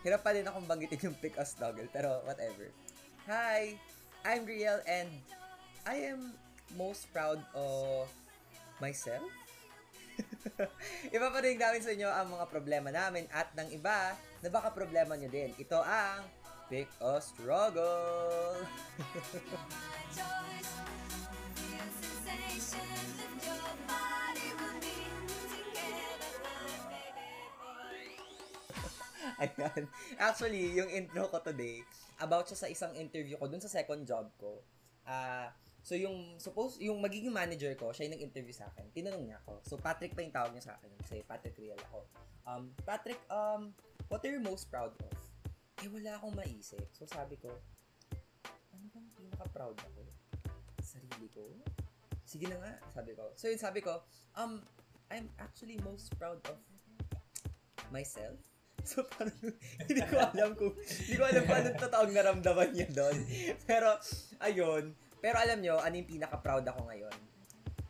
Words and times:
Hirap 0.00 0.24
pa 0.24 0.32
din 0.32 0.48
akong 0.48 0.64
banggitin 0.64 1.12
yung 1.12 1.18
pick 1.20 1.36
a 1.36 1.44
struggle, 1.44 1.84
pero 1.92 2.24
whatever. 2.24 2.72
Hi! 3.28 3.76
I'm 4.24 4.48
Riel 4.48 4.80
and 4.88 5.12
I 5.84 6.12
am 6.12 6.32
most 6.76 7.08
proud 7.12 7.40
of 7.52 8.08
myself. 8.80 9.24
iba 11.16 11.32
pa 11.32 11.40
rin 11.40 11.56
namin 11.56 11.82
sa 11.84 11.92
inyo 11.92 12.08
ang 12.08 12.28
mga 12.32 12.46
problema 12.52 12.90
namin 12.92 13.26
at 13.32 13.52
ng 13.56 13.70
iba 13.72 14.16
na 14.40 14.48
baka 14.48 14.72
problema 14.72 15.16
nyo 15.16 15.28
din. 15.28 15.52
Ito 15.56 15.84
ang 15.84 16.24
Pick 16.70 16.88
a 17.02 17.20
Struggle! 17.20 18.56
Ayan. 29.40 29.88
Actually, 30.20 30.76
yung 30.76 30.90
intro 30.92 31.24
ko 31.32 31.40
today, 31.40 31.80
about 32.20 32.44
siya 32.44 32.58
sa 32.60 32.68
isang 32.68 32.92
interview 32.92 33.40
ko 33.40 33.48
dun 33.48 33.60
sa 33.60 33.72
second 33.72 34.04
job 34.04 34.28
ko. 34.36 34.60
Ah, 35.08 35.16
uh, 35.16 35.46
so 35.80 35.96
yung 35.96 36.36
suppose 36.36 36.76
yung 36.76 37.00
magiging 37.00 37.32
manager 37.32 37.72
ko, 37.80 37.88
siya 37.88 38.08
yung 38.08 38.20
nag-interview 38.20 38.52
sa 38.52 38.68
akin. 38.68 38.92
Tinanong 38.92 39.24
niya 39.24 39.40
ako. 39.40 39.64
So 39.64 39.74
Patrick 39.80 40.12
pa 40.12 40.20
yung 40.20 40.34
tawag 40.36 40.52
niya 40.52 40.68
sa 40.68 40.72
akin 40.76 40.92
kasi 41.00 41.24
Patrick 41.24 41.56
Real 41.56 41.80
ako. 41.88 42.04
Um, 42.44 42.62
Patrick, 42.84 43.20
um, 43.32 43.72
what 44.12 44.20
are 44.20 44.32
you 44.32 44.44
most 44.44 44.68
proud 44.68 44.92
of? 44.92 45.16
Eh 45.80 45.88
wala 45.88 46.20
akong 46.20 46.36
maisip. 46.36 46.84
So 46.92 47.08
sabi 47.08 47.40
ko, 47.40 47.48
ano 48.76 48.84
bang 48.92 49.08
pinaka-proud 49.16 49.76
ako? 49.80 50.04
Sarili 50.84 51.32
ko? 51.32 51.48
Sige 52.28 52.44
na 52.52 52.60
nga, 52.60 52.72
sabi 52.92 53.16
ko. 53.16 53.32
So 53.40 53.48
yun 53.48 53.56
sabi 53.56 53.80
ko, 53.80 54.04
um, 54.36 54.60
I'm 55.08 55.32
actually 55.40 55.80
most 55.80 56.12
proud 56.20 56.44
of 56.44 56.60
myself 57.88 58.49
So, 58.84 59.04
parang, 59.06 59.36
hindi 59.88 60.02
ko 60.06 60.16
alam 60.18 60.50
kung, 60.56 60.74
hindi 60.76 61.14
ko 61.16 61.24
alam 61.26 61.42
kung 61.44 61.58
anong 61.60 61.78
totoong 61.80 62.12
naramdaman 62.12 62.68
niya 62.72 62.88
doon. 62.90 63.16
Pero, 63.70 63.96
ayun. 64.40 64.94
Pero 65.20 65.36
alam 65.36 65.58
nyo, 65.60 65.76
ano 65.80 65.94
yung 66.00 66.08
pinaka-proud 66.08 66.64
ako 66.64 66.88
ngayon? 66.88 67.16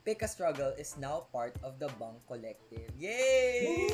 Pick 0.01 0.25
a 0.25 0.29
Struggle 0.29 0.73
is 0.81 0.97
now 0.97 1.29
part 1.29 1.55
of 1.61 1.77
the 1.79 1.87
Bang 2.01 2.17
Collective. 2.25 2.89
Yay! 2.97 3.85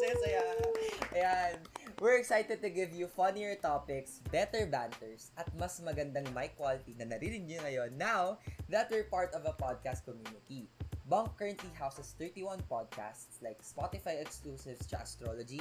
Saya-saya. 0.00 0.42
Ayan. 1.16 1.54
We're 2.02 2.18
excited 2.18 2.58
to 2.64 2.70
give 2.72 2.90
you 2.90 3.06
funnier 3.06 3.54
topics, 3.54 4.18
better 4.34 4.66
banters, 4.66 5.30
at 5.38 5.46
mas 5.54 5.78
magandang 5.78 6.26
mic 6.34 6.58
quality 6.58 6.98
na 6.98 7.06
narinig 7.06 7.46
nyo 7.46 7.62
ngayon 7.62 7.90
now 7.94 8.42
that 8.66 8.90
we're 8.90 9.06
part 9.06 9.30
of 9.36 9.46
a 9.46 9.54
podcast 9.54 10.02
community. 10.02 10.66
Bunk 11.06 11.36
currently 11.36 11.70
houses 11.76 12.16
31 12.18 12.64
podcasts 12.66 13.38
like 13.44 13.60
Spotify 13.60 14.18
exclusives 14.18 14.88
to 14.88 14.96
astrology, 14.96 15.60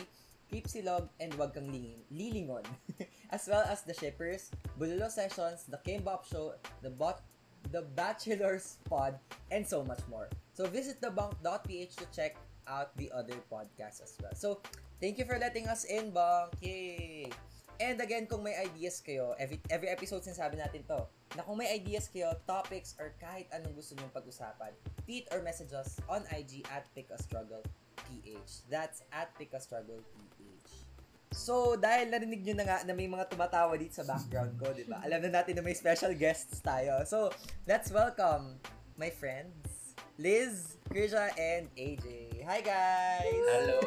Keep 0.53 0.69
Silog, 0.69 1.09
and 1.17 1.33
Wag 1.33 1.57
Kang 1.57 1.65
Lingin, 1.73 2.05
Lilingon, 2.13 2.61
as 3.33 3.49
well 3.49 3.65
as 3.65 3.81
The 3.81 3.97
Shippers, 3.97 4.53
Bulalo 4.77 5.09
Sessions, 5.09 5.65
The 5.65 5.81
Kimbop 5.81 6.29
Show, 6.29 6.53
The 6.85 6.93
Bot, 6.93 7.25
The 7.73 7.81
Bachelor's 7.81 8.77
Pod, 8.85 9.17
and 9.49 9.65
so 9.65 9.81
much 9.81 10.05
more. 10.05 10.29
So 10.53 10.69
visit 10.69 11.01
thebunk.ph 11.01 11.97
to 11.97 12.05
check 12.13 12.37
out 12.69 12.93
the 13.01 13.09
other 13.09 13.33
podcasts 13.49 14.05
as 14.05 14.13
well. 14.21 14.37
So, 14.37 14.61
thank 15.01 15.17
you 15.17 15.25
for 15.25 15.41
letting 15.41 15.65
us 15.65 15.89
in, 15.89 16.13
Bunk! 16.13 16.53
Yay! 16.61 17.33
And 17.81 17.97
again, 17.97 18.29
kung 18.29 18.45
may 18.45 18.53
ideas 18.53 19.01
kayo, 19.01 19.33
every, 19.41 19.57
every 19.73 19.89
episode 19.89 20.21
sinasabi 20.21 20.61
natin 20.61 20.85
to, 20.85 21.09
na 21.33 21.41
kung 21.41 21.57
may 21.57 21.73
ideas 21.73 22.05
kayo, 22.13 22.29
topics, 22.45 22.93
or 23.01 23.17
kahit 23.17 23.49
anong 23.49 23.73
gusto 23.73 23.97
nyong 23.97 24.13
pag-usapan, 24.13 24.69
tweet 25.01 25.25
or 25.33 25.41
message 25.41 25.73
us 25.73 25.97
on 26.05 26.21
IG 26.29 26.61
at 26.69 26.85
Pick 26.93 27.09
a 27.09 27.17
Struggle 27.17 27.65
PH. 28.05 28.69
That's 28.69 29.01
at 29.09 29.33
Pick 29.41 29.57
a 29.57 29.59
Struggle 29.59 29.97
PH. 30.13 30.32
So, 31.33 31.73
dahil 31.73 32.13
narinig 32.13 32.45
nyo 32.45 32.55
na 32.61 32.65
nga 32.65 32.77
na 32.85 32.93
may 32.93 33.09
mga 33.09 33.25
tumatawa 33.25 33.73
dito 33.73 33.97
sa 33.97 34.05
background 34.05 34.53
ko, 34.61 34.69
di 34.69 34.85
ba? 34.85 35.01
Alam 35.01 35.25
na 35.27 35.41
natin 35.41 35.57
na 35.57 35.65
may 35.65 35.73
special 35.73 36.13
guests 36.13 36.61
tayo. 36.61 37.01
So, 37.09 37.33
let's 37.65 37.89
welcome 37.89 38.61
my 39.01 39.09
friends, 39.09 39.97
Liz, 40.21 40.77
Krisha, 40.93 41.33
and 41.33 41.73
AJ. 41.73 42.45
Hi, 42.45 42.61
guys! 42.61 43.43
Hello! 43.49 43.81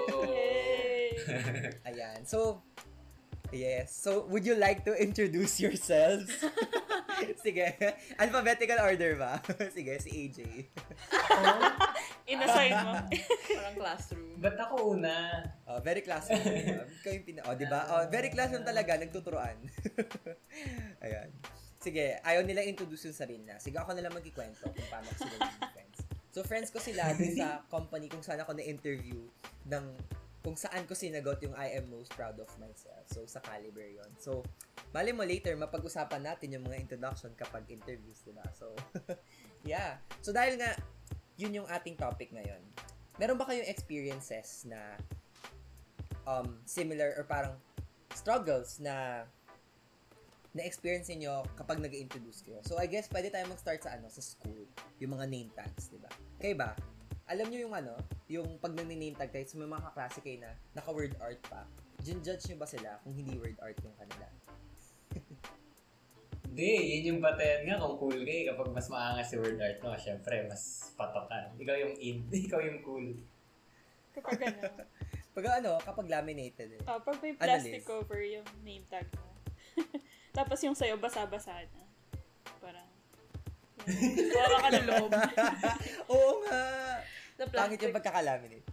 Ayan. 1.86 2.26
So, 2.26 2.66
yes. 3.54 3.94
So, 3.94 4.26
would 4.26 4.42
you 4.42 4.58
like 4.58 4.82
to 4.90 4.98
introduce 4.98 5.62
yourselves? 5.62 6.26
Sige. 7.46 7.78
Alphabetical 8.18 8.82
order 8.82 9.14
ba? 9.16 9.38
Sige, 9.76 10.02
si 10.02 10.10
AJ. 10.28 10.66
Inassign 12.26 12.74
mo. 12.82 12.92
Parang 13.58 13.76
classroom. 13.78 14.34
Ba't 14.42 14.58
ako 14.58 14.98
una? 14.98 15.46
Oh, 15.70 15.78
very 15.78 16.02
classroom. 16.02 16.42
Ikaw 17.02 17.10
yung 17.14 17.26
pina... 17.26 17.40
Oh, 17.46 17.54
di 17.54 17.66
ba? 17.70 17.86
Oh, 17.94 18.02
very 18.10 18.34
classroom 18.34 18.66
talaga. 18.66 18.98
Nagtuturuan. 18.98 19.54
Ayan. 21.06 21.30
Sige, 21.78 22.18
ayaw 22.26 22.42
nila 22.42 22.66
introduce 22.66 23.06
yung 23.06 23.14
sarili 23.14 23.46
na. 23.46 23.62
Sige, 23.62 23.78
ako 23.78 23.94
na 23.94 24.02
lang 24.02 24.10
magkikwento 24.10 24.66
kung 24.66 24.88
paano 24.90 25.06
ko 25.14 25.22
sila 25.22 25.36
naging 25.38 25.70
friends. 25.70 25.98
So, 26.34 26.38
friends 26.42 26.68
ko 26.74 26.82
sila 26.82 27.14
dun 27.14 27.32
sa 27.38 27.62
company 27.70 28.10
kung 28.10 28.26
saan 28.26 28.42
ako 28.42 28.58
na-interview 28.58 29.22
ng 29.70 29.84
kung 30.46 30.54
saan 30.54 30.86
ko 30.86 30.94
sinagot 30.94 31.42
yung 31.42 31.58
I 31.58 31.74
am 31.74 31.90
most 31.90 32.14
proud 32.14 32.38
of 32.38 32.46
myself. 32.62 33.02
So, 33.10 33.26
sa 33.26 33.42
Caliber 33.42 33.86
yon 33.86 34.10
So, 34.18 34.46
mali 34.94 35.10
mo 35.10 35.26
later, 35.26 35.58
mapag-usapan 35.58 36.22
natin 36.22 36.54
yung 36.54 36.62
mga 36.66 36.78
introduction 36.86 37.34
kapag 37.34 37.66
interviews, 37.66 38.22
diba? 38.22 38.46
So, 38.54 38.70
yeah. 39.66 39.98
So, 40.22 40.30
dahil 40.30 40.54
nga, 40.58 40.74
yun 41.36 41.62
yung 41.62 41.68
ating 41.68 41.96
topic 41.96 42.32
ngayon. 42.32 42.60
Meron 43.16 43.36
ba 43.40 43.48
kayong 43.48 43.68
experiences 43.68 44.64
na 44.68 44.96
um, 46.28 46.60
similar 46.68 47.16
or 47.16 47.24
parang 47.24 47.56
struggles 48.12 48.80
na 48.80 49.24
na-experience 50.56 51.12
niyo 51.12 51.44
kapag 51.56 51.80
nag 51.80 51.92
introduce 51.92 52.40
kayo? 52.40 52.60
So, 52.64 52.80
I 52.80 52.88
guess 52.88 53.08
pwede 53.12 53.28
tayo 53.28 53.44
mag-start 53.52 53.84
sa 53.84 53.92
ano, 53.96 54.08
sa 54.08 54.24
school. 54.24 54.64
Yung 55.00 55.12
mga 55.12 55.28
name 55.28 55.52
tags, 55.52 55.92
di 55.92 56.00
ba? 56.00 56.08
Kayo 56.40 56.56
ba? 56.56 56.72
Alam 57.28 57.52
niyo 57.52 57.68
yung 57.68 57.76
ano, 57.76 57.92
yung 58.32 58.56
pag 58.56 58.72
nag-name 58.72 59.12
tag 59.12 59.28
tayo, 59.28 59.44
sa 59.44 59.60
mga 59.60 59.84
kaklase 59.92 60.18
kayo 60.24 60.40
na 60.40 60.56
naka-word 60.72 61.12
art 61.20 61.40
pa, 61.52 61.68
judge 62.00 62.48
niyo 62.48 62.56
ba 62.56 62.68
sila 62.68 62.96
kung 63.04 63.12
hindi 63.12 63.36
word 63.36 63.58
art 63.60 63.76
yung 63.84 63.96
kanila? 64.00 64.26
Hindi, 66.56 66.72
yun 66.72 67.04
yung 67.12 67.20
batayan 67.20 67.68
nga 67.68 67.84
kung 67.84 68.00
cool 68.00 68.24
kay 68.24 68.48
kapag 68.48 68.72
mas 68.72 68.88
maangas 68.88 69.28
si 69.28 69.36
word 69.36 69.60
art 69.60 69.76
mo, 69.84 69.92
syempre, 69.92 70.40
mas 70.48 70.88
patok 70.96 71.28
ka. 71.28 71.52
Ikaw 71.52 71.76
yung 71.84 71.94
in, 72.00 72.24
ikaw 72.48 72.64
yung 72.64 72.80
cool. 72.80 73.12
Kapag 74.16 74.40
ano. 74.40 74.64
pag 75.36 75.46
ano, 75.60 75.76
kapag 75.84 76.08
laminated 76.08 76.80
eh. 76.80 76.82
Oh, 76.88 76.96
pag 77.04 77.20
may 77.20 77.36
plastic 77.36 77.84
ano 77.84 78.00
cover 78.00 78.24
yung 78.24 78.48
name 78.64 78.88
tag 78.88 79.04
mo. 79.20 79.36
Tapos 80.40 80.56
yung 80.64 80.72
sa'yo, 80.72 80.96
basa-basa 80.96 81.60
na. 81.60 81.84
Parang, 82.56 82.88
Wala 84.32 84.56
ka 84.56 84.68
ng 84.80 84.88
loob. 84.96 85.12
Oo 86.08 86.40
nga. 86.48 86.64
Na 87.36 87.44
plastic, 87.52 87.60
Pangit 87.68 87.84
yung 87.84 87.96
pagkakalaminate. 88.00 88.68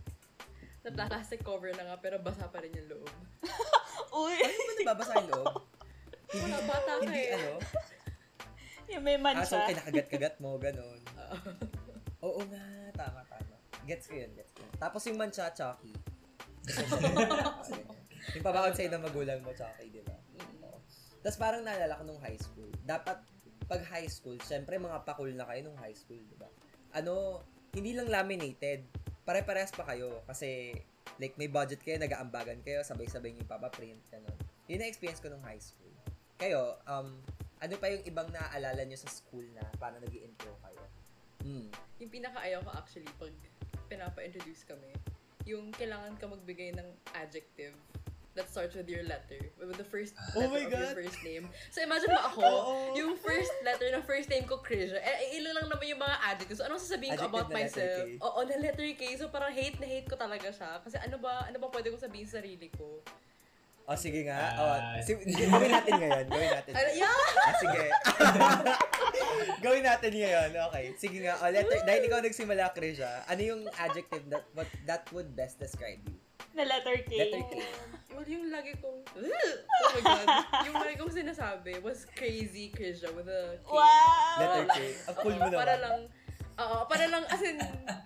Na 0.88 1.04
plastic 1.12 1.44
cover 1.44 1.76
na 1.76 1.84
nga, 1.84 1.96
pero 2.00 2.16
basa 2.24 2.48
pa 2.48 2.64
rin 2.64 2.72
yung 2.80 2.96
loob. 2.96 3.12
Uy! 4.24 4.40
Ano 4.40 4.64
ba 4.64 4.74
nababasa 4.80 5.20
yung 5.20 5.32
loob? 5.36 5.74
Hindi, 6.34 6.50
Mga 6.50 6.62
bata 6.66 6.92
ka 6.98 7.04
hindi, 7.06 7.24
eh. 7.30 7.36
ano? 7.38 7.52
yung 8.94 9.04
may 9.06 9.18
mancha. 9.22 9.46
Ah, 9.46 9.50
so 9.50 9.58
kinakagat-kagat 9.70 10.36
mo, 10.42 10.58
ganun. 10.58 11.00
Oo 12.26 12.42
nga, 12.50 12.66
tama, 12.98 13.22
tama. 13.30 13.56
Gets 13.86 14.10
ko 14.10 14.14
yun, 14.18 14.32
gets 14.34 14.50
ko 14.58 14.66
yun. 14.66 14.74
Tapos 14.82 15.02
yung 15.06 15.18
mancha, 15.22 15.46
Chucky. 15.54 15.94
yung 18.34 18.46
pabaon 18.46 18.74
sa'yo 18.74 18.90
ng 18.90 19.04
magulang 19.04 19.40
mo, 19.46 19.54
Chucky, 19.54 19.94
di 19.94 20.02
ba? 20.02 20.16
Oo. 20.66 20.80
Tapos 21.22 21.38
parang 21.38 21.62
naalala 21.62 22.02
ko 22.02 22.04
nung 22.08 22.22
high 22.24 22.40
school. 22.40 22.72
Dapat, 22.82 23.22
pag 23.70 23.82
high 23.94 24.10
school, 24.10 24.38
syempre 24.42 24.82
mga 24.82 25.06
pakul 25.06 25.30
na 25.36 25.46
kayo 25.46 25.70
nung 25.70 25.78
high 25.78 25.96
school, 25.96 26.20
di 26.20 26.38
ba? 26.40 26.50
Ano, 26.98 27.46
hindi 27.76 27.94
lang 27.94 28.10
laminated. 28.10 28.90
Pare-parehas 29.22 29.76
pa 29.76 29.84
kayo. 29.86 30.24
Kasi, 30.26 30.74
like, 31.20 31.36
may 31.36 31.52
budget 31.52 31.84
kayo, 31.84 32.00
nag-aambagan 32.00 32.64
kayo, 32.64 32.82
sabay-sabay 32.82 33.36
yung 33.36 33.50
papaprint, 33.50 34.00
ganun. 34.08 34.36
Yun 34.72 34.80
na 34.80 34.88
experience 34.88 35.20
ko 35.20 35.28
nung 35.28 35.44
high 35.44 35.60
school. 35.60 35.83
Kayo, 36.38 36.78
um, 36.90 37.10
ano 37.64 37.74
pa 37.80 37.88
yung 37.88 38.04
ibang 38.04 38.28
naaalala 38.34 38.84
nyo 38.84 38.98
sa 39.00 39.08
school 39.08 39.46
na 39.56 39.64
paano 39.80 40.02
nag 40.04 40.12
intro 40.12 40.52
kayo? 40.60 40.84
Hmm. 41.44 41.68
Yung 42.00 42.12
pinaka-ayaw 42.12 42.60
ko 42.64 42.72
actually 42.76 43.08
pag 43.16 43.32
pinapa-introduce 43.88 44.68
kami, 44.68 44.92
yung 45.48 45.72
kailangan 45.76 46.16
ka 46.20 46.28
magbigay 46.28 46.76
ng 46.76 46.88
adjective 47.16 47.76
that 48.34 48.50
starts 48.50 48.74
with 48.74 48.90
your 48.90 49.06
letter. 49.06 49.38
With 49.62 49.78
the 49.78 49.86
first 49.86 50.18
oh 50.18 50.42
letter 50.42 50.58
oh 50.58 50.66
of 50.66 50.74
your 50.74 51.06
first 51.06 51.20
name. 51.22 51.46
So 51.70 51.86
imagine 51.86 52.10
mo 52.10 52.20
ako, 52.20 52.42
oh, 52.50 52.60
oh. 52.66 52.98
yung 52.98 53.14
first 53.16 53.54
letter 53.62 53.94
ng 53.94 54.04
first 54.04 54.28
name 54.28 54.46
ko, 54.50 54.58
Krisha. 54.60 54.98
Eh, 54.98 55.38
ilan 55.38 55.54
lang 55.54 55.68
naman 55.70 55.86
yung 55.86 56.02
mga 56.02 56.18
adjectives. 56.34 56.60
So, 56.60 56.66
anong 56.66 56.82
sasabihin 56.82 57.14
ko 57.16 57.30
about 57.30 57.54
myself? 57.54 58.10
Oo, 58.26 58.40
na 58.50 58.58
letter 58.58 58.90
K. 58.98 59.16
So 59.22 59.30
parang 59.30 59.54
hate 59.54 59.78
na 59.78 59.86
hate 59.86 60.10
ko 60.10 60.18
talaga 60.18 60.50
siya. 60.50 60.82
Kasi 60.82 60.98
ano 60.98 61.22
ba, 61.22 61.46
ano 61.46 61.58
ba 61.62 61.70
pwede 61.70 61.94
kong 61.94 62.02
sabihin 62.02 62.26
sa 62.26 62.42
sarili 62.42 62.74
ko? 62.74 63.06
Oh, 63.84 64.00
sige 64.00 64.24
nga. 64.24 64.40
Uh, 64.56 64.64
oh, 64.64 64.78
si, 65.04 65.12
gawin 65.44 65.68
natin 65.68 65.94
ngayon. 66.00 66.26
Gawin 66.32 66.52
natin. 66.56 66.72
Ano, 66.72 66.90
yeah! 66.96 67.24
Ah, 67.44 67.56
sige. 67.60 67.84
gawin 69.66 69.84
natin 69.84 70.12
ngayon. 70.16 70.50
Okay. 70.72 70.86
Sige 70.96 71.18
nga. 71.20 71.36
Oh, 71.44 71.52
letter, 71.52 71.84
dahil 71.84 72.02
ikaw 72.08 72.24
nagsimula, 72.24 72.72
Krisha, 72.72 73.28
ano 73.28 73.42
yung 73.44 73.68
adjective 73.76 74.24
that 74.32 74.48
what, 74.56 74.70
that 74.88 75.04
would 75.12 75.36
best 75.36 75.60
describe 75.60 76.00
you? 76.08 76.16
Na 76.56 76.64
letter 76.64 76.96
K. 77.04 77.12
Letter 77.12 77.44
K. 77.52 77.54
Well, 78.16 78.24
yung 78.24 78.48
lagi 78.54 78.72
kong, 78.80 79.04
oh 79.20 79.90
my 79.92 80.02
God, 80.06 80.28
yung 80.64 80.78
lagi 80.80 80.96
kong 81.02 81.14
sinasabi 81.20 81.82
was 81.84 82.08
crazy 82.16 82.72
Krisha 82.72 83.12
with 83.12 83.28
a 83.28 83.60
K. 83.60 83.68
Wow! 83.68 84.40
Letter 84.40 84.66
K. 84.72 84.78
Ang 85.12 85.16
cool 85.20 85.36
mo 85.36 85.44
Oo, 85.44 85.60
Para 85.60 85.76
naman. 85.76 85.84
lang, 85.84 85.98
oo, 86.56 86.78
para 86.88 87.06
lang, 87.12 87.24
as 87.28 87.42
in, 87.44 87.58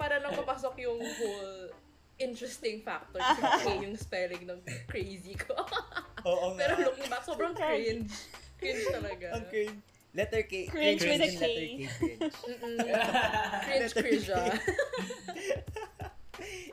para 0.02 0.16
lang 0.26 0.34
papasok 0.34 0.74
yung 0.82 0.98
whole 0.98 1.70
interesting 2.18 2.82
factor 2.82 3.22
kasi 3.22 3.42
K 3.64 3.66
yung 3.86 3.98
spelling 3.98 4.44
ng 4.46 4.60
crazy 4.90 5.38
ko. 5.38 5.54
Oo 6.30 6.54
nga. 6.58 6.66
Pero 6.66 6.74
looking 6.92 7.10
back, 7.10 7.24
sobrang 7.24 7.54
cringe. 7.54 8.10
Cringe 8.58 8.84
talaga. 8.90 9.38
Ang 9.38 9.46
cringe. 9.50 9.80
Letter 10.18 10.44
K. 10.50 10.54
Cringe 10.66 11.02
with 11.06 11.22
a 11.22 11.30
K. 11.30 11.38
Letter 11.38 11.46
K 11.46 11.62
cringe. 11.62 11.86
Cringe 13.66 13.82
Letter 13.86 14.02
Krisha. 14.02 14.42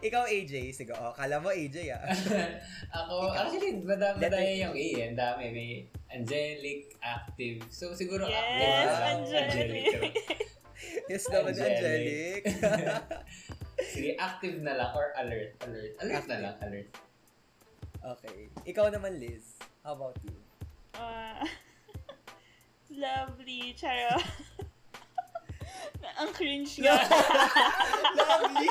Ikaw, 0.04 0.28
AJ. 0.28 0.54
Sige, 0.76 0.92
oh, 0.92 1.12
kala 1.16 1.40
mo 1.40 1.48
AJ 1.48 1.92
ah. 1.92 2.04
Ako, 2.92 3.32
actually, 3.32 3.80
madami, 3.80 4.16
madami 4.20 4.60
yung 4.60 4.76
A. 4.76 4.86
Ang 5.08 5.16
dami. 5.16 5.44
May 5.52 5.70
angelic, 6.12 6.92
active. 7.00 7.64
So, 7.72 7.92
siguro 7.92 8.28
Yes, 8.28 8.36
active. 8.36 8.64
na 8.64 8.92
lang. 8.96 9.18
angelic. 9.20 9.86
yes 11.08 11.24
naman, 11.28 11.52
Angelic. 11.52 12.42
Angelic. 12.48 13.63
Sige, 13.80 14.14
active 14.16 14.60
na 14.60 14.74
lang 14.74 14.90
or 14.92 15.10
alert. 15.16 15.58
Alert. 15.62 15.92
Alert 15.98 16.26
na 16.26 16.36
lang, 16.40 16.54
alert. 16.60 16.88
okay. 18.00 18.48
Ikaw 18.64 18.86
naman, 18.88 19.18
Liz. 19.18 19.58
How 19.80 19.92
about 19.92 20.16
you? 20.22 20.34
Ah, 20.94 21.42
lovely. 22.94 23.74
Charo. 23.74 24.14
Ang 26.14 26.30
cringe 26.30 26.84
nga. 26.84 26.94
Lovely! 28.14 28.68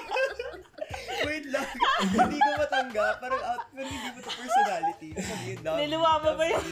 Wait 1.26 1.46
lang. 1.50 1.66
hindi 2.06 2.38
ko 2.38 2.50
matanggap. 2.56 3.18
Parang 3.18 3.42
out, 3.42 3.64
parang 3.68 3.90
hindi 3.90 4.10
mo 4.14 4.20
to 4.22 4.30
personality. 4.30 5.10
Sabihin, 5.18 5.58
lovely. 5.66 5.80
Niluwa 5.82 6.12
mo 6.22 6.32
ba 6.38 6.46
yung-. 6.46 6.68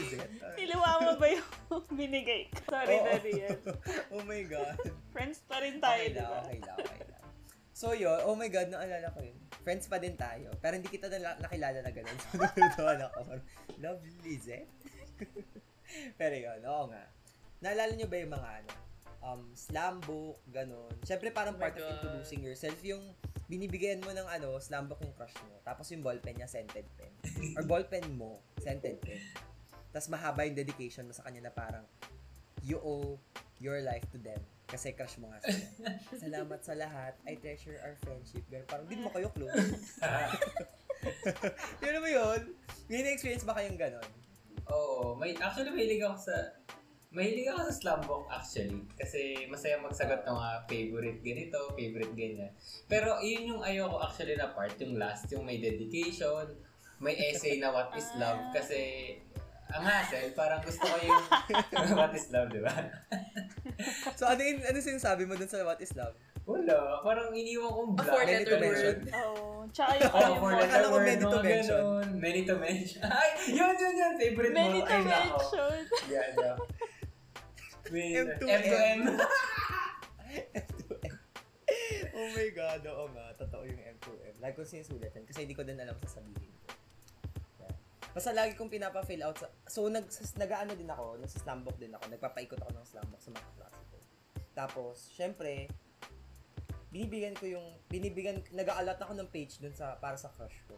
Niluwa 0.54 0.92
mo 1.02 1.12
ba 1.18 1.26
yung 1.28 1.48
binigay 1.92 2.46
ko? 2.48 2.62
Sorry, 2.70 2.94
Oo. 2.94 3.04
Daddy. 3.04 3.32
yan. 3.42 3.58
oh 4.14 4.22
my 4.22 4.42
God. 4.46 4.78
Friends 5.10 5.42
pa 5.44 5.58
rin 5.58 5.82
tayo, 5.82 5.98
Okay 5.98 6.08
di 6.08 6.16
lang, 6.16 6.30
ba? 6.30 6.38
okay 6.40 6.58
lang, 6.62 6.76
okay 6.78 7.02
lang. 7.04 7.21
So 7.82 7.98
yun, 7.98 8.14
oh 8.22 8.38
my 8.38 8.46
God, 8.46 8.70
naalala 8.70 9.10
ko 9.10 9.26
yun. 9.26 9.34
Friends 9.66 9.90
pa 9.90 9.98
din 9.98 10.14
tayo. 10.14 10.54
Pero 10.62 10.78
hindi 10.78 10.86
kita 10.86 11.10
na 11.10 11.34
nakilala 11.34 11.82
na 11.82 11.90
ganun. 11.90 12.14
So 12.30 12.38
natutuwa 12.38 12.94
ako. 13.10 13.18
Parang, 13.26 13.46
Lovely, 13.82 14.38
Zed. 14.38 14.70
Pero 16.14 16.34
yun, 16.38 16.62
oo 16.62 16.86
nga. 16.94 17.10
Naalala 17.58 17.90
nyo 17.98 18.06
ba 18.06 18.16
yung 18.22 18.30
mga 18.38 18.50
ano? 18.62 18.70
Um, 19.18 19.42
slam 19.58 19.98
book, 20.06 20.38
ganun. 20.54 20.94
Siyempre 21.02 21.34
parang 21.34 21.58
Oh 21.58 21.62
part 21.62 21.74
of 21.74 21.82
God. 21.82 21.90
introducing 21.98 22.46
yourself, 22.46 22.78
yung 22.86 23.02
binibigyan 23.50 23.98
mo 23.98 24.14
ng 24.14 24.30
ano, 24.30 24.62
slam 24.62 24.86
book 24.86 25.02
yung 25.02 25.14
crush 25.18 25.34
mo. 25.42 25.58
Tapos 25.66 25.90
yung 25.90 26.06
ballpen 26.06 26.38
niya, 26.38 26.46
scented 26.46 26.86
pen. 26.94 27.10
Or 27.58 27.66
ballpen 27.66 28.14
mo, 28.14 28.38
scented 28.62 29.02
pen. 29.02 29.18
Tapos 29.90 30.06
mahaba 30.06 30.46
yung 30.46 30.54
dedication 30.54 31.02
mo 31.02 31.10
sa 31.18 31.26
kanya 31.26 31.50
na 31.50 31.52
parang, 31.54 31.82
you 32.62 32.78
owe 32.78 33.18
your 33.58 33.82
life 33.82 34.06
to 34.14 34.22
them. 34.22 34.38
Kasi 34.68 34.96
crush 34.96 35.20
mo 35.20 35.28
nga 35.30 35.38
sila. 35.44 35.64
Salamat 36.28 36.60
sa 36.64 36.74
lahat. 36.76 37.14
I 37.28 37.36
treasure 37.36 37.76
our 37.82 37.96
friendship. 38.00 38.44
Pero 38.48 38.64
parang, 38.66 38.86
di 38.88 38.96
mo 38.96 39.10
kayo 39.12 39.28
close. 39.34 40.00
yun 41.84 42.00
mo 42.00 42.08
yun? 42.08 42.40
May 42.88 43.04
na-experience 43.04 43.44
ba 43.44 43.58
kayong 43.58 43.76
ganon? 43.76 44.10
Oo. 44.70 45.18
May, 45.18 45.36
actually, 45.36 45.74
mahilig 45.74 46.00
ako 46.02 46.30
sa 46.30 46.36
Mahilig 47.12 47.44
ako 47.52 47.68
sa 47.68 47.76
slumbook 47.76 48.24
actually. 48.32 48.88
Kasi 48.96 49.44
masaya 49.52 49.76
magsagot 49.84 50.24
ng 50.24 50.32
mga 50.32 50.52
favorite 50.64 51.20
ganito, 51.20 51.60
favorite 51.76 52.14
ganyan. 52.16 52.48
Pero 52.88 53.20
yun 53.20 53.52
yung 53.52 53.60
ayoko 53.60 54.00
actually 54.00 54.32
na 54.32 54.48
part, 54.56 54.72
yung 54.80 54.96
last, 54.96 55.28
yung 55.28 55.44
may 55.44 55.60
dedication, 55.60 56.56
may 57.04 57.12
essay 57.20 57.60
na 57.60 57.68
what 57.68 57.92
is 58.00 58.08
love. 58.16 58.40
Kasi 58.56 59.12
ang 59.76 59.84
hassle, 59.84 60.32
parang 60.32 60.64
gusto 60.64 60.88
ko 60.88 60.96
yung 61.04 61.24
what 62.00 62.16
is 62.16 62.32
love, 62.32 62.48
di 62.48 62.64
ba? 62.64 62.72
So, 64.18 64.24
ano 64.24 64.40
yung, 64.40 64.60
ano 64.60 64.78
sinasabi 64.78 65.22
mo 65.24 65.34
dun 65.34 65.46
sa 65.46 65.62
What 65.62 65.78
is 65.78 65.92
Love? 65.92 66.14
Wala. 66.42 66.98
Parang 67.00 67.30
iniwan 67.30 67.70
kong 67.70 67.90
A 67.92 67.94
blank. 67.96 68.08
four 68.08 68.20
Many 68.20 68.32
letter 68.34 68.46
to 68.48 68.56
mention. 68.58 68.96
word. 68.98 69.00
Oo. 69.14 69.42
Tsaka 69.70 69.92
yung 69.94 70.10
Oh, 70.10 70.34
four 70.36 70.50
letter 70.52 70.66
Akala 70.66 70.84
ko 70.84 70.92
word, 70.92 71.06
many 71.06 71.22
to 71.22 71.38
mention. 71.40 71.82
Many 72.18 72.40
to 72.42 72.54
mention. 72.58 73.00
Ay, 73.04 73.28
yun, 73.48 73.72
yun, 73.72 73.94
yun. 73.94 74.12
Favorite 74.16 74.50
Many 74.52 74.78
mo. 74.78 74.84
to 74.84 74.90
Ay, 74.90 75.00
nako. 75.00 75.14
mention. 75.14 75.78
Yeah, 76.06 76.26
yeah. 76.34 76.56
Win. 77.88 78.10
M2M. 78.26 78.42
M2M. 78.42 78.98
M2M. 80.32 81.12
oh 82.12 82.28
my 82.28 82.48
God, 82.52 82.80
oo 82.86 83.04
nga. 83.08 83.26
Totoo 83.36 83.62
yung 83.64 83.80
M2M. 83.80 84.34
Lagi 84.38 84.54
ko 84.54 84.62
sinusulat 84.62 85.12
yan 85.12 85.24
kasi 85.24 85.44
hindi 85.44 85.54
ko 85.54 85.62
din 85.62 85.78
alam 85.78 85.94
sasabihin 85.98 86.34
ko. 86.34 86.42
Yeah. 86.42 86.51
Basta 88.12 88.28
lagi 88.36 88.52
kong 88.52 88.68
pinapa-fill 88.68 89.24
out 89.24 89.40
sa... 89.40 89.48
So, 89.64 89.88
nag, 89.88 90.04
nag-ano 90.36 90.76
din 90.76 90.88
ako, 90.92 91.16
nasa-slumbook 91.16 91.80
din 91.80 91.96
ako. 91.96 92.12
Nagpapaikot 92.12 92.60
ako 92.60 92.70
ng 92.76 92.84
slumbook 92.84 93.20
sa 93.24 93.32
mga 93.32 93.50
klase 93.56 93.80
ko. 93.88 93.96
Tapos, 94.52 94.96
syempre, 95.16 95.72
binibigyan 96.92 97.32
ko 97.32 97.48
yung... 97.48 97.66
Binibigyan... 97.88 98.44
Nag-aalat 98.52 99.00
ako 99.00 99.16
ng 99.16 99.28
page 99.32 99.56
dun 99.64 99.72
sa 99.72 99.96
para 99.96 100.20
sa 100.20 100.28
crush 100.28 100.60
ko. 100.68 100.76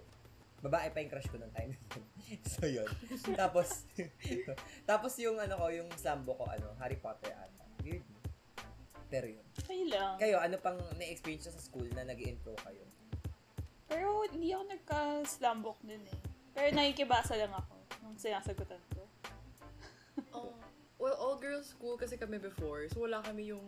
Babae 0.62 0.94
pa 0.94 1.02
yung 1.02 1.10
crush 1.10 1.26
ko 1.26 1.42
ng 1.42 1.50
time. 1.50 1.74
so, 2.54 2.70
yun. 2.70 2.86
tapos, 3.34 3.82
tapos 4.90 5.12
yung 5.18 5.34
ano 5.42 5.58
ko, 5.58 5.66
yung 5.74 5.90
slumbook 5.98 6.38
ko, 6.38 6.46
ano, 6.46 6.70
Harry 6.78 7.02
Potter 7.02 7.34
ata. 7.34 7.66
Weird. 7.82 8.06
Pero 9.10 9.26
yun. 9.26 9.46
Okay 9.58 9.90
lang. 9.90 10.22
Kayo, 10.22 10.38
ano 10.38 10.54
pang 10.62 10.78
na-experience 10.94 11.50
sa 11.50 11.58
school 11.58 11.90
na 11.98 12.06
nag 12.06 12.18
intro 12.22 12.54
kayo? 12.62 12.86
Pero 13.90 14.22
hindi 14.30 14.54
ako 14.54 14.64
nagka-slumbook 14.70 15.82
din 15.82 16.02
eh. 16.06 16.18
Pero 16.54 16.70
nakikibasa 16.70 17.34
lang 17.34 17.52
ako 17.52 17.74
nung 18.06 18.16
sinasagutan 18.16 18.80
ko. 18.94 19.02
Oh, 20.30 20.54
well, 21.02 21.18
all 21.18 21.34
girls 21.34 21.74
school 21.74 21.98
kasi 21.98 22.14
kami 22.14 22.38
before. 22.38 22.86
So, 22.86 23.02
wala 23.02 23.18
kami 23.18 23.50
yung 23.50 23.66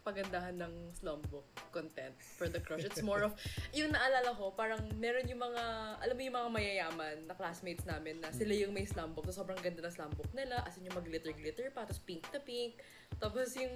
pagandahan 0.00 0.56
ng 0.56 0.74
slumbook 0.96 1.44
content 1.70 2.16
for 2.36 2.48
the 2.48 2.60
crush. 2.60 2.84
It's 2.84 3.04
more 3.04 3.20
of, 3.24 3.36
yung 3.76 3.92
naalala 3.92 4.32
ko, 4.36 4.52
parang 4.56 4.80
meron 4.96 5.28
yung 5.28 5.40
mga, 5.40 5.62
alam 6.00 6.14
mo 6.16 6.22
yung 6.24 6.36
mga 6.36 6.50
mayayaman 6.50 7.16
na 7.28 7.34
classmates 7.36 7.84
namin 7.84 8.18
na 8.20 8.32
sila 8.32 8.52
yung 8.56 8.72
may 8.72 8.88
slumbook. 8.88 9.28
So, 9.28 9.44
sobrang 9.44 9.60
ganda 9.60 9.84
na 9.84 9.92
slumbook 9.92 10.28
nila. 10.32 10.64
As 10.64 10.76
in 10.80 10.88
yung 10.88 10.96
mag-glitter-glitter 10.96 11.72
pa, 11.72 11.84
tapos 11.84 12.02
pink 12.04 12.24
na 12.32 12.40
pink. 12.40 12.80
Tapos 13.20 13.56
yung, 13.56 13.72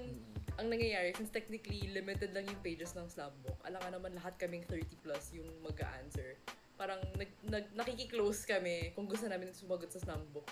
ang 0.56 0.68
nangyayari, 0.72 1.12
since 1.16 1.32
technically 1.32 1.88
limited 1.92 2.32
lang 2.32 2.48
yung 2.48 2.60
pages 2.64 2.96
ng 2.96 3.08
slumbook, 3.08 3.60
alam 3.64 3.80
ka 3.80 3.90
naman 3.92 4.16
lahat 4.16 4.36
kaming 4.40 4.64
30 4.68 4.84
plus 5.04 5.32
yung 5.36 5.48
mag-answer. 5.60 6.40
Parang 6.84 7.00
nag, 7.16 7.30
nag, 7.48 7.64
nakiki-close 7.72 8.44
kami 8.44 8.92
kung 8.92 9.08
gusto 9.08 9.24
namin 9.24 9.48
sumagot 9.56 9.88
sa 9.88 10.04
slumbook. 10.04 10.44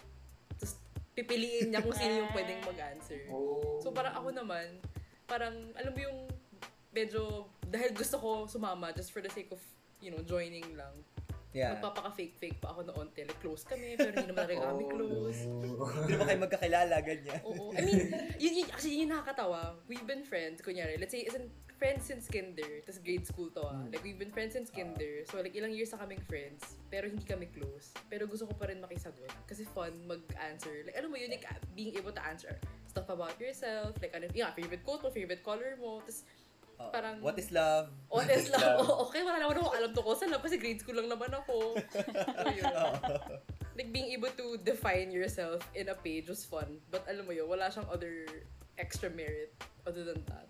Tapos 0.56 0.80
pipiliin 1.12 1.68
niya 1.68 1.84
kung 1.84 1.92
sino 1.92 2.24
yung 2.24 2.32
pwedeng 2.32 2.64
mag-answer. 2.64 3.28
Oh. 3.28 3.76
So 3.84 3.92
parang 3.92 4.16
ako 4.16 4.32
naman, 4.32 4.80
parang 5.28 5.52
alam 5.76 5.92
mo 5.92 6.00
yung 6.00 6.24
medyo 6.88 7.52
dahil 7.68 7.92
gusto 7.92 8.16
ko 8.16 8.48
sumama 8.48 8.96
just 8.96 9.12
for 9.12 9.20
the 9.20 9.28
sake 9.28 9.52
of 9.52 9.60
you 10.00 10.08
know 10.08 10.24
joining 10.24 10.64
lang. 10.72 11.04
Yeah. 11.52 11.76
Magpapaka-fake-fake 11.76 12.64
pa 12.64 12.72
ako 12.72 12.88
noon 12.88 13.12
till 13.12 13.28
close 13.44 13.68
kami 13.68 13.92
pero 14.00 14.16
hindi 14.16 14.32
naman 14.32 14.48
talaga 14.48 14.72
kami 14.72 14.84
Oh, 14.88 14.92
close. 14.96 15.40
Hindi 16.08 16.12
naman 16.16 16.26
kayo 16.32 16.40
magkakilala, 16.48 16.96
ganyan. 17.04 17.40
Oo. 17.44 17.76
I 17.76 17.80
mean, 17.84 18.08
yun, 18.40 18.52
yun, 18.56 18.66
actually, 18.72 18.96
yun 18.96 19.04
yung 19.04 19.12
nakakatawa. 19.20 19.76
We've 19.84 20.08
been 20.08 20.24
friends, 20.24 20.64
kunyari, 20.64 20.96
let's 20.96 21.12
say, 21.12 21.28
isn't 21.28 21.52
friends 21.82 22.06
since 22.06 22.30
kinder, 22.30 22.78
tas 22.86 23.02
grade 23.02 23.26
school 23.26 23.50
to 23.50 23.66
ah. 23.66 23.74
Like, 23.90 24.06
we've 24.06 24.14
been 24.14 24.30
friends 24.30 24.54
since 24.54 24.70
kinder. 24.70 25.26
So, 25.26 25.42
like, 25.42 25.50
ilang 25.50 25.74
years 25.74 25.90
na 25.90 25.98
kaming 25.98 26.22
friends, 26.22 26.78
pero 26.86 27.10
hindi 27.10 27.26
kami 27.26 27.50
close. 27.50 27.90
Pero 28.06 28.30
gusto 28.30 28.46
ko 28.46 28.54
pa 28.54 28.70
rin 28.70 28.78
makisagot. 28.78 29.26
Kasi 29.50 29.66
fun 29.66 29.90
mag-answer. 30.06 30.86
Like, 30.86 30.94
ano 30.94 31.10
mo 31.10 31.18
yun, 31.18 31.34
like, 31.34 31.42
being 31.74 31.90
able 31.98 32.14
to 32.14 32.22
answer 32.22 32.54
stuff 32.86 33.10
about 33.10 33.34
yourself, 33.42 33.98
like, 33.98 34.14
ano, 34.14 34.30
yung 34.30 34.54
favorite 34.54 34.86
quote 34.86 35.02
mo, 35.02 35.10
favorite 35.10 35.42
color 35.42 35.74
mo, 35.74 35.98
tas, 36.06 36.22
Oh, 36.80 36.90
Parang- 36.90 37.20
What 37.22 37.38
is 37.38 37.52
love? 37.54 37.94
honest 38.10 38.50
Love. 38.50 38.58
lang. 38.58 38.74
Oh, 38.82 39.06
okay, 39.06 39.22
wala 39.22 39.38
naman 39.38 39.54
ako 39.54 39.70
alam 39.76 39.90
to 39.94 40.02
ko 40.02 40.18
sa 40.18 40.26
love 40.26 40.42
kasi 40.42 40.56
grade 40.58 40.80
school 40.82 40.98
lang 40.98 41.06
naman 41.06 41.30
ako. 41.30 41.78
So, 42.42 42.48
yun. 42.50 42.64
Oo. 42.74 42.90
like 43.78 43.88
being 43.94 44.10
able 44.10 44.32
to 44.34 44.58
define 44.60 45.14
yourself 45.14 45.62
in 45.78 45.88
a 45.88 45.96
page 45.96 46.26
was 46.26 46.42
fun. 46.42 46.82
But 46.90 47.06
alam 47.06 47.28
mo 47.28 47.32
yun, 47.32 47.46
wala 47.46 47.70
siyang 47.70 47.86
other 47.86 48.26
extra 48.82 49.12
merit 49.12 49.54
other 49.86 50.02
than 50.02 50.26
that. 50.26 50.48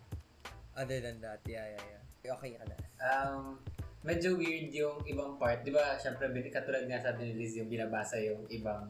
Other 0.73 0.99
than 0.99 1.21
that, 1.21 1.41
yeah, 1.45 1.65
yeah, 1.69 1.85
yeah. 2.23 2.33
Okay 2.33 2.57
ka 2.57 2.65
na. 2.65 2.75
Um, 3.03 3.59
medyo 4.01 4.33
weird 4.35 4.73
yung 4.73 5.03
ibang 5.05 5.37
part. 5.37 5.61
Di 5.61 5.69
ba, 5.69 5.95
syempre, 5.99 6.27
katulad 6.49 6.87
nga 6.89 6.97
sabi 6.97 7.29
ni 7.29 7.33
Liz, 7.37 7.53
yung 7.55 7.69
binabasa 7.69 8.17
yung 8.17 8.47
ibang 8.49 8.89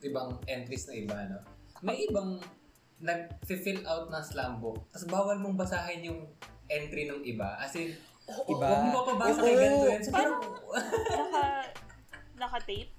ibang 0.00 0.38
entries 0.48 0.88
na 0.88 0.94
iba, 0.96 1.16
no? 1.28 1.38
May 1.84 2.08
ibang 2.08 2.40
nag-fill 3.00 3.80
out 3.88 4.12
ng 4.12 4.24
slam 4.24 4.60
book, 4.60 4.80
tapos 4.92 5.08
bawal 5.08 5.36
mong 5.40 5.56
basahin 5.56 6.04
yung 6.04 6.20
entry 6.68 7.08
ng 7.08 7.24
iba. 7.24 7.56
As 7.56 7.72
in, 7.76 7.96
Iba. 8.46 8.62
huwag 8.62 8.80
mo 8.86 8.88
mapabasa 9.02 9.42
Oo. 9.42 9.44
kay 9.44 9.54
ganito 9.58 9.86
yan. 9.90 10.02
So, 10.06 10.10
Parang- 10.14 10.38
parang, 10.38 10.54
Naka, 11.10 11.42
naka-tape. 12.38 12.92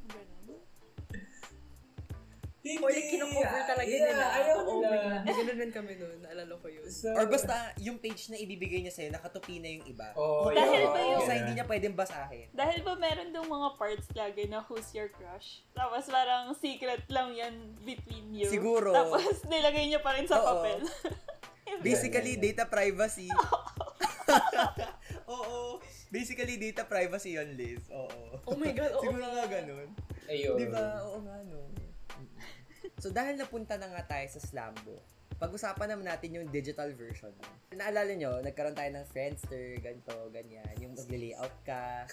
Hindi. 2.61 2.77
Or 2.77 2.93
like, 2.93 3.09
kinocover 3.09 3.61
talaga 3.65 3.89
yeah, 3.89 4.05
nila. 4.05 4.25
Ayaw 4.37 4.57
Oo, 4.61 4.85
nila. 4.85 5.25
may 5.25 5.33
ganun 5.33 5.57
rin 5.57 5.71
kami 5.73 5.93
noon. 5.97 6.17
Naalala 6.21 6.53
ko 6.61 6.67
yun. 6.69 6.85
So, 6.93 7.09
Or 7.17 7.25
basta, 7.25 7.73
yung 7.81 7.97
page 7.97 8.29
na 8.29 8.37
ibibigay 8.37 8.85
niya 8.85 8.93
sa'yo, 8.93 9.09
nakatupi 9.09 9.57
na 9.57 9.69
yung 9.73 9.85
iba. 9.89 10.13
Oh, 10.13 10.45
Dahil 10.53 10.85
ba 10.93 11.01
yun? 11.01 11.25
Sa 11.25 11.33
hindi 11.33 11.57
niya 11.57 11.65
pwedeng 11.65 11.97
basahin. 11.97 12.53
Dahil 12.53 12.85
ba 12.85 12.93
meron 13.01 13.33
dong 13.33 13.49
mga 13.49 13.69
parts 13.81 14.07
lagi 14.13 14.45
na 14.45 14.61
who's 14.61 14.93
your 14.93 15.09
crush? 15.09 15.65
Tapos 15.73 16.05
parang 16.05 16.53
secret 16.53 17.01
lang 17.09 17.33
yan 17.33 17.73
between 17.81 18.29
you. 18.29 18.45
Siguro. 18.45 18.93
Tapos 18.93 19.41
nilagay 19.49 19.89
niya 19.89 20.05
pa 20.05 20.13
rin 20.13 20.29
sa 20.29 20.37
Oo. 20.37 20.61
papel. 20.61 20.85
Basically, 21.85 22.37
data 22.37 22.69
privacy. 22.69 23.25
Oo. 25.33 25.81
Basically, 26.11 26.59
data 26.59 26.83
privacy 26.85 27.39
yon 27.39 27.55
Liz. 27.55 27.83
Oo. 27.89 28.43
Oh 28.47 28.57
my 28.59 28.71
God, 28.75 28.91
oo 28.99 29.03
Siguro 29.03 29.23
nga. 29.23 29.33
nga 29.33 29.45
ganun. 29.49 29.87
Ayun. 30.27 30.57
Di 30.59 30.67
ba? 30.67 30.99
Oo 31.07 31.17
nga, 31.23 31.37
no. 31.47 31.59
So, 33.01 33.09
dahil 33.09 33.33
napunta 33.33 33.81
na 33.81 33.89
nga 33.89 34.05
tayo 34.05 34.29
sa 34.29 34.37
Slambo, 34.37 35.01
pag-usapan 35.41 35.89
naman 35.89 36.05
natin 36.05 36.37
yung 36.37 36.45
digital 36.53 36.93
version. 36.93 37.33
Naalala 37.73 38.13
nyo, 38.13 38.45
nagkaroon 38.45 38.77
tayo 38.77 38.93
ng 38.93 39.09
Friendster, 39.09 39.81
ganito, 39.81 40.13
ganyan, 40.29 40.69
yung 40.77 40.93
mag-layout 40.93 41.55
ka. 41.65 42.05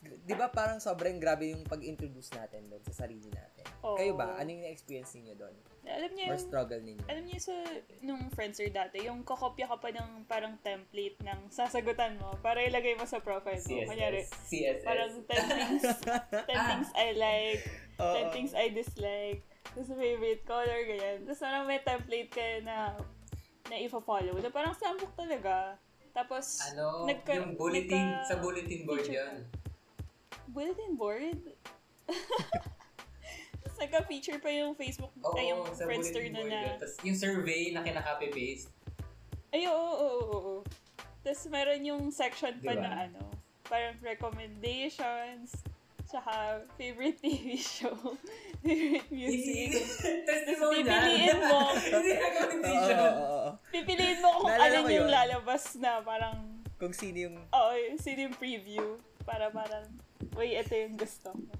Di 0.00 0.32
ba 0.32 0.48
parang 0.48 0.78
sobrang 0.80 1.18
grabe 1.20 1.50
yung 1.52 1.66
pag-introduce 1.66 2.32
natin 2.32 2.70
doon 2.70 2.80
sa 2.86 3.04
sarili 3.04 3.28
natin? 3.34 3.66
Oo. 3.82 3.98
Kayo 3.98 4.14
ba? 4.16 4.38
Ano 4.38 4.48
yung 4.54 4.64
experience 4.70 5.12
niyo 5.18 5.34
doon? 5.36 5.52
Alam 5.84 6.10
niyo 6.14 6.24
Or 6.30 6.38
yung, 6.38 6.46
struggle 6.46 6.80
ninyo? 6.80 7.04
alam 7.10 7.24
niyo 7.26 7.38
sa, 7.42 7.54
nung 8.00 8.22
Friendster 8.30 8.70
dati, 8.70 9.04
yung 9.04 9.26
kokopya 9.26 9.66
ka 9.66 9.76
pa 9.76 9.90
ng 9.90 10.24
parang 10.24 10.54
template 10.62 11.18
ng 11.20 11.50
sasagutan 11.50 12.14
mo 12.16 12.30
para 12.40 12.62
ilagay 12.62 12.94
mo 12.94 13.04
sa 13.10 13.18
profile 13.18 13.58
mo. 13.58 13.90
CSS. 13.90 14.30
CSS. 14.46 14.86
parang 14.86 15.10
10 15.18 15.58
things, 15.58 15.82
10 16.46 16.70
things 16.70 16.88
I 16.94 17.08
like, 17.18 17.60
10 17.98 18.00
Oo. 18.06 18.30
things 18.32 18.52
I 18.54 18.70
dislike, 18.70 19.42
tapos 19.70 19.88
favorite 19.92 20.42
color, 20.42 20.80
ganyan. 20.84 21.16
Tapos 21.24 21.40
parang 21.40 21.64
may 21.64 21.78
template 21.78 22.30
ka 22.30 22.44
na 22.60 22.94
na 23.66 23.76
i-follow. 23.78 24.34
Na 24.36 24.50
parang 24.50 24.74
sambok 24.74 25.14
talaga. 25.14 25.78
Tapos, 26.10 26.58
ano, 26.74 27.06
nagka- 27.06 27.38
yung 27.38 27.54
bulletin, 27.54 28.02
nagka- 28.02 28.26
sa 28.26 28.34
bulletin 28.42 28.82
board 28.82 29.06
feature 29.06 29.14
yun. 29.14 29.34
bulletin 30.50 30.92
board? 30.98 31.38
Tapos 33.62 33.76
nagka-feature 33.78 34.42
pa 34.42 34.50
yung 34.50 34.74
Facebook, 34.74 35.14
Oo, 35.22 35.38
ay 35.38 35.54
yung 35.54 35.62
sa 35.70 35.86
Friendster 35.86 36.26
na 36.34 36.42
na, 36.42 36.58
yun. 36.66 36.76
Tapos 36.82 36.96
yung 37.06 37.14
survey 37.14 37.70
na 37.70 37.86
kinaka-paste. 37.86 38.74
ay 39.54 39.66
oo, 39.66 39.78
oo, 39.78 39.94
oo, 40.02 40.26
oo. 40.26 40.54
Tapos 41.22 41.46
meron 41.46 41.82
yung 41.86 42.02
section 42.10 42.58
pa 42.58 42.74
Diba? 42.74 42.82
na 42.82 43.06
ano, 43.06 43.22
parang 43.70 43.94
recommendations, 44.02 45.54
tsaka 46.10 46.32
favorite 46.74 47.14
TV 47.22 47.54
show, 47.54 47.94
favorite 48.58 49.06
music. 49.08 49.78
Testimonial. 50.26 50.82
Pipiliin 50.82 51.38
mo. 51.40 51.60
Hindi 52.50 52.74
oo, 52.74 53.06
oo. 53.14 53.50
Pipiliin 53.70 54.18
mo 54.18 54.28
kung 54.36 54.50
alin 54.50 54.82
ko 54.82 54.90
yung 54.90 55.06
yun. 55.06 55.08
lalabas 55.08 55.78
na 55.78 56.02
parang, 56.02 56.38
Kung 56.76 56.90
sino 56.90 57.30
yung 57.30 57.36
oo, 57.38 57.70
yung 57.78 57.96
sino 57.96 58.26
yung 58.26 58.34
preview. 58.34 58.98
Para 59.22 59.48
parang, 59.48 59.86
uy, 60.34 60.56
ito 60.56 60.72
yung 60.72 60.96
gusto 60.96 61.30
mo. 61.30 61.52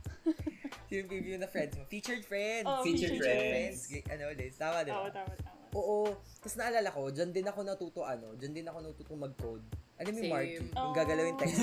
yung 0.90 1.06
review 1.06 1.38
na 1.38 1.46
friends 1.46 1.78
mo. 1.78 1.86
Featured 1.86 2.26
friends. 2.26 2.66
Oo, 2.66 2.82
Featured 2.82 3.14
friends. 3.14 3.86
friends. 3.86 4.10
Ano, 4.10 4.24
Liz? 4.34 4.58
Tama, 4.58 4.82
di 4.82 4.90
ba? 4.90 4.98
Oo, 4.98 5.10
tama, 5.12 5.32
tama. 5.38 5.58
Oo. 5.70 5.98
Tapos 6.42 6.56
naalala 6.58 6.90
ko, 6.90 7.14
dyan 7.14 7.30
din 7.30 7.46
ako 7.46 7.62
natuto, 7.62 8.00
ano, 8.02 8.34
dyan 8.34 8.50
din 8.52 8.66
ako 8.66 8.78
natuto 8.82 9.12
mag-code. 9.14 9.62
Alam 9.96 10.10
mo 10.10 10.18
yung 10.18 10.32
marquee? 10.32 10.56
Yung 10.56 10.68
Oh. 10.74 10.90
gagalawin 10.90 11.36
text. 11.38 11.62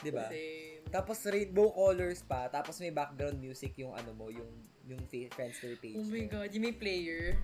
Di 0.00 0.10
ba? 0.10 0.24
Same. 0.32 0.75
Tapos 0.88 1.18
rainbow 1.26 1.74
colors 1.74 2.22
pa, 2.22 2.46
tapos 2.46 2.78
may 2.78 2.94
background 2.94 3.36
music 3.36 3.74
yung 3.76 3.92
ano 3.92 4.14
mo, 4.14 4.30
yung 4.30 4.48
yung 4.86 5.02
Friendster 5.06 5.74
page. 5.82 5.98
Oh 5.98 6.06
my 6.06 6.24
mo. 6.24 6.38
God, 6.38 6.48
yung 6.54 6.64
may 6.64 6.76
player. 6.76 7.34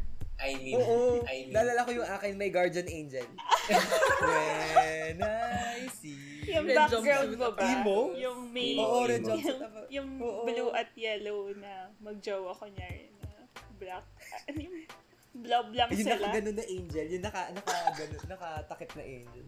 I 0.43 0.59
mean, 0.59 0.79
Oo. 0.79 1.23
I 1.27 1.47
mean. 1.47 1.55
Naalala 1.55 1.87
ko 1.87 1.91
yung 1.93 2.09
akin, 2.09 2.33
may 2.39 2.51
guardian 2.51 2.87
angel. 2.87 3.27
When 4.27 5.19
I 5.23 5.87
see. 5.91 6.47
Yung 6.51 6.67
Red 6.67 6.79
background 6.79 7.33
mo 7.39 7.51
ba? 7.55 7.63
Emo? 7.63 7.99
Yung 8.19 8.51
may, 8.51 8.75
Oo, 8.79 9.07
red 9.07 9.23
yung, 9.23 9.43
yung 9.91 10.09
Oo. 10.19 10.43
blue 10.43 10.71
at 10.75 10.91
yellow 10.99 11.51
na 11.55 11.91
magjowa 12.03 12.51
ko 12.55 12.67
niya 12.71 12.89
na 13.23 13.31
black. 13.79 14.05
Ano 14.51 14.59
yung 14.59 14.77
blob 15.33 15.67
lang 15.73 15.89
Yung 15.95 16.03
sila. 16.05 16.19
nakaganon 16.19 16.57
na 16.59 16.67
angel, 16.67 17.07
yung 17.09 17.25
naka, 17.25 17.43
naka, 17.55 17.75
ganun, 17.97 18.23
nakatakip 18.27 18.91
na 18.99 19.05
angel. 19.07 19.47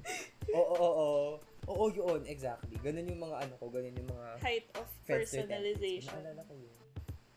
Oo, 0.55 0.75
oo, 0.75 0.91
oo. 0.95 1.31
Oo, 1.69 1.89
yun, 1.89 2.21
exactly. 2.29 2.77
Ganun 2.85 3.09
yung 3.09 3.23
mga 3.25 3.37
ano 3.49 3.55
ko, 3.57 3.73
ganun 3.73 3.97
yung 3.97 4.11
mga 4.11 4.29
Height 4.45 4.69
of 4.77 4.89
personalization. 5.09 6.13
Naalala 6.21 6.43
ko 6.45 6.53
yun. 6.53 6.75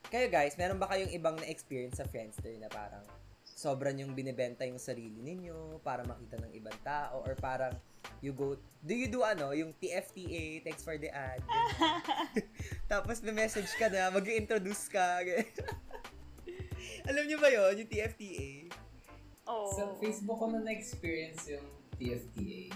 Kayo 0.08 0.28
guys, 0.32 0.56
meron 0.56 0.80
ba 0.80 0.88
kayong 0.88 1.12
ibang 1.12 1.36
na-experience 1.36 2.00
sa 2.00 2.08
Friendster 2.08 2.56
na 2.60 2.72
parang 2.72 3.04
sobrang 3.58 3.98
yung 4.00 4.14
binibenta 4.14 4.64
yung 4.64 4.80
sarili 4.80 5.20
ninyo 5.20 5.82
para 5.82 6.06
makita 6.06 6.38
ng 6.40 6.52
ibang 6.56 6.78
tao 6.86 7.26
or 7.26 7.34
parang 7.36 7.74
you 8.22 8.32
go, 8.32 8.56
do 8.86 8.94
you 8.94 9.10
do 9.10 9.26
ano, 9.26 9.52
yung 9.52 9.74
TFTA, 9.76 10.64
thanks 10.64 10.86
for 10.86 10.96
the 10.96 11.12
ad. 11.12 11.42
Tapos 12.92 13.20
may 13.26 13.36
message 13.36 13.68
ka 13.76 13.92
na, 13.92 14.14
mag 14.14 14.24
introduce 14.30 14.88
ka. 14.88 15.26
Alam 17.10 17.24
niyo 17.28 17.38
ba 17.40 17.50
yon 17.52 17.84
yung 17.84 17.90
TFTA? 17.90 18.72
Oo. 19.48 19.72
Sa 19.74 19.96
Facebook 20.00 20.38
ko 20.40 20.48
na 20.52 20.60
na-experience 20.64 21.52
yung 21.52 21.68
TFTA. 21.98 22.72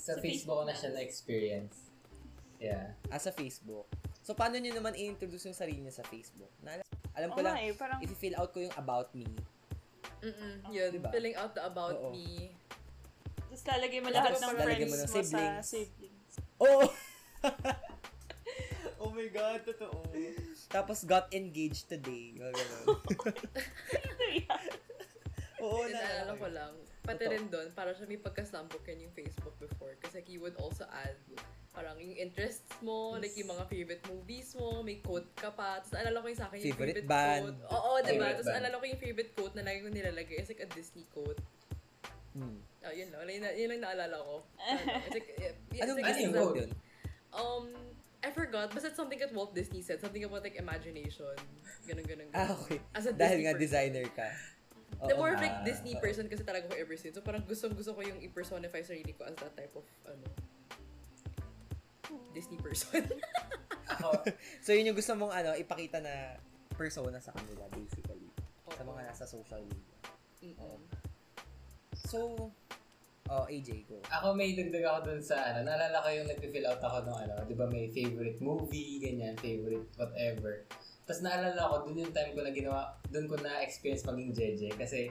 Sa 0.00 0.16
Sa 0.16 0.24
Facebook 0.24 0.56
ko 0.56 0.64
na 0.64 0.72
siya 0.72 0.96
na-experience. 0.96 1.92
Yeah. 2.56 2.96
Ah, 3.12 3.20
sa 3.20 3.28
Facebook. 3.36 3.84
So, 4.24 4.32
paano 4.32 4.56
nyo 4.56 4.72
naman 4.72 4.96
i-introduce 4.96 5.52
yung 5.52 5.56
sarili 5.56 5.84
niyo 5.84 5.92
sa 5.92 6.04
Facebook? 6.08 6.48
Na, 6.64 6.80
alam 7.12 7.28
ko 7.36 7.44
nga 7.44 7.52
lang, 7.52 7.68
eh, 7.68 7.76
parang, 7.76 8.00
i-fill 8.00 8.36
out 8.40 8.48
ko 8.56 8.64
yung 8.64 8.72
about 8.80 9.12
me. 9.12 9.28
Mm-mm, 10.24 10.72
yun. 10.72 10.88
Diba? 10.92 11.12
Filling 11.12 11.36
out 11.36 11.52
the 11.52 11.60
about 11.64 11.96
Oo. 12.00 12.12
me. 12.16 12.52
tapos 13.50 13.66
lalagay 13.66 13.98
mo 13.98 14.08
lahat 14.14 14.36
ng 14.36 14.44
mo 14.46 14.62
friends 14.62 14.80
ng 14.80 14.88
mo, 14.88 14.96
sa 14.96 15.64
siblings. 15.64 16.32
Oo! 16.60 16.80
oh 19.04 19.10
my 19.12 19.28
God, 19.32 19.60
totoo. 19.68 20.00
Tapos, 20.70 21.04
got 21.04 21.28
engaged 21.32 21.92
today. 21.92 22.32
Mga 22.36 22.52
ganun. 22.56 22.86
Ano? 24.50 24.72
Oo, 25.60 25.84
And 25.84 25.92
naalala 25.92 26.32
ko 26.40 26.46
lang, 26.48 26.72
pati 27.10 27.24
Totoo. 27.24 27.34
rin 27.34 27.44
doon, 27.48 27.68
para 27.72 27.90
siya 27.90 28.06
may 28.06 28.16
pagka-slumbook 28.16 28.86
yan 28.86 29.04
yung 29.04 29.12
Facebook 29.12 29.58
before. 29.58 29.98
Kasi 29.98 30.18
like, 30.18 30.30
you 30.30 30.38
would 30.38 30.54
also 30.56 30.86
add 30.88 31.18
parang 31.70 31.98
yung 31.98 32.14
interests 32.14 32.66
mo, 32.80 33.14
like 33.14 33.30
yung 33.34 33.46
mga 33.48 33.62
favorite 33.66 34.02
movies 34.04 34.54
mo, 34.54 34.82
may 34.82 34.98
quote 34.98 35.30
ka 35.34 35.50
pa. 35.50 35.78
Tapos 35.78 35.94
naalala 35.94 36.18
ko 36.18 36.26
yung 36.26 36.38
sa 36.38 36.46
akin 36.46 36.56
yung 36.58 36.66
Favorite 36.70 36.98
favorite, 36.98 37.06
band. 37.06 37.42
quote. 37.46 37.60
Oo, 37.70 37.90
diba? 37.96 38.06
Favorite 38.06 38.30
Tapos 38.32 38.46
band. 38.46 38.54
naalala 38.58 38.74
ko 38.74 38.84
yung 38.86 39.00
favorite 39.00 39.30
quote 39.34 39.54
na 39.54 39.62
lagi 39.62 39.78
ko 39.78 39.88
nilalagay. 39.88 40.36
It's 40.36 40.50
like 40.50 40.62
a 40.62 40.70
Disney 40.70 41.06
quote. 41.10 41.38
Hmm. 42.30 42.58
Oh, 42.80 42.94
yun 42.94 43.10
lang. 43.10 43.22
Yun, 43.22 43.42
lang- 43.42 43.56
yun 43.56 43.68
lang 43.70 43.80
naalala 43.82 44.16
ko. 44.18 44.36
Ano, 44.56 44.80
it's 45.06 45.14
like, 45.14 45.30
it's 45.34 45.78
Anong 45.78 45.98
like, 45.98 46.06
ano 46.06 46.10
Disney 46.10 46.26
quote? 46.32 46.56
yun? 46.58 46.70
Um, 47.30 47.64
I 48.20 48.30
forgot. 48.30 48.66
Basta 48.68 48.90
something 48.90 49.18
that 49.18 49.30
Walt 49.30 49.54
Disney 49.54 49.80
said. 49.80 50.02
Something 50.02 50.26
about 50.26 50.42
like 50.42 50.58
imagination. 50.58 51.30
Ganun, 51.86 52.02
ganun. 52.02 52.26
ganun. 52.28 52.34
Ah, 52.34 52.50
okay. 52.56 52.82
As 52.92 53.06
a 53.06 53.14
Dahil 53.14 53.38
Disney 53.38 53.42
nga 53.42 53.54
person. 53.54 53.62
designer 53.62 54.06
ka. 54.10 54.28
The 55.00 55.16
Oo 55.16 55.20
more 55.20 55.32
of 55.32 55.40
nga. 55.40 55.48
like 55.48 55.56
Disney 55.64 55.96
oo. 55.96 56.02
person 56.02 56.28
kasi 56.28 56.44
talaga 56.44 56.68
ko 56.68 56.76
ever 56.76 56.92
since. 56.96 57.16
So 57.16 57.24
parang 57.24 57.44
gustong 57.48 57.72
gusto 57.72 57.96
ko 57.96 58.04
yung 58.04 58.20
i-personify 58.20 58.84
sarili 58.84 59.16
ko 59.16 59.24
as 59.24 59.36
that 59.40 59.56
type 59.56 59.72
of 59.72 59.86
ano 60.04 60.26
Disney 62.30 62.58
person. 62.58 63.02
Ako, 63.98 64.22
So, 64.62 64.70
yun 64.70 64.86
yung 64.86 64.98
gusto 64.98 65.14
mong 65.18 65.34
ano, 65.34 65.50
ipakita 65.58 65.98
na 65.98 66.38
persona 66.78 67.18
sa 67.18 67.34
kanila, 67.34 67.66
basically. 67.74 68.22
Sa 68.70 68.86
mga 68.86 69.02
nasa 69.02 69.26
social 69.26 69.62
media. 69.66 69.98
Mm-mm. 70.40 70.78
So, 72.06 72.50
oh, 73.26 73.44
AJ, 73.46 73.86
go. 73.86 73.98
ako 74.08 74.34
may 74.34 74.54
dagdag 74.54 74.86
ako 74.86 74.98
dun 75.10 75.22
sa 75.22 75.52
ano, 75.52 75.66
naalala 75.66 76.02
ko 76.02 76.08
yung 76.10 76.28
nag-fill 76.30 76.66
out 76.66 76.80
ako 76.80 76.98
ng 77.02 77.18
ano, 77.28 77.34
di 77.44 77.54
ba 77.54 77.66
may 77.66 77.90
favorite 77.90 78.38
movie, 78.38 79.02
ganyan, 79.02 79.34
favorite 79.38 79.90
whatever. 79.98 80.64
Tapos 81.10 81.26
naalala 81.26 81.58
ko, 81.66 81.90
dun 81.90 82.06
yung 82.06 82.14
time 82.14 82.38
ko 82.38 82.46
na 82.46 82.54
ginawa, 82.54 82.94
dun 83.10 83.26
ko 83.26 83.34
na-experience 83.42 84.06
maging 84.06 84.30
Jeje 84.30 84.70
kasi 84.78 85.10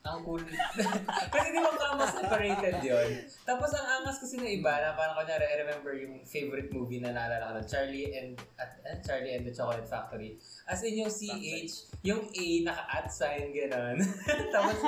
ang 0.00 0.24
cool. 0.24 0.40
kasi 1.36 1.46
di 1.52 1.60
ba 1.60 1.68
kama 1.76 2.08
separated 2.08 2.80
yon 2.80 3.28
Tapos 3.44 3.68
ang 3.76 4.00
angas 4.00 4.24
kasi 4.24 4.40
ng 4.40 4.64
iba 4.64 4.72
na 4.72 4.96
parang 4.96 5.20
kunyari, 5.20 5.44
I 5.44 5.68
remember 5.68 5.92
yung 6.00 6.24
favorite 6.24 6.72
movie 6.72 6.96
na 7.04 7.12
naalala 7.12 7.60
ko 7.60 7.68
Charlie 7.68 8.16
and 8.16 8.40
at, 8.56 8.72
eh, 8.88 8.96
Charlie 9.04 9.36
and 9.36 9.44
the 9.44 9.52
Chocolate 9.52 9.84
Factory. 9.84 10.40
As 10.64 10.80
in 10.80 11.04
yung 11.04 11.12
CH, 11.12 11.92
yung 12.00 12.24
A 12.24 12.46
naka-at 12.64 13.12
sign 13.12 13.52
gano'n. 13.52 14.00
tapos 14.56 14.80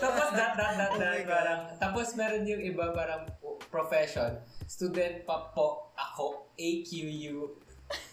tapos 0.00 0.28
dot 0.32 0.56
dot 0.56 0.74
dot 0.80 0.96
Oh 0.96 0.96
dot 0.96 1.12
God. 1.12 1.28
parang 1.28 1.60
tapos 1.76 2.16
meron 2.16 2.48
yung 2.48 2.64
iba 2.64 2.88
parang 2.96 3.28
profession. 3.68 4.40
Student 4.64 5.28
pa 5.28 5.52
po 5.52 5.92
ako 5.92 6.48
AQU 6.56 7.68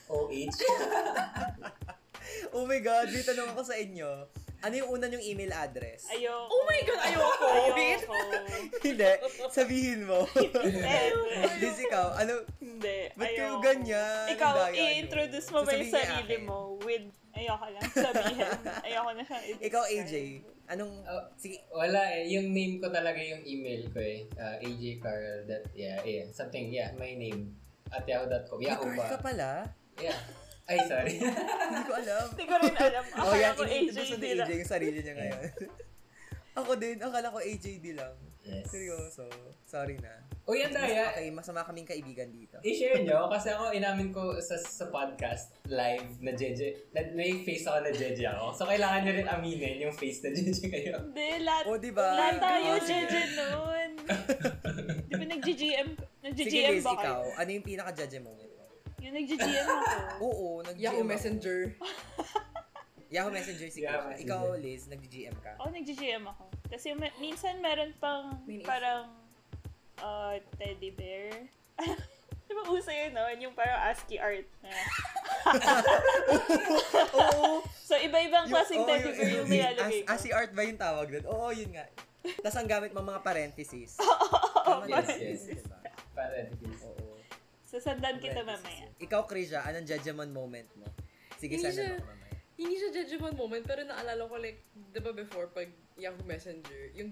OH. 0.10 0.58
Oh 2.52 2.66
my 2.66 2.80
God, 2.80 3.12
may 3.12 3.24
tanong 3.24 3.50
ako 3.50 3.62
sa 3.64 3.76
inyo. 3.76 4.08
Ano 4.58 4.74
yung 4.74 4.90
una 4.90 5.06
yung 5.08 5.22
email 5.22 5.54
address? 5.54 6.10
Ayoko. 6.10 6.50
Oh 6.50 6.64
my 6.66 6.82
God, 6.84 7.00
ayoko. 7.00 7.46
Ayoko. 7.48 8.16
Hindi, 8.88 9.12
sabihin 9.48 10.02
mo. 10.04 10.26
Hindi. 10.34 11.68
Ikaw, 11.88 12.08
ano? 12.18 12.34
Hindi. 12.58 12.98
Ba't 13.14 13.30
kayo 13.30 13.58
Ayoko. 13.58 13.64
ganyan? 13.64 14.26
Ikaw, 14.34 14.54
i-introduce 14.74 15.48
mo 15.54 15.60
ba 15.62 15.72
yung 15.72 15.92
sarili 15.92 16.38
mo 16.42 16.58
with, 16.82 17.06
ayoko 17.32 17.66
lang 17.70 17.84
sabihin. 17.86 18.50
ayoko 18.82 19.10
na 19.14 19.22
siyang 19.24 19.44
i-describe. 19.46 19.68
Ikaw, 19.70 19.84
AJ, 19.88 20.14
anong, 20.68 20.94
Oh. 21.06 21.24
sige, 21.38 21.58
Wala 21.70 22.02
eh. 22.12 22.28
Yung 22.34 22.52
name 22.52 22.82
ko 22.82 22.90
talaga 22.90 23.22
yung 23.22 23.44
email 23.46 23.88
ko 23.94 24.00
eh. 24.02 24.26
Uh, 24.36 24.56
ajcarl. 24.60 25.46
That, 25.46 25.64
yeah, 25.78 26.02
yeah. 26.04 26.26
Something, 26.34 26.74
yeah. 26.74 26.92
My 26.98 27.14
name. 27.14 27.54
At 27.88 28.04
yahoo.com. 28.04 28.60
Yahoo 28.60 28.84
crush 28.84 29.06
ka 29.06 29.18
ba? 29.22 29.24
pala? 29.24 29.50
Yeah. 29.98 30.20
Ay, 30.66 30.78
sorry. 30.84 31.16
Hindi 31.64 31.82
ko 31.82 31.94
alam. 31.96 32.26
Hindi 32.30 32.46
ko 32.46 32.56
rin 32.58 32.76
alam. 32.76 33.04
oh, 33.16 33.24
Akala 33.24 33.40
yan, 33.40 33.54
ko 33.54 33.64
AJ 33.64 33.72
in-introduce 33.72 34.10
na 34.10 34.16
ni 34.16 34.22
din. 34.22 34.36
AJ 34.38 34.52
yung 34.54 34.70
sarili 34.70 35.00
niya 35.00 35.16
ngayon. 35.16 35.42
Ako 36.58 36.74
din, 36.74 36.98
akala 36.98 37.30
ko 37.30 37.38
AJD 37.38 37.94
lang. 37.94 38.18
yes. 38.42 38.66
Seryoso. 38.66 39.30
Sorry 39.64 39.94
na. 39.96 40.10
O 40.42 40.52
yan 40.52 40.74
Daya, 40.74 41.14
Okay, 41.14 41.30
masama 41.30 41.62
kaming 41.62 41.86
kaibigan 41.86 42.26
dito. 42.28 42.58
i-share 42.60 42.98
nyo 43.00 43.28
kasi 43.34 43.54
ako 43.54 43.70
inamin 43.70 44.10
ko 44.10 44.34
sa 44.40 44.58
sa 44.58 44.90
podcast 44.90 45.54
live 45.68 46.18
na 46.18 46.34
JJ, 46.34 46.90
na 46.92 47.14
may 47.14 47.46
face 47.46 47.62
ako 47.64 47.78
na 47.80 47.92
JJ 47.92 48.26
ako. 48.32 48.46
So 48.52 48.66
kailangan 48.66 49.06
nyo 49.06 49.14
rin 49.14 49.28
aminin 49.30 49.76
yung 49.80 49.94
face 49.94 50.20
na 50.20 50.34
JJ 50.34 50.58
kayo. 50.66 50.98
Hindi, 51.00 51.30
lahat, 51.40 51.64
O, 51.64 51.78
di 51.78 51.92
ba? 51.94 52.08
lahat 52.12 52.36
tayo 52.40 52.68
Oh, 52.68 52.82
sige. 52.82 53.06
JJ 53.06 53.16
noon. 53.38 53.90
Di 55.04 55.14
ba 55.14 55.26
nag-GGM, 55.30 55.88
Sige, 55.94 56.22
nag-GGM 56.26 56.74
Liz, 56.74 56.84
ba 56.84 56.92
ikaw, 56.92 57.22
kayo? 57.22 57.38
ano 57.38 57.50
yung 57.52 57.66
pinaka-judge 57.68 58.18
moment 58.20 58.50
mo? 58.52 58.57
Yung 58.98 59.14
nag-GGM 59.14 59.68
ako. 59.68 59.96
Oo, 60.28 60.48
nag 60.66 60.78
Yahoo 60.84 61.06
Messenger. 61.06 61.74
Yahoo 63.08 63.32
Messenger 63.32 63.68
si 63.70 63.86
Krisha. 63.86 64.04
Messenger. 64.04 64.26
Ikaw, 64.26 64.44
Liz, 64.58 64.82
nag-GM 64.90 65.36
ka. 65.40 65.52
Oo, 65.62 65.70
nag-GGM 65.70 66.24
ako. 66.26 66.44
Kasi 66.68 66.92
may- 66.94 67.14
minsan 67.18 67.62
meron 67.62 67.94
pang 67.98 68.42
Minis. 68.44 68.66
parang 68.66 69.08
uh, 70.02 70.36
teddy 70.58 70.92
bear. 70.92 71.32
Di 72.48 72.56
ba 72.56 72.64
uso 72.68 72.90
yun, 72.90 73.12
no? 73.12 73.28
Yung 73.30 73.52
parang 73.54 73.80
ASCII 73.86 74.18
art 74.18 74.48
na. 74.64 74.72
Oo. 77.14 77.60
So, 77.84 77.96
iba-ibang 77.96 78.48
klaseng 78.48 78.82
oo, 78.82 78.88
teddy 78.88 79.12
bear 79.14 79.32
yung 79.38 79.48
nilalagay 79.48 80.00
ko. 80.04 80.08
As, 80.10 80.20
asi 80.20 80.28
art 80.32 80.52
ba 80.52 80.64
yung 80.64 80.80
tawag 80.80 81.08
doon? 81.12 81.26
Oo, 81.28 81.52
yun 81.52 81.72
nga. 81.72 81.86
Tapos 82.42 82.58
ang 82.58 82.68
gamit 82.68 82.92
mo 82.92 83.00
mga 83.00 83.22
parentheses. 83.22 83.96
Oo, 84.00 84.84
Tama 84.84 84.90
yes, 84.90 85.08
yun, 85.14 85.24
yes. 85.24 85.42
diba? 85.54 85.80
Para 86.12 86.36
please. 86.50 86.77
Sasandan 87.68 88.16
kita 88.18 88.40
Parentheses 88.40 88.64
mamaya. 88.64 88.86
Ikaw, 88.98 89.22
Krisha, 89.28 89.60
anong 89.62 89.84
judgment 89.84 90.32
moment 90.32 90.70
mo? 90.74 90.88
Sige, 91.36 91.54
Hindi 91.54 91.68
sana 91.68 91.76
siya- 91.76 91.94
ako 91.94 92.08
mamaya. 92.08 92.36
Hindi 92.56 92.76
siya 92.76 92.90
judgment 92.96 93.36
moment, 93.36 93.64
pero 93.64 93.82
naalala 93.84 94.24
ko 94.24 94.36
like, 94.38 94.60
di 94.74 95.00
ba 95.00 95.12
before, 95.12 95.52
pag 95.52 95.68
Yahoo 95.94 96.24
Messenger, 96.24 96.96
yung, 96.96 97.12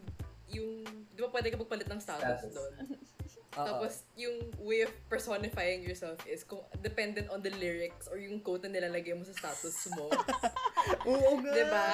yung, 0.49 0.69
di 1.11 1.19
ba 1.19 1.29
pwede 1.29 1.51
ka 1.51 1.59
magpalit 1.59 1.85
ng 1.85 1.99
status, 1.99 2.39
Status. 2.41 2.53
doon? 2.55 2.73
Oo. 3.55 3.63
Tapos, 3.63 4.03
yung 4.19 4.35
way 4.59 4.83
of 4.83 4.91
personifying 5.07 5.79
yourself 5.79 6.19
is 6.27 6.43
kung 6.43 6.59
dependent 6.83 7.31
on 7.31 7.39
the 7.39 7.51
lyrics 7.55 8.11
or 8.11 8.19
yung 8.19 8.43
quote 8.43 8.67
na 8.67 8.75
nilalagay 8.75 9.15
mo 9.15 9.23
sa 9.23 9.31
status 9.31 9.87
mo. 9.95 10.11
Oo 11.09 11.39
nga. 11.39 11.51
diba? 11.55 11.89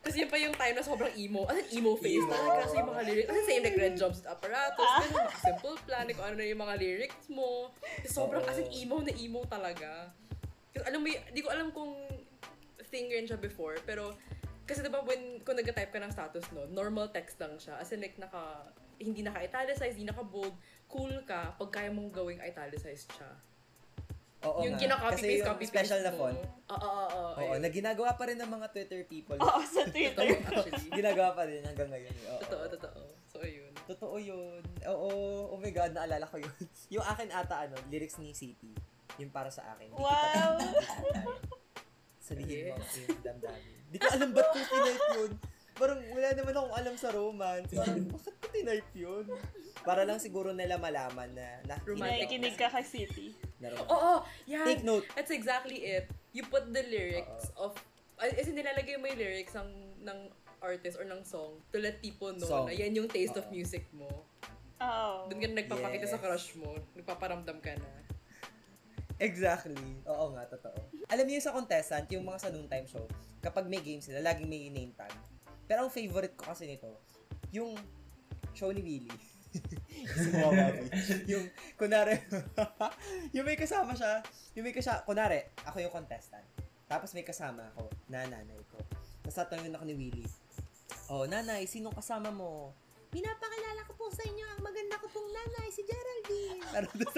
Tapos 0.00 0.16
yun 0.16 0.28
pa 0.32 0.36
yung 0.40 0.56
time 0.56 0.74
na 0.74 0.82
sobrang 0.82 1.12
emo. 1.12 1.44
In, 1.52 1.84
emo 1.84 1.94
face 2.00 2.24
Emo. 2.24 2.32
talaga. 2.32 2.64
Kasi 2.64 2.74
yung 2.80 2.90
mga 2.90 3.02
lyrics, 3.04 3.28
in, 3.28 3.44
same 3.44 3.62
like 3.62 3.76
Red 3.76 3.94
Jobs 4.00 4.24
Apparatus, 4.24 4.88
ganun, 5.04 5.28
simple 5.36 5.76
plan, 5.84 6.08
kung 6.08 6.24
ano 6.24 6.34
na 6.40 6.44
yung 6.48 6.62
mga 6.64 6.74
lyrics 6.80 7.26
mo. 7.28 7.70
Tapos 8.00 8.12
sobrang, 8.16 8.44
as 8.48 8.56
in, 8.64 8.68
emo 8.72 9.04
na 9.04 9.12
emo 9.12 9.44
talaga. 9.44 10.08
Kasi 10.72 10.84
alam 10.88 11.04
mo, 11.04 11.06
di 11.12 11.40
ko 11.44 11.48
alam 11.52 11.68
kung 11.76 11.92
thing 12.88 13.08
rin 13.08 13.24
siya 13.24 13.40
before, 13.40 13.80
pero 13.88 14.12
kasi 14.68 14.80
diba 14.80 15.02
when, 15.04 15.42
kung 15.42 15.58
nag-type 15.58 15.90
ka 15.90 16.00
ng 16.00 16.12
status, 16.12 16.44
no, 16.54 16.64
normal 16.70 17.10
text 17.12 17.36
lang 17.36 17.58
siya. 17.58 17.76
As 17.76 17.90
in, 17.92 18.00
like, 18.00 18.16
naka, 18.16 18.72
hindi 19.02 19.20
naka-italicize, 19.20 19.98
hindi 19.98 20.06
naka-bold, 20.06 20.54
cool 20.92 21.14
ka 21.24 21.56
pag 21.56 21.70
kaya 21.72 21.88
mong 21.88 22.12
gawing 22.12 22.38
italicized 22.44 23.08
siya. 23.16 23.32
Oo 24.42 24.66
yung 24.66 24.74
kinaka-copy 24.74 25.22
paste, 25.22 25.46
copy 25.46 25.64
paste 25.64 25.72
special 25.72 26.00
na 26.02 26.12
font. 26.12 26.34
Oo, 26.34 26.76
oo, 26.76 27.02
oo. 27.14 27.30
Oo, 27.38 27.54
na 27.62 27.68
ginagawa 27.70 28.18
pa 28.18 28.26
rin 28.26 28.36
ng 28.42 28.50
mga 28.50 28.66
Twitter 28.74 29.00
people. 29.06 29.38
Oo, 29.38 29.60
sa 29.62 29.86
Totoo, 29.86 29.94
Twitter. 29.94 30.26
actually. 30.50 30.90
ginagawa 30.90 31.30
pa 31.32 31.42
rin 31.46 31.62
hanggang 31.62 31.88
ngayon. 31.88 32.14
Oo. 32.26 32.40
Totoo, 32.42 32.64
totoo. 32.74 33.00
So, 33.30 33.38
ayun. 33.38 33.70
Totoo 33.86 34.16
yun. 34.18 34.62
Oo, 34.90 35.08
oh 35.54 35.58
my 35.62 35.70
God, 35.70 35.94
naalala 35.94 36.26
ko 36.26 36.42
yun. 36.42 36.50
yung 36.98 37.06
akin 37.06 37.30
ata, 37.30 37.70
ano, 37.70 37.78
lyrics 37.86 38.18
ni 38.18 38.34
City. 38.34 38.74
Yung 39.22 39.30
para 39.30 39.46
sa 39.46 39.62
akin. 39.78 39.94
Di 39.94 39.96
Wow! 40.02 40.58
Sabihin 42.18 42.74
mo, 42.74 42.82
yung 42.82 43.22
damdamin. 43.22 43.78
Di 43.94 43.96
ko 44.02 44.06
alam 44.10 44.30
ba't 44.34 44.46
ko 44.50 44.58
tinype 44.58 45.06
yun. 45.22 45.32
Parang 45.72 46.00
wala 46.02 46.28
naman 46.34 46.52
akong 46.54 46.74
alam 46.74 46.94
sa 46.98 47.08
romance. 47.14 47.70
Parang, 47.70 48.10
bakit 48.10 48.34
ko 48.42 48.46
tinype 48.50 48.90
yun? 48.98 49.24
Para 49.82 50.06
lang 50.06 50.18
siguro 50.22 50.54
nila 50.54 50.78
malaman 50.78 51.30
na. 51.34 51.58
Nakikinig 51.66 52.54
ka 52.54 52.70
kay 52.70 52.86
City. 52.86 53.26
Oo, 53.62 53.86
oh, 53.86 54.18
yan. 54.46 54.66
Take 54.66 54.82
note. 54.82 55.06
That's 55.14 55.30
exactly 55.30 55.82
it. 55.82 56.10
You 56.34 56.42
put 56.46 56.70
the 56.70 56.82
lyrics 56.86 57.50
of, 57.54 57.74
ay, 58.18 58.34
as 58.34 58.48
in, 58.48 58.58
nilalagay 58.58 58.98
mo 58.98 59.06
yung 59.06 59.20
lyrics 59.20 59.54
ng, 59.54 59.70
ng 60.02 60.18
artist 60.62 60.94
or 60.96 61.04
ng 61.04 61.22
song 61.26 61.58
to 61.74 61.82
let 61.82 61.98
people 61.98 62.30
know 62.38 62.46
Song. 62.46 62.66
na 62.70 62.74
yan 62.74 62.94
yung 62.94 63.10
taste 63.10 63.34
of 63.34 63.46
Oo. 63.50 63.54
music 63.54 63.82
mo. 63.90 64.08
Oh. 64.78 65.26
Doon 65.26 65.38
ka 65.38 65.46
na 65.50 65.56
nagpapakita 65.62 66.06
Yes. 66.06 66.14
sa 66.14 66.18
crush 66.22 66.54
mo. 66.58 66.74
Nagpaparamdam 66.98 67.58
ka 67.58 67.74
na. 67.78 67.90
Exactly. 69.22 69.78
Oo 70.10 70.34
nga, 70.34 70.42
totoo. 70.50 70.78
Alam 71.06 71.26
niyo 71.30 71.38
sa 71.38 71.54
contestant, 71.54 72.10
yung 72.10 72.26
mga 72.26 72.38
sa 72.42 72.50
noontime 72.50 72.86
show, 72.90 73.06
kapag 73.38 73.70
may 73.70 73.78
game 73.78 74.02
sila, 74.02 74.18
laging 74.18 74.50
may 74.50 74.66
name 74.70 74.90
tag. 74.98 75.14
Pero 75.70 75.86
ang 75.86 75.90
favorite 75.94 76.34
ko 76.34 76.50
kasi 76.50 76.66
nito, 76.66 76.90
yung 77.54 77.78
show 78.50 78.74
ni 78.74 78.82
Willie. 78.82 79.22
Si 79.52 80.28
Wawabi. 80.34 80.86
yung, 81.30 81.44
kunwari, 81.76 82.16
yung 83.36 83.46
may 83.46 83.56
kasama 83.56 83.92
siya, 83.92 84.24
yung 84.56 84.64
may 84.64 84.74
kasama, 84.74 85.04
kunwari, 85.04 85.44
ako 85.64 85.78
yung 85.80 85.94
contestant. 85.94 86.44
Tapos 86.88 87.12
may 87.16 87.24
kasama 87.24 87.72
ako, 87.72 87.88
na 88.08 88.24
nanay 88.28 88.60
ko. 88.68 88.80
Tapos 89.22 89.36
tatanungin 89.36 89.76
ako 89.76 89.84
ni 89.88 89.96
Willie, 89.96 90.28
Oh, 91.12 91.28
nanay, 91.28 91.68
sinong 91.68 91.92
kasama 91.92 92.32
mo? 92.32 92.72
Pinapakilala 93.12 93.84
ko 93.84 93.92
po 93.92 94.08
sa 94.08 94.24
inyo 94.24 94.44
ang 94.48 94.60
maganda 94.64 94.96
ko 94.96 95.04
pong 95.12 95.28
nanay, 95.28 95.68
si 95.68 95.84
Geraldine. 95.84 96.64
Tapos, 96.72 97.12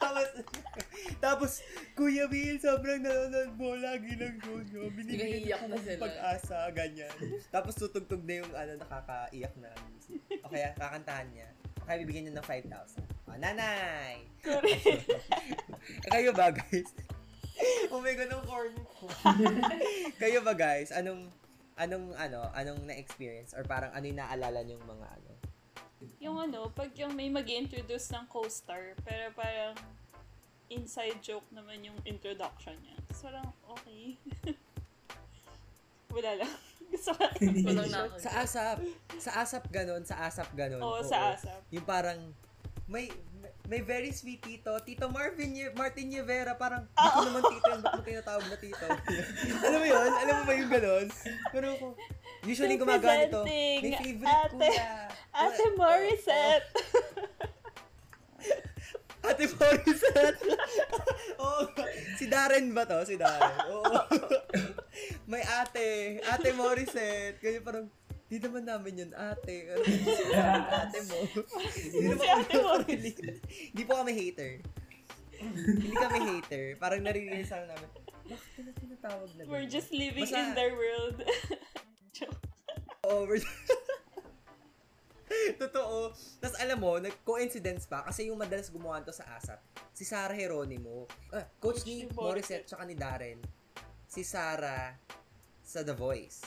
tapos, 0.00 0.28
tapos, 1.20 1.52
Kuya 1.92 2.24
Will, 2.32 2.56
sobrang 2.56 3.04
nanonood 3.04 3.52
mo, 3.60 3.76
lagi 3.76 4.16
lang 4.16 4.40
doon. 4.40 4.64
Binibigyan 4.96 5.68
ko 5.68 5.76
pag-asa, 6.00 6.72
ganyan. 6.72 7.12
Tapos 7.52 7.76
tutugtog 7.76 8.24
na 8.24 8.40
yung 8.40 8.52
ano, 8.56 8.72
nakakaiyak 8.80 9.52
na 9.60 9.68
music. 10.08 10.40
O 10.44 10.50
kaya, 10.50 10.72
kakantahan 10.76 11.28
niya. 11.32 11.48
O 11.80 11.84
kaya 11.86 11.96
bibigyan 12.02 12.28
niya 12.28 12.40
ng 12.40 12.48
5,000. 12.48 13.02
Oh, 13.28 13.36
nanay! 13.40 14.20
Eh, 14.44 15.00
Kayo 16.12 16.30
ba, 16.36 16.52
guys? 16.52 16.90
oh 17.88 18.00
my 18.02 18.12
God, 18.12 18.30
ang 18.34 18.44
corny 18.44 18.82
ko. 18.98 19.06
Kayo 20.22 20.38
ba, 20.44 20.52
guys? 20.52 20.90
Anong, 20.92 21.30
anong, 21.78 22.12
ano, 22.18 22.50
anong 22.52 22.80
na-experience? 22.84 23.56
Or 23.56 23.64
parang 23.64 23.90
ano 23.94 24.04
yung 24.04 24.20
naalala 24.20 24.60
niyong 24.62 24.84
mga, 24.84 25.06
ano? 25.08 25.32
Yung 26.20 26.36
ano, 26.36 26.68
pag 26.74 26.92
yung 27.00 27.16
may 27.16 27.32
mag 27.32 27.48
introduce 27.48 28.12
ng 28.12 28.28
co-star, 28.28 28.92
pero 29.06 29.32
parang 29.32 29.76
inside 30.68 31.20
joke 31.24 31.46
naman 31.54 31.80
yung 31.84 31.96
introduction 32.04 32.76
niya. 32.84 32.96
So, 33.16 33.30
parang, 33.30 33.48
okay. 33.70 34.20
Wala 36.14 36.44
lang. 36.44 36.54
Na 36.94 38.08
Sa 38.16 38.30
ASAP. 38.40 38.78
Sa 39.18 39.30
ASAP 39.36 39.64
ganon, 39.68 40.02
sa 40.02 40.14
ASAP 40.24 40.48
ganon. 40.54 40.80
Oo, 40.80 41.02
sa 41.02 41.34
ASAP. 41.34 41.60
Yung 41.70 41.82
parang, 41.82 42.32
may, 42.86 43.10
may 43.64 43.80
very 43.80 44.10
sweet 44.10 44.40
tito, 44.40 44.72
Tito 44.82 45.08
Marvin, 45.08 45.52
Ye- 45.52 45.72
Martin 45.72 46.08
Rivera, 46.08 46.54
parang, 46.54 46.84
ko 46.92 47.20
naman 47.24 47.42
tito 47.48 47.66
yun, 47.66 47.80
ba't 47.80 47.92
mo 47.94 48.02
tinatawag 48.02 48.44
na 48.46 48.56
tito? 48.56 48.84
Alam 49.64 49.78
mo 49.80 49.86
yun? 49.86 50.10
Alam 50.14 50.34
mo 50.36 50.42
ba 50.44 50.52
yung 50.52 50.70
ganon? 50.70 51.06
Pero 51.48 51.66
ako, 51.72 51.86
usually 52.44 52.76
gumagawa 52.76 53.24
nito, 53.24 53.40
may 53.42 53.80
favorite 53.80 54.28
Ate- 54.28 54.52
kuya. 54.52 54.88
Ate 55.32 55.64
Oo, 55.64 55.74
Morissette! 55.74 56.68
Ate 59.24 59.44
Morissette. 59.48 60.44
Oo. 61.42 61.64
si 62.14 62.28
Darren 62.28 62.70
ba 62.70 62.84
to? 62.84 63.00
Si 63.02 63.16
Darren. 63.16 63.56
Oo. 63.72 63.88
May 65.30 65.40
ate. 65.40 66.20
Ate 66.22 66.52
Morissette. 66.52 67.40
Kaya 67.40 67.58
parang, 67.58 67.88
di 68.24 68.36
naman 68.36 68.64
namin 68.64 69.00
yun, 69.00 69.10
ate. 69.12 69.72
Ano 69.72 69.82
ate 70.70 70.98
mo? 71.08 71.18
Hindi 71.24 71.98
naman 72.04 72.26
Ate 72.38 72.54
Morissette. 72.58 73.40
Hindi 73.72 73.82
po 73.82 73.92
kami 73.96 74.12
hater. 74.12 74.52
Hindi 75.40 75.94
kami 75.94 76.18
hater. 76.30 76.64
Parang 76.76 77.00
naririnig 77.00 77.44
lang 77.44 77.68
namin, 77.68 77.88
bakit 78.24 78.50
nila 78.56 78.72
tinatawag 78.74 79.28
na 79.36 79.42
We're 79.44 79.64
ganyan?" 79.64 79.72
just 79.72 79.90
living 79.92 80.24
Basta- 80.24 80.40
in 80.40 80.56
their 80.56 80.72
world. 80.72 81.18
Oo, 83.04 83.28
we're 83.28 83.44
Totoo. 85.62 86.12
Tapos 86.38 86.56
alam 86.60 86.76
mo, 86.76 86.98
nag-coincidence 86.98 87.86
pa 87.86 88.04
kasi 88.04 88.28
yung 88.28 88.36
madalas 88.36 88.68
gumawa 88.68 89.00
to 89.00 89.10
sa 89.10 89.24
ASAP, 89.34 89.60
si 89.92 90.04
Sarah 90.04 90.34
Heronimo. 90.34 91.08
Ah, 91.32 91.48
coach 91.58 91.82
ni 91.84 92.04
Coach 92.04 92.10
ni 92.10 92.12
Morissette 92.12 92.14
Morissette. 92.14 92.64
tsaka 92.68 92.82
ni 92.84 92.94
Darren. 92.94 93.40
Si 94.04 94.22
Sarah 94.22 94.94
sa 95.64 95.80
The 95.82 95.96
Voice. 95.96 96.40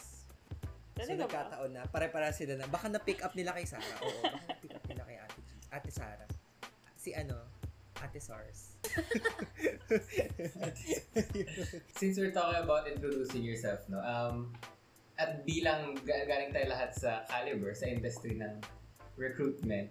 So 0.97 1.05
Talaga 1.05 1.13
ba? 1.13 1.21
nagkataon 1.25 1.71
na, 1.73 1.81
pare-para 1.85 2.33
sila 2.33 2.57
na, 2.57 2.65
baka 2.65 2.89
na-pick 2.89 3.21
up 3.21 3.33
nila 3.33 3.53
kay 3.53 3.65
Sarah. 3.69 3.97
Oo, 4.01 4.21
baka 4.23 4.45
na-pick 4.49 4.73
up 4.73 4.85
nila 4.89 5.03
kay 5.05 5.17
Ate, 5.21 5.39
G- 5.41 5.69
Ate 5.69 5.91
Sarah. 5.93 6.29
Si 6.97 7.13
ano, 7.13 7.37
Ate 7.97 8.21
SARS. 8.21 8.77
Since 11.97 12.17
we're 12.17 12.31
talking 12.31 12.61
about 12.61 12.87
introducing 12.87 13.41
yourself, 13.41 13.81
no, 13.89 13.99
um, 13.99 14.53
at 15.17 15.41
bilang 15.43 15.97
ga- 16.05 16.25
galing 16.29 16.53
tayo 16.53 16.69
lahat 16.69 16.93
sa 16.93 17.25
caliber, 17.25 17.73
sa 17.73 17.89
industry 17.89 18.37
ng 18.37 18.61
recruitment, 19.17 19.89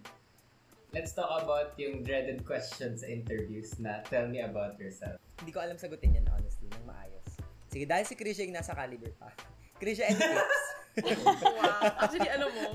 let's 0.95 1.11
talk 1.11 1.29
about 1.43 1.75
yung 1.77 2.07
dreaded 2.07 2.47
questions 2.47 3.03
sa 3.03 3.11
interviews 3.11 3.75
na 3.83 4.07
tell 4.07 4.31
me 4.31 4.39
about 4.39 4.79
yourself. 4.79 5.19
Hindi 5.43 5.51
ko 5.51 5.61
alam 5.61 5.77
sagutin 5.77 6.15
yan, 6.15 6.27
honestly, 6.31 6.71
ng 6.71 6.87
maayos. 6.87 7.27
Sige, 7.69 7.85
dahil 7.85 8.07
si 8.07 8.15
Krisha 8.15 8.47
yung 8.47 8.55
nasa 8.55 8.73
caliber 8.73 9.11
pa. 9.19 9.35
Krisha, 9.83 10.07
any 10.07 10.17
tips? 10.33 10.63
wow. 10.97 12.07
Actually, 12.07 12.31
alam 12.31 12.49
mo, 12.49 12.71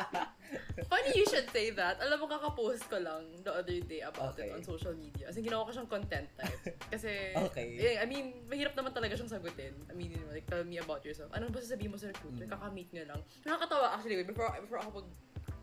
funny 0.88 1.10
you 1.16 1.26
should 1.26 1.48
say 1.50 1.70
that. 1.72 1.98
Alam 2.00 2.22
mo, 2.22 2.26
kakapost 2.28 2.84
ko 2.88 3.00
lang 3.00 3.24
the 3.40 3.52
other 3.52 3.78
day 3.84 4.00
about 4.00 4.36
Okay. 4.36 4.48
it 4.48 4.56
on 4.56 4.62
social 4.62 4.92
media. 4.94 5.28
As 5.28 5.36
in, 5.36 5.44
ginawa 5.44 5.64
ko 5.64 5.72
siyang 5.72 5.90
content 5.90 6.28
type. 6.36 6.76
Kasi, 6.92 7.32
Okay. 7.36 7.76
eh, 7.78 7.96
I 8.00 8.06
mean, 8.06 8.46
mahirap 8.46 8.76
naman 8.76 8.92
talaga 8.92 9.16
siyang 9.16 9.32
sagutin. 9.32 9.72
I 9.88 9.94
mean, 9.94 10.12
like, 10.28 10.44
tell 10.46 10.64
me 10.64 10.78
about 10.78 11.00
yourself. 11.02 11.32
Ano 11.32 11.48
ba 11.48 11.58
sasabihin 11.60 11.92
mo 11.92 11.98
sa 11.98 12.08
recruiter? 12.12 12.44
Mm. 12.46 12.52
Kakamit 12.52 12.88
niya 12.92 13.04
lang. 13.08 13.20
Nakakatawa, 13.44 13.96
actually, 13.96 14.20
wait, 14.20 14.28
before, 14.28 14.48
before 14.60 14.80
ako 14.80 15.02
mag 15.02 15.08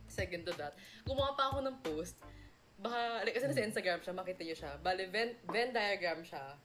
second 0.09 0.41
to 0.41 0.53
that, 0.57 0.73
gumawa 1.05 1.37
pa 1.37 1.53
ako 1.53 1.61
ng 1.69 1.75
post. 1.85 2.17
Baka, 2.81 3.21
like, 3.27 3.35
kasi 3.35 3.45
nasa 3.45 3.61
Instagram 3.61 3.99
siya, 4.01 4.13
makita 4.15 4.41
niyo 4.41 4.55
siya. 4.57 4.71
Bale, 4.81 5.05
Venn, 5.11 5.35
Venn 5.45 5.69
diagram 5.69 6.23
siya. 6.25 6.57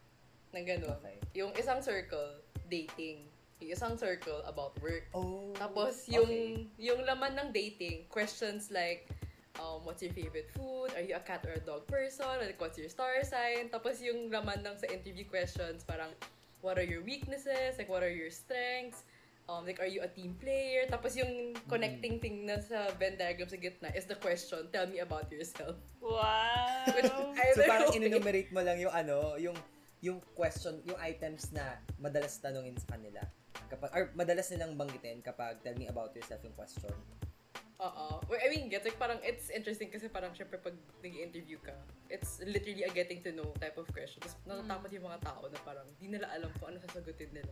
Ng 0.55 0.65
ganun. 0.65 0.97
Okay. 1.03 1.19
Yung 1.37 1.51
isang 1.59 1.83
circle, 1.83 2.41
dating. 2.71 3.27
Yung 3.65 3.73
isang 3.73 3.97
circle, 3.97 4.45
about 4.45 4.77
work. 4.85 5.09
Oh. 5.17 5.57
Tapos 5.57 6.05
yung 6.13 6.29
Okay. 6.29 6.69
yung 6.93 7.01
laman 7.09 7.33
ng 7.33 7.49
dating, 7.49 8.05
questions 8.13 8.69
like 8.69 9.09
um, 9.61 9.81
what's 9.85 10.03
your 10.03 10.13
favorite 10.13 10.51
food? 10.53 10.93
Are 10.95 11.03
you 11.03 11.17
a 11.17 11.23
cat 11.23 11.45
or 11.47 11.55
a 11.57 11.63
dog 11.63 11.87
person? 11.87 12.27
Like, 12.41 12.61
what's 12.61 12.79
your 12.79 12.91
star 12.91 13.23
sign? 13.23 13.71
Tapos 13.71 14.03
yung 14.03 14.31
laman 14.31 14.63
ng 14.67 14.77
sa 14.79 14.87
interview 14.91 15.25
questions, 15.25 15.87
parang, 15.87 16.11
what 16.61 16.79
are 16.79 16.87
your 16.87 17.03
weaknesses? 17.03 17.79
Like, 17.79 17.89
what 17.89 18.03
are 18.03 18.11
your 18.13 18.31
strengths? 18.31 19.07
Um, 19.45 19.69
like, 19.69 19.77
are 19.77 19.87
you 19.87 20.01
a 20.01 20.09
team 20.09 20.35
player? 20.41 20.89
Tapos 20.89 21.21
yung 21.21 21.53
connecting 21.69 22.17
thing 22.17 22.49
na 22.49 22.57
sa 22.65 22.89
Venn 22.97 23.21
diagram 23.21 23.45
sa 23.45 23.61
gitna 23.61 23.93
is 23.93 24.09
the 24.09 24.17
question, 24.17 24.65
tell 24.73 24.89
me 24.89 25.05
about 25.05 25.29
yourself. 25.29 25.77
Wow! 26.01 26.89
Which 26.89 27.13
So 27.57 27.63
parang 27.69 27.93
know. 27.93 27.97
in-enumerate 28.01 28.51
mo 28.57 28.65
lang 28.65 28.81
yung 28.81 28.95
ano, 28.97 29.37
yung 29.37 29.55
yung 30.01 30.21
question, 30.33 30.81
yung 30.89 30.97
items 31.01 31.53
na 31.53 31.81
madalas 32.01 32.41
tanungin 32.41 32.77
sa 32.81 32.97
kanila. 32.97 33.21
Kapag 33.69 33.91
or 33.95 34.03
madalas 34.15 34.51
nilang 34.53 34.79
banggitin 34.79 35.25
kapag 35.25 35.59
tell 35.65 35.75
me 35.75 35.89
about 35.89 36.15
yourself 36.15 36.41
yung 36.45 36.55
question. 36.55 36.93
Oo. 37.83 38.23
Well, 38.31 38.39
I 38.39 38.49
mean, 38.49 38.71
get 38.71 38.87
like 38.87 38.97
parang 38.97 39.19
it's 39.27 39.51
interesting 39.51 39.91
kasi 39.91 40.07
parang 40.07 40.31
syempre 40.33 40.63
pag 40.63 40.73
nag-interview 41.03 41.59
ka, 41.59 41.75
it's 42.07 42.39
literally 42.47 42.87
a 42.87 42.91
getting 42.95 43.19
to 43.27 43.35
know 43.35 43.51
type 43.59 43.75
of 43.75 43.91
question. 43.91 44.23
Tapos 44.23 44.39
natatakot 44.47 44.91
yung 44.95 45.07
mga 45.11 45.21
tao 45.27 45.43
na 45.51 45.59
parang 45.67 45.87
di 45.99 46.07
nila 46.07 46.31
alam 46.31 46.49
kung 46.57 46.71
ano 46.71 46.79
sasagutin 46.87 47.35
nila. 47.35 47.51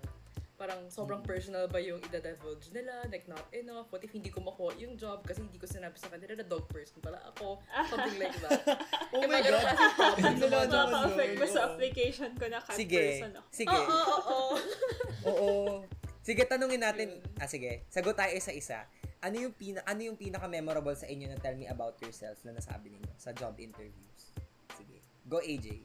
Parang 0.62 0.87
sobrang 0.87 1.18
personal 1.27 1.66
ba 1.66 1.83
yung 1.83 1.98
ida-divulge 1.98 2.70
nila, 2.70 3.03
like 3.11 3.27
not 3.27 3.42
enough, 3.51 3.90
what 3.90 3.98
if 4.07 4.14
hindi 4.14 4.31
ko 4.31 4.38
makuha 4.38 4.79
yung 4.79 4.94
job 4.94 5.18
kasi 5.27 5.42
hindi 5.42 5.59
ko 5.59 5.66
sinabi 5.66 5.98
sa 5.98 6.07
kanila 6.07 6.38
na 6.38 6.46
dog 6.46 6.70
person 6.70 7.03
pala 7.03 7.18
ako, 7.35 7.59
something 7.90 8.14
like 8.22 8.38
that. 8.38 8.62
Oh 9.11 9.27
my 9.27 9.42
God. 9.42 9.59
Ano 10.22 10.46
na 10.46 10.62
ba 10.62 11.25
yun? 11.27 11.51
sa 11.51 11.75
application 11.75 12.31
ko 12.38 12.46
na 12.46 12.62
cat 12.62 12.79
Sige. 12.79 12.94
person 13.18 13.35
ako? 13.35 13.48
Sige. 13.51 13.75
Oo, 13.75 13.90
oo, 13.90 14.14
oo. 14.22 14.55
Oo. 15.35 15.51
Sige, 16.22 16.46
tanungin 16.46 16.79
natin. 16.79 17.18
Ah, 17.42 17.51
sige. 17.51 17.83
Sagot 17.90 18.14
tayo 18.14 18.31
isa-isa. 18.31 18.87
Ano 19.18 19.42
yung 19.42 19.59
pina 19.59 19.83
ano 19.83 19.98
yung 20.07 20.14
pinaka 20.14 20.46
memorable 20.46 20.94
sa 20.94 21.11
inyo 21.11 21.27
na 21.27 21.42
tell 21.42 21.59
me 21.59 21.66
about 21.66 21.98
yourself 21.98 22.38
na 22.46 22.55
nasabi 22.55 22.94
ninyo 22.94 23.11
sa 23.18 23.35
job 23.35 23.59
interviews? 23.59 24.31
Sige. 24.79 25.03
Go 25.27 25.42
AJ. 25.42 25.83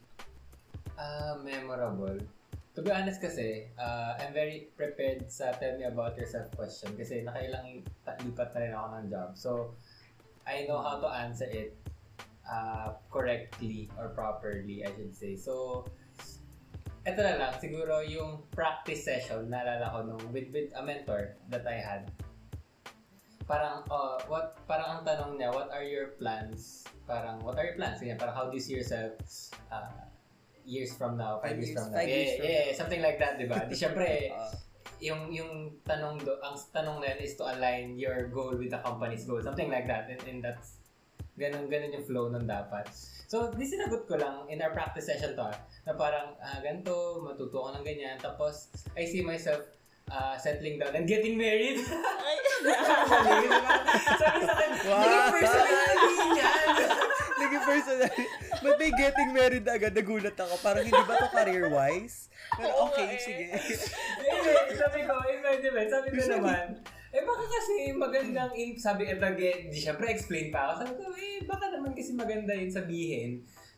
Ah, 0.94 1.34
memorable. 1.42 2.37
To 2.78 2.86
be 2.86 2.94
honest 2.94 3.18
kasi, 3.18 3.66
uh, 3.74 4.14
I'm 4.22 4.30
very 4.30 4.70
prepared 4.78 5.26
sa 5.26 5.50
tell 5.50 5.74
me 5.74 5.82
about 5.82 6.14
yourself 6.14 6.46
question 6.54 6.94
kasi 6.94 7.26
nakailang 7.26 7.82
lipat 8.06 8.54
na 8.54 8.58
rin 8.62 8.70
ako 8.70 8.86
ng 8.94 9.06
job. 9.10 9.30
So, 9.34 9.50
I 10.46 10.62
know 10.70 10.78
how 10.78 11.02
to 11.02 11.10
answer 11.10 11.50
it 11.50 11.74
uh, 12.46 12.94
correctly 13.10 13.90
or 13.98 14.14
properly, 14.14 14.86
I 14.86 14.94
should 14.94 15.10
say. 15.10 15.34
So, 15.34 15.90
eto 17.02 17.18
na 17.18 17.34
lang, 17.42 17.58
siguro 17.58 17.98
yung 18.06 18.46
practice 18.54 19.02
session, 19.02 19.50
naalala 19.50 19.90
ko 19.90 19.98
nung 20.14 20.22
with, 20.30 20.54
with 20.54 20.70
a 20.78 20.82
mentor 20.86 21.34
that 21.50 21.66
I 21.66 21.82
had. 21.82 22.14
Parang, 23.50 23.82
uh, 23.90 24.22
what, 24.30 24.54
parang 24.70 25.02
ang 25.02 25.02
tanong 25.02 25.34
niya, 25.34 25.50
what 25.50 25.66
are 25.74 25.82
your 25.82 26.14
plans? 26.14 26.86
Parang, 27.10 27.42
what 27.42 27.58
are 27.58 27.66
your 27.66 27.74
plans? 27.74 27.98
Ganyan, 27.98 28.22
parang 28.22 28.38
how 28.38 28.46
do 28.46 28.54
you 28.54 28.62
see 28.62 28.78
yourself 28.78 29.18
uh, 29.74 30.07
years 30.68 30.92
from 30.92 31.16
now, 31.16 31.40
five, 31.40 31.56
Five 31.56 31.64
years, 31.64 31.68
years- 31.72 31.78
from 31.80 31.88
now. 31.90 31.98
five 31.98 32.08
yeah, 32.08 32.16
years 32.20 32.32
from 32.36 32.44
yeah, 32.46 32.64
now. 32.68 32.78
something 32.78 33.02
like 33.02 33.18
that, 33.18 33.32
di 33.40 33.46
ba? 33.48 33.58
Di 33.64 33.74
syempre, 33.74 34.06
Ah, 34.36 34.52
yung 35.00 35.30
yung 35.30 35.52
tanong 35.86 36.18
do, 36.20 36.36
ang 36.42 36.58
tanong 36.70 36.98
na 37.00 37.14
is 37.16 37.38
to 37.38 37.46
align 37.46 37.94
your 37.96 38.28
goal 38.28 38.52
with 38.52 38.68
the 38.68 38.80
company's 38.82 39.24
goal. 39.24 39.38
Something 39.40 39.70
like 39.70 39.86
that. 39.86 40.10
And, 40.10 40.20
and 40.26 40.38
that's 40.42 40.78
ganun 41.38 41.70
ganun 41.70 41.94
yung 41.94 42.02
flow 42.02 42.26
nun 42.28 42.50
dapat. 42.50 42.90
So, 43.28 43.52
di 43.54 43.62
sinagot 43.62 44.10
ko 44.10 44.18
lang 44.18 44.48
in 44.50 44.58
our 44.58 44.74
practice 44.74 45.06
session 45.06 45.38
to 45.38 45.48
ah, 45.48 45.56
na 45.86 45.94
parang 45.94 46.34
ah, 46.42 46.58
ganito, 46.58 47.22
matuto 47.22 47.62
ko 47.62 47.68
ng 47.72 47.84
ganyan. 47.86 48.18
Tapos, 48.18 48.68
I 48.98 49.06
see 49.06 49.22
myself 49.22 49.62
uh, 50.08 50.34
settling 50.36 50.78
down 50.78 50.92
and 50.92 51.06
getting 51.06 51.36
married. 51.36 51.78
Sabi 54.18 54.40
sa 54.42 54.52
akin, 54.52 54.70
Wow. 54.88 55.02
naging 55.04 55.32
personality 55.32 56.28
yan. 56.34 56.66
Naging 57.38 57.64
personal. 57.64 58.10
Ba't 58.58 58.76
may 58.76 58.90
getting 58.90 59.30
married 59.30 59.62
na 59.62 59.72
agad? 59.76 59.92
Nagulat 59.94 60.34
ako. 60.34 60.54
Parang 60.58 60.82
hindi 60.82 61.02
ba 61.06 61.14
to 61.14 61.28
career-wise? 61.30 62.26
Pero 62.50 62.66
Oo 62.72 62.90
okay, 62.90 63.14
eh. 63.14 63.20
sige. 63.20 63.44
Eh, 63.54 64.74
sabi 64.74 65.06
ko, 65.06 65.14
eh, 65.22 65.38
pwede 65.38 65.66
ba? 65.70 65.80
Sabi 65.86 66.08
ko 66.10 66.22
naman, 66.26 66.82
eh 67.08 67.22
baka 67.22 67.44
kasi 67.46 67.74
magandang, 67.94 68.50
in, 68.52 68.74
sabi, 68.74 69.06
eh, 69.06 69.16
lagi, 69.16 69.70
di 69.70 69.78
syempre 69.78 70.10
explain 70.10 70.50
pa 70.50 70.66
ako. 70.66 70.72
Sabi 70.82 70.92
ko, 70.98 71.04
eh, 71.14 71.38
baka 71.46 71.70
naman 71.70 71.94
kasi 71.94 72.10
maganda 72.12 72.52
yun 72.52 72.72
sabihin 72.72 73.30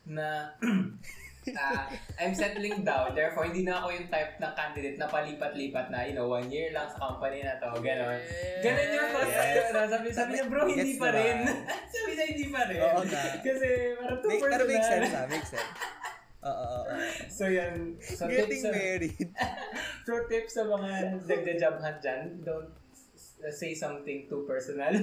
na 0.09 0.49
ah, 1.51 1.89
I'm 2.15 2.31
settling 2.31 2.81
down, 2.81 3.11
therefore 3.11 3.45
hindi 3.45 3.63
na 3.63 3.81
ako 3.81 3.87
yung 3.91 4.07
type 4.07 4.37
ng 4.37 4.53
candidate 4.53 4.97
na 4.97 5.07
palipat-lipat 5.07 5.89
na, 5.89 6.05
you 6.05 6.13
know, 6.13 6.27
one 6.27 6.45
year 6.47 6.69
lang 6.69 6.85
sa 6.85 7.01
company 7.01 7.41
na 7.41 7.57
to, 7.57 7.73
gano'n. 7.75 8.19
Ganon 8.61 8.87
yung 8.91 9.09
first 9.11 9.33
Yes. 9.33 9.65
ano, 9.71 9.79
sabi, 9.87 10.07
sabi 10.11 10.29
niya, 10.35 10.45
bro, 10.45 10.61
hindi 10.63 10.77
Gets 10.87 11.01
pa 11.01 11.09
rin. 11.11 11.37
sabi 11.93 12.09
niya, 12.13 12.25
hindi 12.29 12.45
pa 12.47 12.61
rin. 12.65 12.79
Oo 12.79 13.01
nga. 13.03 13.23
Kasi, 13.39 13.67
parang 13.95 14.19
too 14.19 14.29
Make, 14.29 14.41
pero 14.43 14.63
make 14.63 14.77
personal. 14.77 15.01
sense 15.01 15.13
ah, 15.13 15.25
make 15.25 15.47
sense. 15.47 15.71
Oo, 16.41 16.49
oo, 16.49 16.79
oo. 16.79 16.93
So, 17.27 17.43
yan. 17.45 17.73
So, 17.99 18.23
Getting 18.25 18.49
tips 18.51 18.61
sa- 18.61 18.73
married. 18.73 19.29
Pro 20.05 20.17
tip 20.25 20.45
sa 20.45 20.61
mga 20.63 20.89
nagja-job 21.21 21.75
hunt 21.77 21.99
dyan, 21.99 22.21
don't 22.41 22.69
say 23.49 23.73
something 23.73 24.25
too 24.25 24.45
personal. 24.45 24.93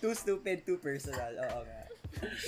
too 0.00 0.14
stupid, 0.14 0.62
too 0.64 0.78
personal. 0.78 1.30
Oo 1.36 1.60
nga. 1.62 1.82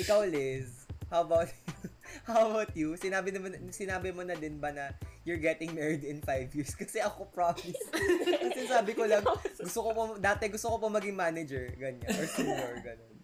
Ikaw, 0.01 0.27
Liz, 0.27 0.80
how 1.11 1.27
about 1.27 1.51
how 2.31 2.49
about 2.49 2.73
you? 2.79 2.95
Sinabi 2.95 3.35
naman 3.35 3.59
sinabi 3.75 4.15
mo 4.15 4.23
na 4.23 4.39
din 4.39 4.63
ba 4.63 4.71
na 4.71 4.95
you're 5.27 5.43
getting 5.43 5.75
married 5.75 6.07
in 6.07 6.23
five 6.23 6.55
years? 6.55 6.73
Kasi 6.81 7.03
ako 7.03 7.29
promise. 7.35 7.77
Kasi 8.47 8.71
sabi 8.71 8.95
ko 8.95 9.05
lang, 9.05 9.27
gusto 9.59 9.81
ko 9.85 9.91
po, 9.93 10.03
dati 10.17 10.47
gusto 10.49 10.71
ko 10.73 10.77
po 10.79 10.87
maging 10.89 11.19
manager, 11.19 11.69
ganyan, 11.77 12.09
or 12.09 12.27
senior, 12.31 12.79
ganun. 12.81 13.19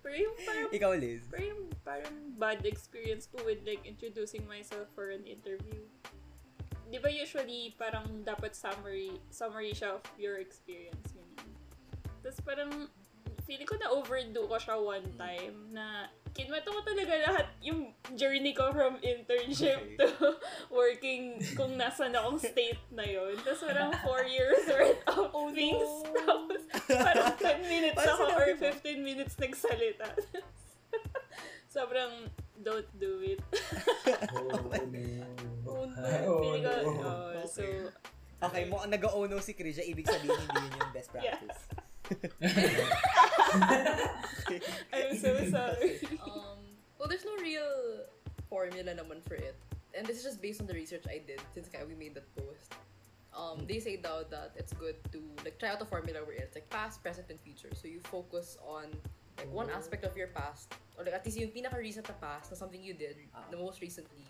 Pero 0.00 0.16
yung 0.16 0.36
parang, 0.42 0.68
Ikaw, 0.72 0.92
Liz. 0.96 1.22
pero 1.28 1.44
yung 1.44 1.62
parang 1.84 2.16
bad 2.40 2.64
experience 2.64 3.28
ko 3.28 3.36
with 3.44 3.60
like 3.68 3.84
introducing 3.84 4.48
myself 4.48 4.88
for 4.96 5.12
an 5.12 5.28
interview. 5.28 5.84
Di 6.90 6.98
ba 6.98 7.06
usually 7.06 7.76
parang 7.78 8.24
dapat 8.26 8.56
summary, 8.56 9.14
summary 9.30 9.70
siya 9.70 10.00
of 10.00 10.04
your 10.18 10.42
experience, 10.42 11.14
ganyan. 11.14 11.52
Tapos 12.24 12.40
parang, 12.42 12.90
feeling 13.50 13.66
ko 13.66 13.74
na 13.82 13.90
overdo 13.90 14.46
ko 14.46 14.56
siya 14.62 14.78
one 14.78 15.06
time 15.18 15.74
na 15.74 16.06
kinwento 16.30 16.70
ko 16.70 16.80
talaga 16.80 17.12
lahat 17.26 17.46
yung 17.60 17.90
journey 18.14 18.52
ko 18.52 18.70
from 18.70 18.96
internship 19.00 19.78
Okay. 19.80 19.98
to 19.98 20.08
working 20.72 21.36
kung 21.54 21.74
nasan 21.74 22.12
akong 22.12 22.38
state 22.38 22.78
na 22.90 23.02
yun. 23.02 23.34
Tapos 23.40 23.62
parang 23.62 23.90
four 24.02 24.22
years 24.24 24.62
worth 24.66 25.00
of 25.06 25.30
things. 25.52 25.90
Tapos 26.14 26.60
parang 26.86 27.34
10 27.36 27.66
minutes 27.66 27.98
ako 27.98 28.24
or 28.30 28.46
mo. 28.54 28.60
15 28.62 29.00
minutes 29.00 29.34
nagsalita. 29.36 30.08
Sobrang 31.74 32.28
don't 32.60 32.88
do 32.98 33.22
it. 33.22 33.40
oh, 34.34 34.58
Oh, 35.70 35.86
no. 35.86 36.10
Oh, 36.26 36.56
no. 36.58 36.74
oh, 37.06 37.46
so, 37.46 37.62
Okay, 38.40 38.64
mo 38.64 38.80
nag-o-no 38.84 39.36
si 39.38 39.52
Krisha, 39.52 39.84
ibig 39.84 40.08
sabihin 40.08 40.32
hindi 40.32 40.56
yun 40.58 40.72
yung 40.80 40.92
best 40.96 41.12
Yeah. 41.20 41.36
I'm 44.92 45.16
so 45.16 45.36
sorry. 45.50 46.00
um, 46.24 46.58
well, 46.98 47.08
there's 47.08 47.24
no 47.24 47.36
real 47.40 48.04
formula 48.48 48.94
naman 48.94 49.22
for 49.26 49.34
it. 49.34 49.54
And 49.96 50.06
this 50.06 50.18
is 50.18 50.24
just 50.24 50.42
based 50.42 50.60
on 50.60 50.66
the 50.66 50.74
research 50.74 51.04
I 51.08 51.22
did 51.26 51.40
since 51.54 51.68
we 51.88 51.94
made 51.94 52.14
that 52.14 52.26
post. 52.36 52.74
Um, 53.30 53.66
they 53.66 53.78
say 53.78 53.96
daw 53.96 54.22
that 54.30 54.52
it's 54.56 54.72
good 54.72 54.96
to 55.12 55.22
like 55.44 55.58
try 55.58 55.70
out 55.70 55.80
a 55.82 55.84
formula 55.86 56.20
where 56.24 56.36
it's 56.36 56.54
like 56.54 56.68
past, 56.70 57.02
present, 57.02 57.30
and 57.30 57.38
future. 57.40 57.70
So 57.74 57.86
you 57.88 58.00
focus 58.10 58.58
on 58.66 58.90
like 59.38 59.50
one 59.52 59.70
aspect 59.70 60.04
of 60.04 60.16
your 60.16 60.28
past, 60.28 60.74
or 60.98 61.04
like 61.04 61.14
at 61.14 61.24
least 61.24 61.38
yung 61.38 61.50
pinaka-recent 61.50 62.06
na 62.08 62.14
past 62.20 62.50
na 62.50 62.56
something 62.56 62.82
you 62.82 62.92
did, 62.94 63.16
the 63.50 63.56
most 63.56 63.80
recently, 63.80 64.26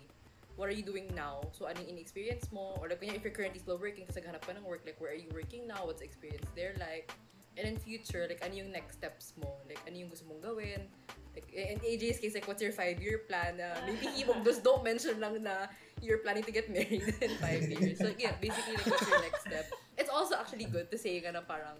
what 0.55 0.69
are 0.69 0.77
you 0.77 0.83
doing 0.83 1.09
now? 1.15 1.41
So, 1.51 1.65
anong 1.65 1.89
in-experience 1.89 2.51
mo? 2.51 2.77
Or 2.79 2.87
like, 2.87 3.01
if 3.01 3.23
you're 3.23 3.33
currently 3.33 3.59
still 3.59 3.77
working, 3.77 4.05
kasi 4.05 4.21
hanap 4.21 4.45
ka 4.45 4.53
ng 4.53 4.63
work, 4.63 4.85
like, 4.85 4.99
where 5.01 5.11
are 5.11 5.17
you 5.19 5.31
working 5.33 5.67
now? 5.67 5.89
What's 5.89 6.01
experience 6.01 6.47
there 6.55 6.77
like? 6.79 7.11
And 7.57 7.67
in 7.67 7.75
future, 7.77 8.25
like, 8.29 8.39
ano 8.39 8.63
yung 8.63 8.71
next 8.71 8.95
steps 8.95 9.35
mo? 9.35 9.59
Like, 9.67 9.83
ano 9.83 9.95
yung 9.99 10.09
gusto 10.09 10.23
mong 10.31 10.39
gawin? 10.39 10.87
Like, 11.35 11.47
in 11.51 11.79
AJ's 11.83 12.19
case, 12.19 12.35
like, 12.35 12.47
what's 12.47 12.63
your 12.63 12.71
five-year 12.71 13.27
plan? 13.27 13.59
Uh, 13.59 13.75
maybe 13.87 14.07
even 14.15 14.43
just 14.43 14.63
don't 14.63 14.83
mention 14.83 15.19
lang 15.19 15.43
na 15.43 15.67
you're 15.99 16.19
planning 16.23 16.43
to 16.43 16.51
get 16.51 16.71
married 16.71 17.03
in 17.21 17.31
five 17.43 17.67
years. 17.67 17.99
So, 17.99 18.11
yeah, 18.15 18.35
basically, 18.39 18.79
like, 18.79 18.87
what's 18.87 19.07
your 19.07 19.21
next 19.21 19.41
step? 19.43 19.67
It's 19.99 20.09
also 20.09 20.35
actually 20.35 20.65
good 20.71 20.89
to 20.91 20.97
say 20.97 21.19
nga 21.19 21.35
na 21.35 21.43
parang, 21.43 21.75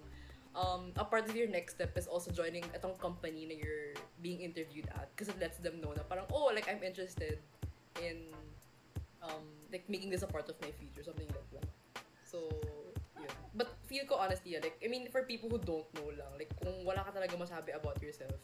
um, 0.56 0.92
a 1.00 1.08
part 1.08 1.28
of 1.28 1.36
your 1.36 1.48
next 1.48 1.80
step 1.80 1.96
is 1.96 2.08
also 2.08 2.32
joining 2.32 2.64
itong 2.76 3.00
company 3.00 3.48
na 3.48 3.56
you're 3.56 3.96
being 4.20 4.44
interviewed 4.44 4.92
at 5.00 5.08
because 5.16 5.32
it 5.32 5.40
lets 5.40 5.58
them 5.64 5.80
know 5.80 5.96
na 5.96 6.04
parang, 6.04 6.28
oh, 6.36 6.52
like, 6.52 6.68
I'm 6.68 6.84
interested 6.84 7.40
in, 8.04 8.28
um, 9.24 9.48
like, 9.72 9.88
making 9.88 10.12
this 10.12 10.24
a 10.24 10.28
part 10.28 10.52
of 10.52 10.60
my 10.60 10.72
future, 10.76 11.04
something 11.04 11.28
like 11.32 11.48
that. 11.56 11.68
So, 12.28 12.52
yun. 13.20 13.32
But 13.56 13.81
feel 13.92 14.08
ko 14.08 14.16
honestly, 14.16 14.56
like, 14.56 14.80
I 14.80 14.88
mean, 14.88 15.12
for 15.12 15.28
people 15.28 15.52
who 15.52 15.60
don't 15.60 15.84
know 16.00 16.16
lang, 16.16 16.32
like, 16.40 16.48
kung 16.56 16.88
wala 16.88 17.04
ka 17.04 17.12
talaga 17.12 17.36
masabi 17.36 17.76
about 17.76 18.00
yourself, 18.00 18.40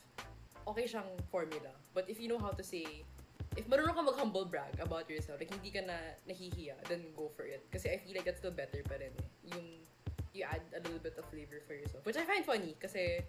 okay 0.68 0.84
siyang 0.84 1.08
formula. 1.32 1.72
But 1.96 2.12
if 2.12 2.20
you 2.20 2.28
know 2.28 2.36
how 2.36 2.52
to 2.52 2.60
say, 2.60 3.08
if 3.56 3.64
marunong 3.72 3.96
ka 3.96 4.04
mag-humble 4.04 4.44
brag 4.44 4.76
about 4.84 5.08
yourself, 5.08 5.40
like, 5.40 5.48
hindi 5.48 5.72
ka 5.72 5.88
na 5.88 5.96
nahihiya, 6.28 6.76
then 6.92 7.16
go 7.16 7.32
for 7.32 7.48
it. 7.48 7.64
Kasi 7.72 7.96
I 7.96 8.04
feel 8.04 8.12
like 8.20 8.28
that's 8.28 8.44
still 8.44 8.52
better 8.52 8.84
pa 8.84 9.00
rin 9.00 9.16
eh. 9.16 9.28
Yung, 9.56 9.88
you 10.36 10.44
add 10.44 10.68
a 10.76 10.84
little 10.84 11.00
bit 11.00 11.16
of 11.16 11.24
flavor 11.32 11.64
for 11.64 11.80
yourself. 11.80 12.04
Which 12.04 12.20
I 12.20 12.28
find 12.28 12.44
funny, 12.44 12.76
kasi 12.76 13.24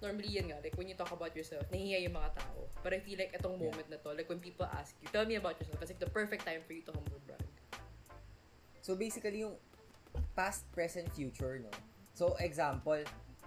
normally 0.00 0.40
yan 0.40 0.48
nga, 0.48 0.64
like, 0.64 0.72
when 0.80 0.88
you 0.88 0.96
talk 0.96 1.12
about 1.12 1.36
yourself, 1.36 1.68
nahihiya 1.68 2.08
yung 2.08 2.16
mga 2.16 2.32
tao. 2.32 2.64
But 2.80 2.96
I 2.96 3.04
feel 3.04 3.20
like 3.20 3.36
itong 3.36 3.60
Yeah. 3.60 3.68
moment 3.68 3.92
na 3.92 4.00
to, 4.00 4.16
like, 4.16 4.24
when 4.32 4.40
people 4.40 4.64
ask 4.72 4.96
you, 5.04 5.12
tell 5.12 5.28
me 5.28 5.36
about 5.36 5.60
yourself, 5.60 5.84
it's 5.84 5.92
like 5.92 6.00
the 6.00 6.08
perfect 6.08 6.48
time 6.48 6.64
for 6.64 6.72
you 6.72 6.80
to 6.88 6.96
humble 6.96 7.20
brag. 7.28 7.44
So 8.80 8.96
basically 8.96 9.44
yung 9.44 9.60
past, 10.36 10.70
present, 10.72 11.10
future, 11.14 11.60
no? 11.62 11.72
So 12.14 12.34
example, 12.40 12.98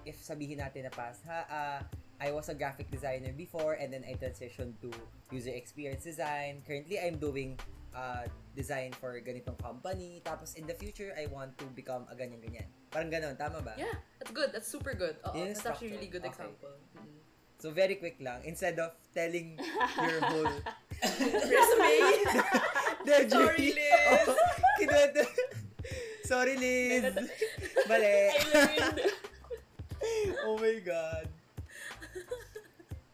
if 0.05 0.17
sabihin 0.21 0.59
natin 0.59 0.87
na 0.87 0.93
past, 0.93 1.21
ha, 1.27 1.45
ah, 1.49 1.79
I 2.21 2.29
was 2.29 2.49
a 2.49 2.55
graphic 2.55 2.93
designer 2.93 3.33
before 3.33 3.81
and 3.81 3.89
then 3.89 4.05
I 4.05 4.13
transitioned 4.13 4.77
to 4.85 4.93
user 5.33 5.49
experience 5.51 6.05
design. 6.05 6.61
Currently, 6.67 7.01
I'm 7.01 7.17
doing 7.17 7.57
uh, 7.97 8.29
design 8.55 8.93
for 8.93 9.17
ganitong 9.19 9.57
company. 9.57 10.21
Tapos 10.21 10.53
in 10.53 10.69
the 10.69 10.77
future, 10.77 11.17
I 11.17 11.25
want 11.33 11.57
to 11.57 11.65
become 11.73 12.05
a 12.11 12.15
ganyan-ganyan. 12.15 12.69
Parang 12.93 13.09
ganon, 13.09 13.33
tama 13.41 13.65
ba? 13.65 13.73
Yeah, 13.73 13.97
that's 14.21 14.31
good. 14.31 14.53
That's 14.53 14.69
super 14.69 14.93
good. 14.93 15.17
Oo, 15.25 15.33
yung 15.33 15.55
that's 15.55 15.65
actually 15.65 15.95
a 15.95 15.99
really 15.99 16.11
good 16.13 16.21
structure. 16.29 16.53
Okay. 16.53 16.61
example. 16.61 16.75
Mhm. 17.01 17.17
So 17.61 17.69
very 17.69 17.95
quick 18.01 18.17
lang. 18.17 18.41
Instead 18.41 18.81
of 18.81 18.97
telling 19.13 19.57
your 20.01 20.19
whole 20.29 20.49
Resume! 21.21 21.93
Sorry, 23.29 23.69
Liz. 23.73 23.90
Liz. 26.57 27.03
Mali. 27.87 28.07
I 28.31 28.43
learned. 28.51 28.99
oh 30.47 30.55
my 30.57 30.77
God. 30.81 31.27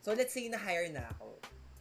So, 0.01 0.15
let's 0.15 0.31
say 0.31 0.47
na-hire 0.47 0.87
na 0.87 1.03
ako. 1.17 1.35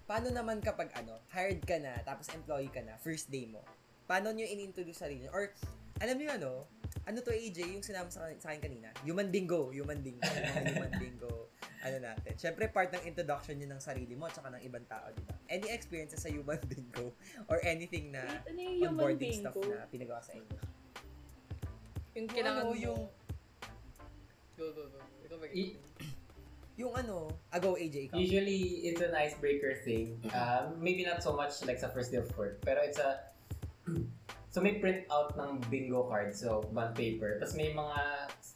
Paano 0.06 0.34
naman 0.34 0.58
kapag 0.58 0.90
ano, 0.98 1.22
hired 1.30 1.62
ka 1.62 1.78
na, 1.78 1.94
tapos 2.02 2.26
employee 2.34 2.70
ka 2.70 2.82
na, 2.82 2.98
first 2.98 3.30
day 3.30 3.46
mo? 3.46 3.62
Paano 4.06 4.34
nyo 4.34 4.42
in-introduce 4.42 4.98
sarili 4.98 5.26
nyo? 5.26 5.32
Or, 5.34 5.50
alam 6.02 6.18
niyo 6.18 6.34
ano, 6.34 6.66
ano 7.06 7.22
to 7.22 7.30
AJ, 7.30 7.70
yung 7.70 7.86
sinama 7.86 8.10
sa, 8.10 8.26
sa 8.42 8.50
akin 8.50 8.62
kanina? 8.66 8.90
Human 9.06 9.30
bingo, 9.30 9.70
human 9.70 10.02
bingo. 10.02 10.26
Human 10.26 10.92
bingo. 10.98 11.34
Ano 11.86 12.02
natin. 12.02 12.34
Siyempre, 12.34 12.66
part 12.66 12.90
ng 12.90 13.06
introduction 13.06 13.54
nyo 13.62 13.78
ng 13.78 13.78
sarili 13.78 14.18
mo 14.18 14.26
at 14.26 14.34
saka 14.34 14.50
ng 14.50 14.58
ibang 14.66 14.82
tao, 14.90 15.06
di 15.14 15.22
ba? 15.22 15.38
Any 15.46 15.70
experiences 15.70 16.18
sa 16.18 16.26
human 16.26 16.58
bingo 16.66 17.14
or 17.46 17.62
anything 17.62 18.10
na 18.10 18.26
Wait, 18.42 18.82
ano 18.82 18.90
onboarding 18.90 19.38
bingo? 19.38 19.54
stuff 19.54 19.54
na 19.70 19.86
pinagawa 19.86 20.18
sa 20.18 20.34
inyo? 20.34 20.58
Yung 22.16 22.26
kailangan 22.32 22.64
ano, 22.64 22.72
mo. 22.72 22.80
yung, 22.80 23.00
Go, 24.56 24.72
go, 24.72 24.88
go. 24.88 24.98
Ikaw 25.28 25.36
ba? 25.36 25.46
Y- 25.52 25.76
yung 26.80 26.92
ano, 26.96 27.28
ah, 27.52 27.60
go 27.60 27.76
AJ, 27.76 28.08
ikaw. 28.08 28.16
Usually, 28.16 28.88
it's 28.88 29.04
an 29.04 29.12
icebreaker 29.12 29.76
thing. 29.84 30.16
Uh, 30.32 30.72
maybe 30.80 31.04
not 31.04 31.20
so 31.20 31.36
much 31.36 31.60
like 31.68 31.76
sa 31.76 31.92
first 31.92 32.08
day 32.08 32.20
of 32.20 32.28
work, 32.36 32.64
pero 32.64 32.80
it's 32.80 32.98
a... 32.98 33.20
So, 34.56 34.64
may 34.64 34.80
print 34.80 35.04
out 35.12 35.36
ng 35.36 35.68
bingo 35.68 36.08
card, 36.08 36.32
so, 36.32 36.64
bond 36.72 36.96
paper. 36.96 37.36
Tapos 37.36 37.52
may 37.60 37.76
mga... 37.76 38.00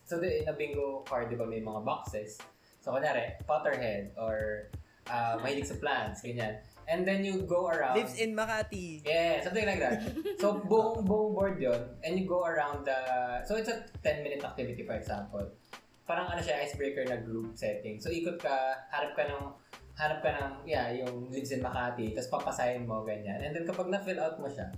So, 0.08 0.16
the, 0.16 0.40
in 0.40 0.48
a 0.48 0.56
bingo 0.56 1.04
card, 1.04 1.28
di 1.28 1.36
ba, 1.36 1.44
may 1.44 1.60
mga 1.60 1.84
boxes. 1.84 2.40
So, 2.80 2.96
kunyari, 2.96 3.36
Potterhead 3.44 4.16
or 4.16 4.72
uh, 5.12 5.36
mahilig 5.44 5.68
sa 5.68 5.76
plants, 5.76 6.24
ganyan. 6.24 6.56
And 6.90 7.06
then 7.06 7.22
you 7.22 7.46
go 7.46 7.70
around... 7.70 7.94
Lives 7.94 8.18
in 8.18 8.34
Makati. 8.34 9.06
Yeah, 9.06 9.38
something 9.46 9.62
like 9.62 9.78
that. 9.78 10.10
So, 10.42 10.58
buong, 10.58 11.06
buong 11.06 11.38
board 11.38 11.62
yon 11.62 11.78
and 12.02 12.18
you 12.18 12.26
go 12.26 12.42
around 12.42 12.82
the... 12.82 12.98
So, 13.46 13.54
it's 13.54 13.70
a 13.70 13.86
10-minute 14.02 14.42
activity, 14.42 14.82
for 14.82 14.98
example. 14.98 15.46
Parang 16.02 16.26
ano 16.26 16.42
siya, 16.42 16.66
icebreaker 16.66 17.06
na 17.06 17.22
group 17.22 17.54
setting. 17.54 18.02
So, 18.02 18.10
ikot 18.10 18.42
ka, 18.42 18.74
harap 18.90 19.14
ka 19.14 19.22
ng 19.22 19.54
harap 19.94 20.18
ka 20.18 20.30
ng, 20.34 20.66
yeah, 20.66 20.90
yung 20.90 21.30
lives 21.30 21.54
in 21.54 21.62
Makati, 21.62 22.10
tapos 22.16 22.42
papasahin 22.42 22.88
mo, 22.88 23.06
ganyan. 23.06 23.38
And 23.38 23.54
then, 23.54 23.68
kapag 23.68 23.86
na-fill 23.86 24.18
out 24.18 24.42
mo 24.42 24.50
siya, 24.50 24.74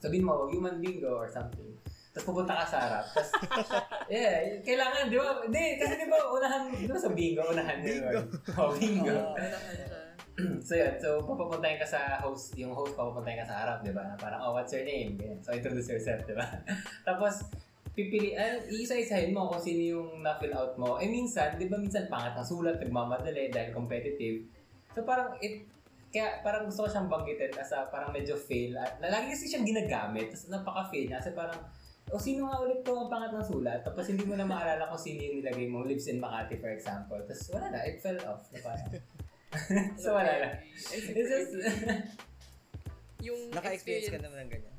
sabihin 0.00 0.24
mo, 0.24 0.48
human 0.48 0.80
bingo 0.80 1.20
or 1.20 1.28
something. 1.28 1.76
Tapos 2.16 2.32
pupunta 2.32 2.56
ka 2.56 2.64
sa 2.64 2.78
harap. 2.80 3.04
Tapos, 3.12 3.30
yeah, 4.14 4.56
kailangan, 4.64 5.12
di 5.12 5.20
ba? 5.20 5.44
Hindi, 5.44 5.64
kasi 5.76 6.00
di 6.00 6.08
ba, 6.08 6.16
unahan, 6.32 6.62
di 6.72 6.88
ba 6.88 6.96
sa 6.96 7.12
bingo, 7.12 7.42
unahan 7.44 7.76
yun. 7.84 8.00
Bingo. 8.00 8.20
Oh, 8.56 8.72
bingo. 8.72 9.18
Oo. 9.36 9.95
So 10.66 10.76
yun, 10.76 10.92
so 11.00 11.24
papapuntahin 11.24 11.80
ka 11.80 11.88
sa 11.88 12.20
host, 12.20 12.52
yung 12.60 12.76
host 12.76 12.92
papapuntahin 12.92 13.40
ka 13.40 13.46
sa 13.48 13.56
harap, 13.64 13.80
di 13.80 13.92
ba? 13.92 14.12
Parang, 14.20 14.44
oh, 14.44 14.52
what's 14.52 14.72
your 14.72 14.84
name? 14.84 15.16
Ganyan. 15.16 15.40
So 15.40 15.56
introduce 15.56 15.88
yourself, 15.88 16.28
di 16.28 16.36
ba? 16.36 16.44
Tapos, 17.08 17.48
pipili, 17.96 18.36
ah, 18.36 18.60
iisa-isahin 18.68 19.32
mo 19.32 19.48
kung 19.48 19.64
sino 19.64 19.96
yung 19.96 20.10
na-fill 20.20 20.52
out 20.52 20.76
mo. 20.76 21.00
Eh 21.00 21.08
minsan, 21.08 21.56
di 21.56 21.64
ba 21.72 21.80
minsan 21.80 22.12
pangat 22.12 22.36
ang 22.36 22.44
sulat, 22.44 22.76
nagmamadali 22.76 23.48
dahil 23.48 23.72
competitive. 23.72 24.44
So 24.92 25.00
parang, 25.08 25.40
it, 25.40 25.64
kaya 26.12 26.44
parang 26.44 26.68
gusto 26.68 26.84
ko 26.84 26.88
siyang 26.92 27.08
banggitin 27.08 27.56
as 27.56 27.72
a 27.72 27.88
parang 27.88 28.12
medyo 28.12 28.36
fail. 28.36 28.76
At 28.76 29.00
lagi 29.00 29.32
kasi 29.32 29.48
siyang 29.48 29.64
ginagamit, 29.64 30.28
tapos 30.36 30.52
napaka-fail 30.52 31.08
niya. 31.08 31.24
Kasi 31.24 31.32
parang, 31.32 31.56
o 32.12 32.20
sino 32.20 32.46
nga 32.46 32.60
ulit 32.60 32.84
to 32.84 32.92
ang 32.92 33.08
pangat 33.08 33.32
ng 33.32 33.48
sulat? 33.48 33.80
Tapos 33.80 34.04
hindi 34.12 34.28
mo 34.28 34.36
na 34.36 34.44
maalala 34.44 34.92
kung 34.92 35.00
sino 35.00 35.24
yung 35.24 35.40
nilagay 35.40 35.66
mo, 35.66 35.80
lives 35.82 36.06
in 36.12 36.20
Makati 36.20 36.60
for 36.60 36.70
example. 36.70 37.18
Tapos 37.24 37.48
wala 37.48 37.72
na, 37.72 37.80
it 37.88 38.04
fell 38.04 38.20
off. 38.28 38.44
Na 38.52 38.60
parang, 38.60 38.92
so 40.02 40.14
wala 40.14 40.32
na. 40.32 40.48
I 40.60 40.96
super 41.00 41.16
It's 41.16 41.30
just, 41.30 41.52
yung 43.26 43.40
Naka-experience 43.50 44.12
ka 44.12 44.18
experience- 44.18 44.24
naman 44.24 44.38
ng 44.46 44.50
ganyan. 44.52 44.74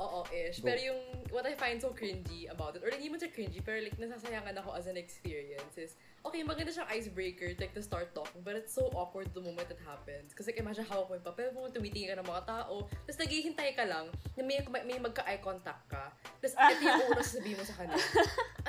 Oo, 0.00 0.24
ish. 0.32 0.60
Go. 0.60 0.72
Pero 0.72 0.80
yung, 0.82 1.00
what 1.30 1.44
I 1.46 1.54
find 1.54 1.78
so 1.78 1.92
cringy 1.92 2.48
about 2.50 2.74
it, 2.74 2.82
or 2.82 2.90
hindi 2.90 3.12
mo 3.12 3.16
siya 3.20 3.30
cringy, 3.30 3.60
pero 3.60 3.78
like, 3.78 3.94
nasasayangan 4.00 4.56
ako 4.58 4.74
as 4.74 4.88
an 4.88 4.96
experience 4.96 5.76
is, 5.78 5.94
okay, 6.22 6.42
maganda 6.46 6.70
siyang 6.70 6.86
icebreaker, 6.90 7.50
like, 7.58 7.74
to 7.74 7.82
start 7.82 8.14
talking, 8.14 8.42
but 8.46 8.54
it's 8.54 8.70
so 8.70 8.86
awkward 8.94 9.26
the 9.34 9.42
moment 9.42 9.66
it 9.66 9.78
happens. 9.82 10.30
Kasi 10.32 10.54
like, 10.54 10.60
imagine 10.62 10.86
hawak 10.86 11.10
mo 11.10 11.14
yung 11.18 11.26
papel 11.26 11.50
mo, 11.50 11.66
tumitingin 11.66 12.14
ka 12.14 12.16
ng 12.22 12.28
mga 12.30 12.42
tao, 12.46 12.86
tapos 12.86 13.18
naghihintay 13.18 13.70
ka 13.74 13.84
lang, 13.86 14.06
na 14.38 14.42
may, 14.46 14.62
may, 14.70 14.82
may 14.86 14.98
magka-eye 15.02 15.42
contact 15.42 15.82
ka, 15.90 16.14
tapos 16.38 16.54
ito 16.54 16.82
yung 16.86 17.02
una 17.10 17.22
sasabihin 17.22 17.56
mo 17.58 17.64
sa 17.66 17.74
kanya, 17.74 17.98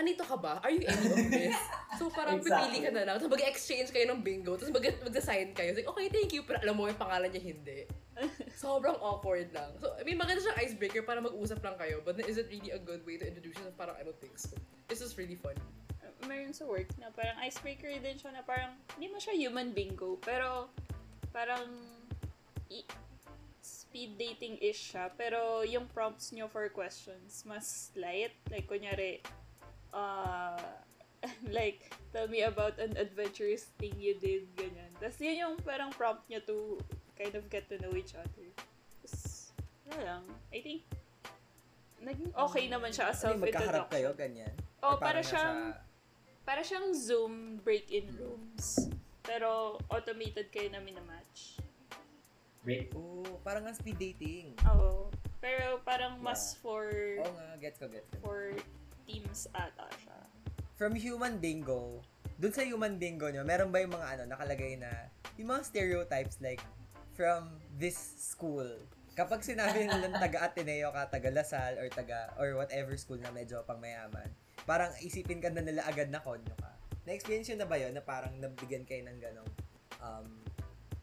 anito 0.02 0.24
ka 0.26 0.38
ba? 0.38 0.58
Are 0.66 0.74
you 0.74 0.84
any 0.86 1.08
of 1.14 1.20
this? 1.30 1.58
So 2.02 2.10
parang 2.10 2.42
Exactly. 2.42 2.74
pipili 2.74 2.80
ka 2.84 2.92
na 2.92 3.02
lang, 3.06 3.16
tapos 3.22 3.38
mag-exchange 3.38 3.90
kayo 3.94 4.06
ng 4.10 4.20
bingo, 4.26 4.58
tapos 4.58 4.74
mag- 4.74 5.02
mag-sign 5.06 5.54
kayo, 5.54 5.78
like, 5.78 5.88
okay, 5.88 6.06
thank 6.10 6.34
you, 6.34 6.42
pero 6.42 6.58
alam 6.66 6.74
mo 6.74 6.90
yung 6.90 6.98
pangalan 6.98 7.30
niya 7.30 7.54
hindi. 7.54 7.86
Sobrang 8.62 8.98
awkward 9.02 9.50
lang. 9.54 9.74
So, 9.82 9.94
I 9.98 10.06
mean, 10.06 10.18
maganda 10.18 10.42
siyang 10.42 10.58
icebreaker 10.58 11.02
para 11.06 11.22
mag-usap 11.22 11.62
lang 11.62 11.78
kayo, 11.78 12.02
but 12.02 12.18
is 12.26 12.38
it 12.38 12.50
really 12.50 12.74
a 12.74 12.82
good 12.82 13.06
way 13.06 13.18
to 13.18 13.26
introduce 13.26 13.58
yourself? 13.58 13.78
Parang 13.78 13.98
I 13.98 14.06
don't 14.06 14.18
think 14.22 14.38
so. 14.38 14.54
This 14.90 15.02
is 15.02 15.18
really 15.18 15.38
fun. 15.38 15.58
Meron 16.24 16.52
sa 16.52 16.66
work 16.66 16.90
na 16.98 17.12
parang 17.12 17.38
icebreaker 17.40 17.92
din 18.00 18.16
siya 18.16 18.32
na 18.32 18.42
parang 18.42 18.74
hindi 18.96 19.08
mo 19.08 19.18
siya 19.18 19.34
human 19.34 19.72
bingo 19.72 20.18
pero 20.20 20.68
parang 21.30 21.68
i- 22.70 22.88
speed 23.64 24.18
dating-ish 24.18 24.94
siya. 24.94 25.14
Pero 25.14 25.62
yung 25.62 25.86
prompts 25.86 26.34
nyo 26.34 26.50
for 26.50 26.66
questions 26.70 27.46
mas 27.46 27.94
light. 27.94 28.34
Like 28.50 28.66
kunyari 28.66 29.22
uh, 29.94 30.58
like 31.54 31.94
tell 32.12 32.26
me 32.28 32.42
about 32.44 32.82
an 32.82 32.98
adventurous 32.98 33.70
thing 33.78 33.94
you 33.96 34.18
did 34.18 34.50
ganyan. 34.58 34.90
Tapos 34.98 35.22
yun 35.22 35.38
yung 35.38 35.56
parang 35.62 35.94
prompt 35.94 36.26
nyo 36.28 36.42
to 36.44 36.82
kind 37.14 37.38
of 37.38 37.46
get 37.48 37.70
to 37.70 37.78
know 37.80 37.94
each 37.94 38.18
other. 38.18 38.48
Tapos 39.06 39.54
wala 39.88 40.02
lang. 40.02 40.24
I 40.50 40.60
think 40.60 40.82
naging 42.04 42.34
okay 42.36 42.68
naman 42.68 42.92
siya 42.92 43.16
as 43.16 43.24
Ano 43.24 43.38
yung 43.38 43.42
magkaharap 43.48 43.88
kayo, 43.88 44.12
self-introduction 44.12 44.20
ganyan? 44.20 44.54
Oh, 44.84 45.00
para 45.00 45.24
siyang 45.24 45.72
nasa- 45.72 45.93
para 46.44 46.62
siyang 46.62 46.92
Zoom 46.92 47.34
break-in 47.60 48.12
rooms. 48.14 48.88
Pero 49.20 49.80
automated 49.88 50.52
kayo 50.52 50.68
na 50.70 50.80
minamatch. 50.80 51.58
break. 52.62 52.96
Oo, 52.96 53.24
parang 53.44 53.68
nga 53.68 53.76
speed 53.76 54.00
dating. 54.00 54.56
Oo. 54.70 55.12
Pero 55.40 55.84
parang 55.84 56.16
mas 56.18 56.56
Yeah. 56.56 56.64
for 56.64 56.84
Oo 57.20 57.32
nga, 57.34 57.48
gets 57.60 57.76
ko, 57.76 57.92
gets 57.92 58.08
ko. 58.08 58.16
for 58.22 58.56
teams 59.04 59.52
ata 59.52 59.84
siya. 60.00 60.16
From 60.74 60.96
human 60.96 61.38
bingo, 61.38 62.00
dun 62.36 62.52
sa 62.52 62.64
human 62.64 62.96
bingo 62.96 63.28
nyo, 63.28 63.44
meron 63.44 63.68
ba 63.68 63.84
yung 63.84 63.92
mga 63.92 64.08
ano, 64.16 64.24
nakalagay 64.30 64.80
na 64.80 64.88
yung 65.36 65.52
mga 65.52 65.64
stereotypes 65.66 66.40
like 66.40 66.64
from 67.12 67.52
this 67.76 68.00
school. 68.18 68.68
Kapag 69.12 69.44
sinabi 69.44 69.84
nilang 69.84 70.16
taga 70.18 70.42
Ateneo 70.42 70.90
ka, 70.90 71.12
taga 71.12 71.30
Lasal, 71.30 71.78
or 71.78 71.86
taga, 71.88 72.32
or 72.36 72.56
whatever 72.56 72.96
school 72.96 73.20
na 73.20 73.30
medyo 73.30 73.60
pangmayaman, 73.62 74.26
parang 74.64 74.92
isipin 75.04 75.44
ka 75.44 75.52
na 75.52 75.64
nila 75.64 75.84
agad 75.88 76.10
na 76.10 76.24
konyo 76.24 76.56
ka. 76.56 76.72
Na-experience 77.04 77.52
yun 77.52 77.60
na 77.60 77.68
ba 77.68 77.76
yun 77.76 77.92
na 77.92 78.04
parang 78.04 78.32
nabigyan 78.40 78.88
kayo 78.88 79.04
ng 79.04 79.20
ganong, 79.20 79.52
um, 80.00 80.28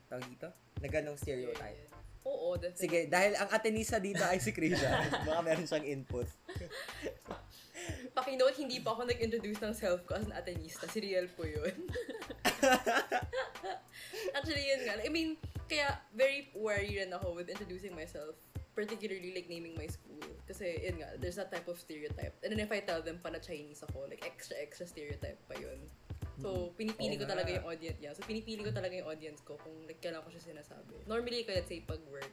tawag 0.09 0.25
dito? 0.29 0.49
Na 0.81 0.89
ganong 0.89 1.21
stereotype? 1.21 1.93
Oo, 2.25 2.57
definitely. 2.57 2.85
Sige, 2.85 3.01
dahil 3.09 3.33
ang 3.37 3.49
Atenisa 3.49 3.97
dito 3.97 4.21
ay 4.25 4.41
si 4.41 4.53
Krisha, 4.53 4.93
baka 5.29 5.41
meron 5.41 5.65
siyang 5.65 5.89
input. 5.89 6.29
Pakinote, 8.13 8.61
hindi 8.61 8.85
pa 8.85 8.93
ako 8.93 9.09
nag-introduce 9.09 9.61
ng 9.65 9.73
self 9.73 10.05
ko 10.05 10.21
as 10.21 10.29
an 10.29 10.37
Atenista. 10.37 10.85
Si 10.85 11.01
Riel 11.01 11.33
po 11.33 11.49
yun. 11.49 11.73
Actually, 14.37 14.65
yun 14.69 14.81
nga. 14.85 15.01
I 15.01 15.09
mean, 15.09 15.41
kaya 15.65 15.97
very 16.13 16.53
wary 16.53 17.01
rin 17.01 17.13
ako 17.15 17.33
with 17.33 17.49
introducing 17.49 17.97
myself. 17.97 18.37
Particularly 18.81 19.37
like 19.37 19.49
naming 19.53 19.77
my 19.77 19.85
school. 19.85 20.25
Kasi 20.49 20.81
yun 20.81 21.05
nga, 21.05 21.13
there's 21.21 21.37
that 21.37 21.53
type 21.53 21.69
of 21.69 21.77
stereotype. 21.77 22.33
And 22.41 22.49
then 22.49 22.65
if 22.65 22.73
I 22.73 22.81
tell 22.81 23.05
them 23.05 23.21
pa 23.21 23.29
na 23.29 23.39
Chinese 23.45 23.85
ako, 23.85 24.09
like 24.09 24.25
extra 24.25 24.57
extra 24.57 24.89
stereotype 24.89 25.37
pa 25.45 25.61
yun. 25.61 25.85
So, 26.41 26.73
pinipili 26.81 27.21
Oo 27.21 27.29
ko 27.29 27.37
talaga 27.37 27.53
yung 27.53 27.67
audience 27.69 28.01
niya. 28.01 28.17
So, 28.17 28.25
pinipili 28.25 28.65
ko 28.65 28.73
talaga 28.73 28.97
yung 28.97 29.13
audience 29.13 29.45
ko 29.45 29.61
kung 29.61 29.77
like, 29.85 30.01
kailan 30.01 30.25
ko 30.25 30.33
siya 30.33 30.57
sinasabi. 30.57 31.05
Normally, 31.05 31.45
ko 31.45 31.53
let's 31.53 31.69
say, 31.69 31.85
pag 31.85 32.01
work, 32.09 32.33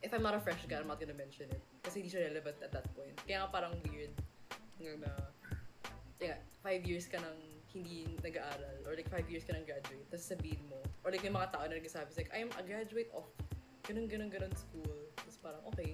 if 0.00 0.08
I'm 0.16 0.24
not 0.24 0.32
a 0.32 0.40
fresh 0.40 0.64
guy, 0.64 0.80
I'm 0.80 0.88
not 0.88 0.96
gonna 0.96 1.12
mention 1.12 1.52
it. 1.52 1.60
Kasi 1.84 2.00
hindi 2.00 2.08
siya 2.08 2.32
relevant 2.32 2.56
at 2.64 2.72
that 2.72 2.88
point. 2.96 3.12
Kaya 3.28 3.44
nga 3.44 3.52
parang 3.52 3.76
weird 3.92 4.16
nga 4.80 4.92
na, 5.04 5.12
nga, 6.16 6.40
five 6.64 6.80
years 6.88 7.04
ka 7.12 7.20
nang 7.20 7.36
hindi 7.76 8.08
nag-aaral 8.24 8.88
or 8.88 8.96
like 8.96 9.08
five 9.12 9.28
years 9.28 9.44
ka 9.44 9.52
nang 9.52 9.68
graduate 9.68 10.08
tapos 10.08 10.24
sabihin 10.24 10.60
mo 10.72 10.80
or 11.04 11.12
like 11.12 11.20
may 11.20 11.28
mga 11.28 11.52
tao 11.52 11.68
na 11.68 11.76
nagsasabi 11.76 12.08
like 12.16 12.32
I'm 12.32 12.48
a 12.56 12.64
graduate 12.64 13.12
of 13.12 13.28
ganun 13.84 14.08
ganun 14.08 14.32
ganun 14.32 14.56
school 14.56 15.05
parang 15.46 15.62
okay 15.70 15.90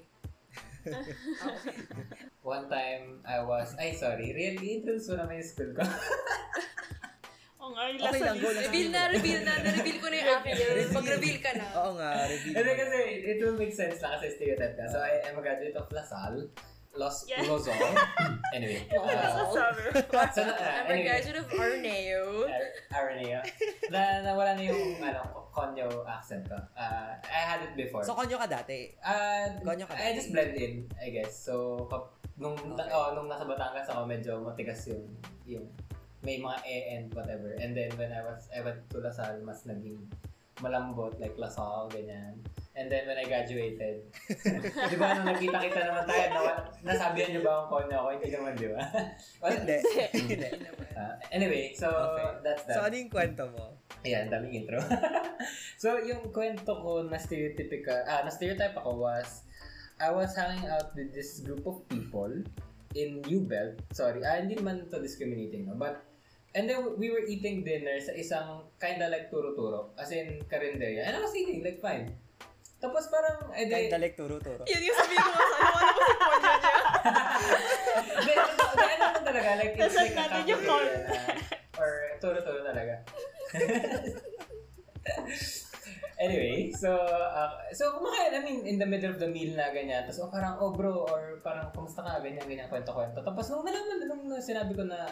okay 0.89 1.15
One 2.43 2.67
time, 2.67 3.23
I 3.23 3.39
was, 3.39 3.79
ay 3.79 3.95
sorry, 3.95 4.35
really, 4.35 4.83
introduce 4.83 5.07
mo 5.07 5.15
naman 5.15 5.39
yung 5.39 5.47
school 5.47 5.71
ko. 5.71 5.87
Oo 7.63 7.71
nga, 7.71 7.87
yung 7.87 8.03
Okay 8.03 8.19
lasa 8.19 8.27
lang, 8.27 8.37
go 8.43 8.51
na. 8.51 8.61
reveal 8.67 8.89
na 8.91 9.03
reveal 9.15 9.41
na 9.47 9.55
na-reveal 9.63 9.99
ko 10.03 10.07
na 10.11 10.17
yung 10.19 10.31
akin 10.43 10.55
mag-reveal 10.91 11.39
ka 11.39 11.51
na 11.55 11.67
Oo 11.79 11.93
nga, 11.95 12.11
review. 12.27 12.53
Hindi 12.59 12.73
kasi, 12.75 12.99
it 13.23 13.39
will 13.39 13.55
make 13.55 13.71
sense 13.71 14.03
lang 14.03 14.19
kasi 14.19 14.35
stereotype 14.35 14.75
ka. 14.75 14.91
So, 14.91 14.99
I 14.99 15.23
am 15.23 15.39
a 15.39 15.43
graduate 15.47 15.79
of 15.79 15.87
LaSalle, 15.95 16.51
Los, 16.93 17.25
Yeah. 17.25 17.41
Luzon. 17.49 17.73
anyway. 18.57 18.85
Sa 18.93 19.01
Uh, 19.01 19.49
so, 19.49 20.45
uh, 20.45 20.53
anyway. 20.85 21.09
graduate 21.09 21.41
of 21.41 21.49
Arneo 21.51 22.45
Ar- 22.45 22.73
Aranea. 22.93 23.41
na 23.89 24.21
nawala 24.21 24.53
na 24.53 24.63
yung 24.63 25.01
ano, 25.01 25.49
konyo 25.49 25.89
accent 26.05 26.45
ko. 26.45 26.57
Uh, 26.77 27.17
I 27.25 27.41
had 27.49 27.65
it 27.65 27.73
before. 27.75 28.05
So, 28.05 28.13
konyo 28.13 28.37
ka 28.37 28.45
dati. 28.45 28.93
Uh, 29.01 29.57
Konyo 29.65 29.89
ka 29.89 29.97
I 29.97 30.13
dati. 30.13 30.17
just 30.21 30.31
blend 30.31 30.53
in, 30.53 30.85
I 31.01 31.09
guess. 31.09 31.33
So, 31.33 31.89
kap- 31.89 32.13
nung, 32.37 32.61
Okay. 32.61 32.93
oh, 32.93 33.17
nung 33.17 33.25
nasa 33.27 33.49
Batangas 33.49 33.89
ako, 33.89 34.05
medyo 34.05 34.45
matigas 34.45 34.85
yung, 34.85 35.05
yung 35.49 35.65
may 36.21 36.37
mga 36.39 36.59
E 36.63 36.77
and 36.93 37.07
whatever. 37.13 37.57
And 37.57 37.73
then 37.73 37.89
when 37.97 38.13
I 38.13 38.21
was, 38.21 38.53
I 38.53 38.61
went 38.61 38.85
to 38.93 39.01
Lasal, 39.01 39.41
mas 39.41 39.65
naging 39.65 39.97
malambot, 40.61 41.17
like 41.17 41.35
Lasal, 41.35 41.89
ganyan. 41.89 42.37
And 42.73 42.89
then 42.89 43.05
when 43.05 43.21
I 43.21 43.29
graduated, 43.29 44.09
di 44.93 44.97
ba 44.97 45.13
nung 45.21 45.29
nagkita-kita 45.29 45.93
naman 45.93 46.09
tayo, 46.09 46.25
na, 46.33 46.41
nasabihan 46.81 47.37
niyo 47.37 47.45
ba 47.45 47.53
ang 47.61 47.69
konyo 47.69 47.97
ako? 48.01 48.09
Hindi 48.17 48.29
naman, 48.33 48.53
di 48.57 48.69
ba? 48.73 48.81
Hindi. 49.53 49.77
Hindi. 50.17 50.49
uh, 50.97 51.15
anyway, 51.29 51.77
so 51.77 51.93
Okay. 51.93 52.41
that's 52.41 52.65
that. 52.65 52.81
So, 52.81 52.89
ano 52.89 52.95
yung 52.97 53.13
kwento 53.13 53.45
mo? 53.53 53.77
Ayan, 54.09 54.33
daming 54.33 54.65
intro. 54.65 54.81
so, 55.85 56.01
yung 56.01 56.33
kwento 56.33 56.73
ko 56.73 57.05
na 57.05 57.21
stereotypical, 57.21 58.09
ah, 58.09 58.25
na 58.25 58.33
stereotype 58.33 58.73
ako 58.81 59.05
was, 59.05 59.45
I 60.01 60.09
was 60.09 60.33
hanging 60.33 60.65
out 60.73 60.97
with 60.97 61.13
this 61.13 61.45
group 61.45 61.69
of 61.69 61.85
people 61.93 62.33
in 62.97 63.21
New 63.29 63.45
Belt. 63.45 63.85
Sorry, 63.93 64.25
ah, 64.25 64.41
hindi 64.41 64.57
naman 64.57 64.89
to 64.89 64.97
discriminating, 64.97 65.69
no? 65.69 65.77
But, 65.77 66.09
and 66.57 66.65
then 66.65 66.97
we 66.97 67.13
were 67.13 67.21
eating 67.29 67.69
dinner 67.69 68.01
sa 68.01 68.17
isang 68.17 68.65
kinda 68.81 69.13
like 69.13 69.29
turo-turo, 69.29 69.93
as 70.01 70.09
in 70.09 70.41
karinderya. 70.49 71.05
And 71.05 71.15
I 71.17 71.21
was 71.21 71.37
eating, 71.37 71.61
like, 71.61 71.85
fine. 71.85 72.17
Tapos 72.83 73.07
parang, 73.15 73.47
eh, 73.55 73.71
di, 73.71 73.87
Kinda 73.87 74.03
like 74.03 74.19
turo-turo. 74.19 74.67
yun 74.67 74.91
yung 74.91 74.99
sabihin 74.99 75.23
ko 75.23 75.31
nga 75.31 75.47
sa'yo 75.47 75.71
ano 75.71 75.71
ba 75.71 75.87
si 75.87 76.03
Ponyo 76.19 76.51
niya 76.59 76.75
Hindi, 78.03 78.35
ano, 78.43 78.59
hindi, 78.59 78.83
ano 78.83 79.07
naman 79.07 79.23
talaga, 79.23 79.55
like, 79.55 79.79
it's 79.79 79.95
like 79.95 80.19
a 80.19 80.27
uh, 80.27 80.35
or 81.79 82.19
turo-turo 82.19 82.67
talaga. 82.67 83.07
anyway, 86.27 86.75
so, 86.75 86.91
uh, 87.07 87.55
so 87.71 88.03
kumakain, 88.03 88.35
I 88.35 88.43
mean, 88.43 88.67
in 88.67 88.83
the 88.83 88.89
middle 88.91 89.15
of 89.15 89.23
the 89.23 89.31
meal 89.31 89.55
na 89.55 89.71
ganyan, 89.71 90.03
tapos 90.11 90.27
oh, 90.27 90.35
parang, 90.35 90.59
oh 90.59 90.75
bro, 90.75 91.07
or 91.07 91.39
parang, 91.39 91.71
kumusta 91.71 92.03
ka, 92.03 92.19
ganyan, 92.19 92.43
ganyan, 92.51 92.67
kwento-kwento. 92.67 93.23
Tapos 93.23 93.47
nung 93.47 93.63
nalaman, 93.63 94.11
nung 94.11 94.27
sinabi 94.43 94.75
ko 94.75 94.83
na, 94.83 95.07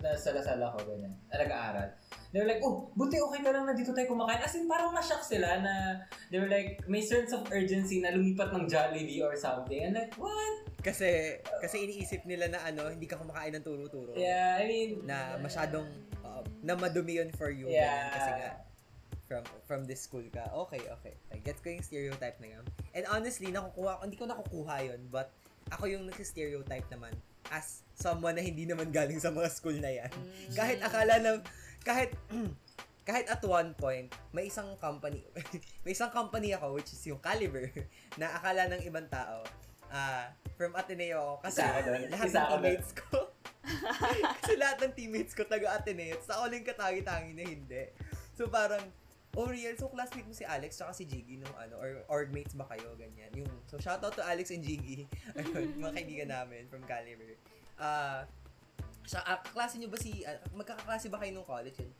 na 0.00 0.16
salasala 0.16 0.72
ko, 0.72 0.84
ganyan, 0.88 1.12
na 1.28 1.36
nag-aaral, 1.44 1.88
they 2.32 2.40
were 2.40 2.48
like, 2.48 2.64
oh, 2.64 2.88
buti 2.96 3.20
okay 3.20 3.40
ka 3.44 3.52
lang 3.52 3.68
na 3.68 3.76
dito 3.76 3.92
tayo 3.92 4.08
kumakain. 4.08 4.40
As 4.40 4.56
in, 4.56 4.64
parang 4.64 4.96
na-shock 4.96 5.20
sila 5.20 5.60
na, 5.60 6.00
they 6.32 6.40
were 6.40 6.48
like, 6.48 6.80
may 6.88 7.04
sense 7.04 7.36
of 7.36 7.44
urgency 7.52 8.00
na 8.00 8.16
lumipat 8.16 8.50
ng 8.56 8.64
Jollibee 8.64 9.20
or 9.20 9.36
something. 9.36 9.84
And 9.84 9.94
like, 9.94 10.16
what? 10.16 10.72
Kasi, 10.80 11.36
kasi 11.60 11.84
iniisip 11.84 12.24
nila 12.24 12.48
na 12.48 12.64
ano, 12.64 12.88
hindi 12.88 13.04
ka 13.04 13.20
kumakain 13.20 13.52
ng 13.60 13.64
turo-turo. 13.64 14.16
Yeah, 14.16 14.56
I 14.56 14.64
mean, 14.64 15.04
Na 15.04 15.36
masyadong, 15.36 15.86
uh, 16.24 16.42
na 16.64 16.72
madumi 16.74 17.20
yun 17.20 17.28
for 17.36 17.52
you. 17.52 17.68
Yeah. 17.68 18.08
ganyan. 18.08 18.12
Kasi 18.16 18.30
nga, 18.40 18.50
from 19.30 19.46
from 19.62 19.80
this 19.86 20.02
school 20.02 20.26
ka. 20.34 20.42
Okay, 20.66 20.82
okay. 20.90 21.14
I 21.30 21.38
gets 21.38 21.62
ko 21.62 21.70
yung 21.70 21.86
stereotype 21.86 22.42
na 22.42 22.58
yun. 22.58 22.64
And 22.98 23.06
honestly, 23.06 23.54
nakukuha, 23.54 24.02
hindi 24.02 24.18
ko 24.18 24.26
nakukuha 24.26 24.90
yun, 24.90 25.06
but 25.06 25.30
ako 25.70 25.86
yung 25.86 26.02
nag-stereotype 26.10 26.90
naman 26.90 27.14
as 27.50 27.82
someone 27.98 28.38
na 28.38 28.40
hindi 28.40 28.64
naman 28.64 28.88
galing 28.88 29.20
sa 29.20 29.28
mga 29.28 29.50
school 29.52 29.76
na 29.76 29.92
yan. 29.92 30.10
Kahit 30.56 30.80
akala 30.80 31.20
na, 31.20 31.30
kahit, 31.84 32.16
kahit 33.08 33.26
at 33.28 33.42
one 33.44 33.76
point, 33.76 34.08
may 34.32 34.48
isang 34.48 34.72
company, 34.80 35.20
may 35.84 35.92
isang 35.92 36.08
company 36.14 36.56
ako, 36.56 36.78
which 36.78 36.88
is 36.94 37.02
yung 37.04 37.20
Caliber, 37.20 37.68
na 38.20 38.32
akala 38.32 38.70
ng 38.72 38.80
ibang 38.86 39.10
tao, 39.12 39.44
ah, 39.92 40.32
from 40.56 40.72
Ateneo 40.78 41.36
ako. 41.36 41.50
Kasi 41.50 41.60
lahat 41.60 41.84
ng 41.84 42.40
teammates 42.48 42.90
ko, 42.96 43.16
kasi 44.40 44.52
lahat 44.56 44.78
ng 44.80 44.92
teammates 44.96 45.32
ko 45.36 45.42
taga 45.44 45.76
Ateneo, 45.76 46.16
ako 46.16 46.44
lang 46.48 46.64
katangi-tangi 46.64 47.32
na 47.36 47.44
hindi. 47.44 47.84
So 48.38 48.48
parang, 48.48 48.80
oh 49.36 49.46
real, 49.46 49.74
so 49.78 49.86
classmate 49.86 50.26
mo 50.26 50.34
si 50.34 50.42
Alex 50.42 50.78
tsaka 50.78 50.92
si 50.94 51.06
Jiggy 51.06 51.38
nung 51.38 51.54
ano, 51.54 51.78
or 51.78 52.02
orgmates 52.10 52.54
ba 52.56 52.66
kayo, 52.66 52.94
ganyan. 52.98 53.30
Yung, 53.36 53.50
so 53.70 53.78
shoutout 53.78 54.14
to 54.18 54.22
Alex 54.26 54.50
and 54.50 54.66
Jiggy, 54.66 55.06
ayun, 55.38 55.78
mga 55.78 55.92
kaibigan 55.94 56.28
namin 56.34 56.66
from 56.66 56.82
Caliber. 56.82 57.38
Ah, 57.78 58.26
sa 59.06 59.22
ah, 59.26 59.38
klase 59.42 59.78
nyo 59.78 59.88
ba 59.90 59.98
si, 59.98 60.26
ah, 60.26 60.38
magkakaklase 60.54 61.06
ba 61.10 61.22
kayo 61.22 61.30
nung 61.34 61.46
college? 61.46 61.78
Yun? 61.78 61.92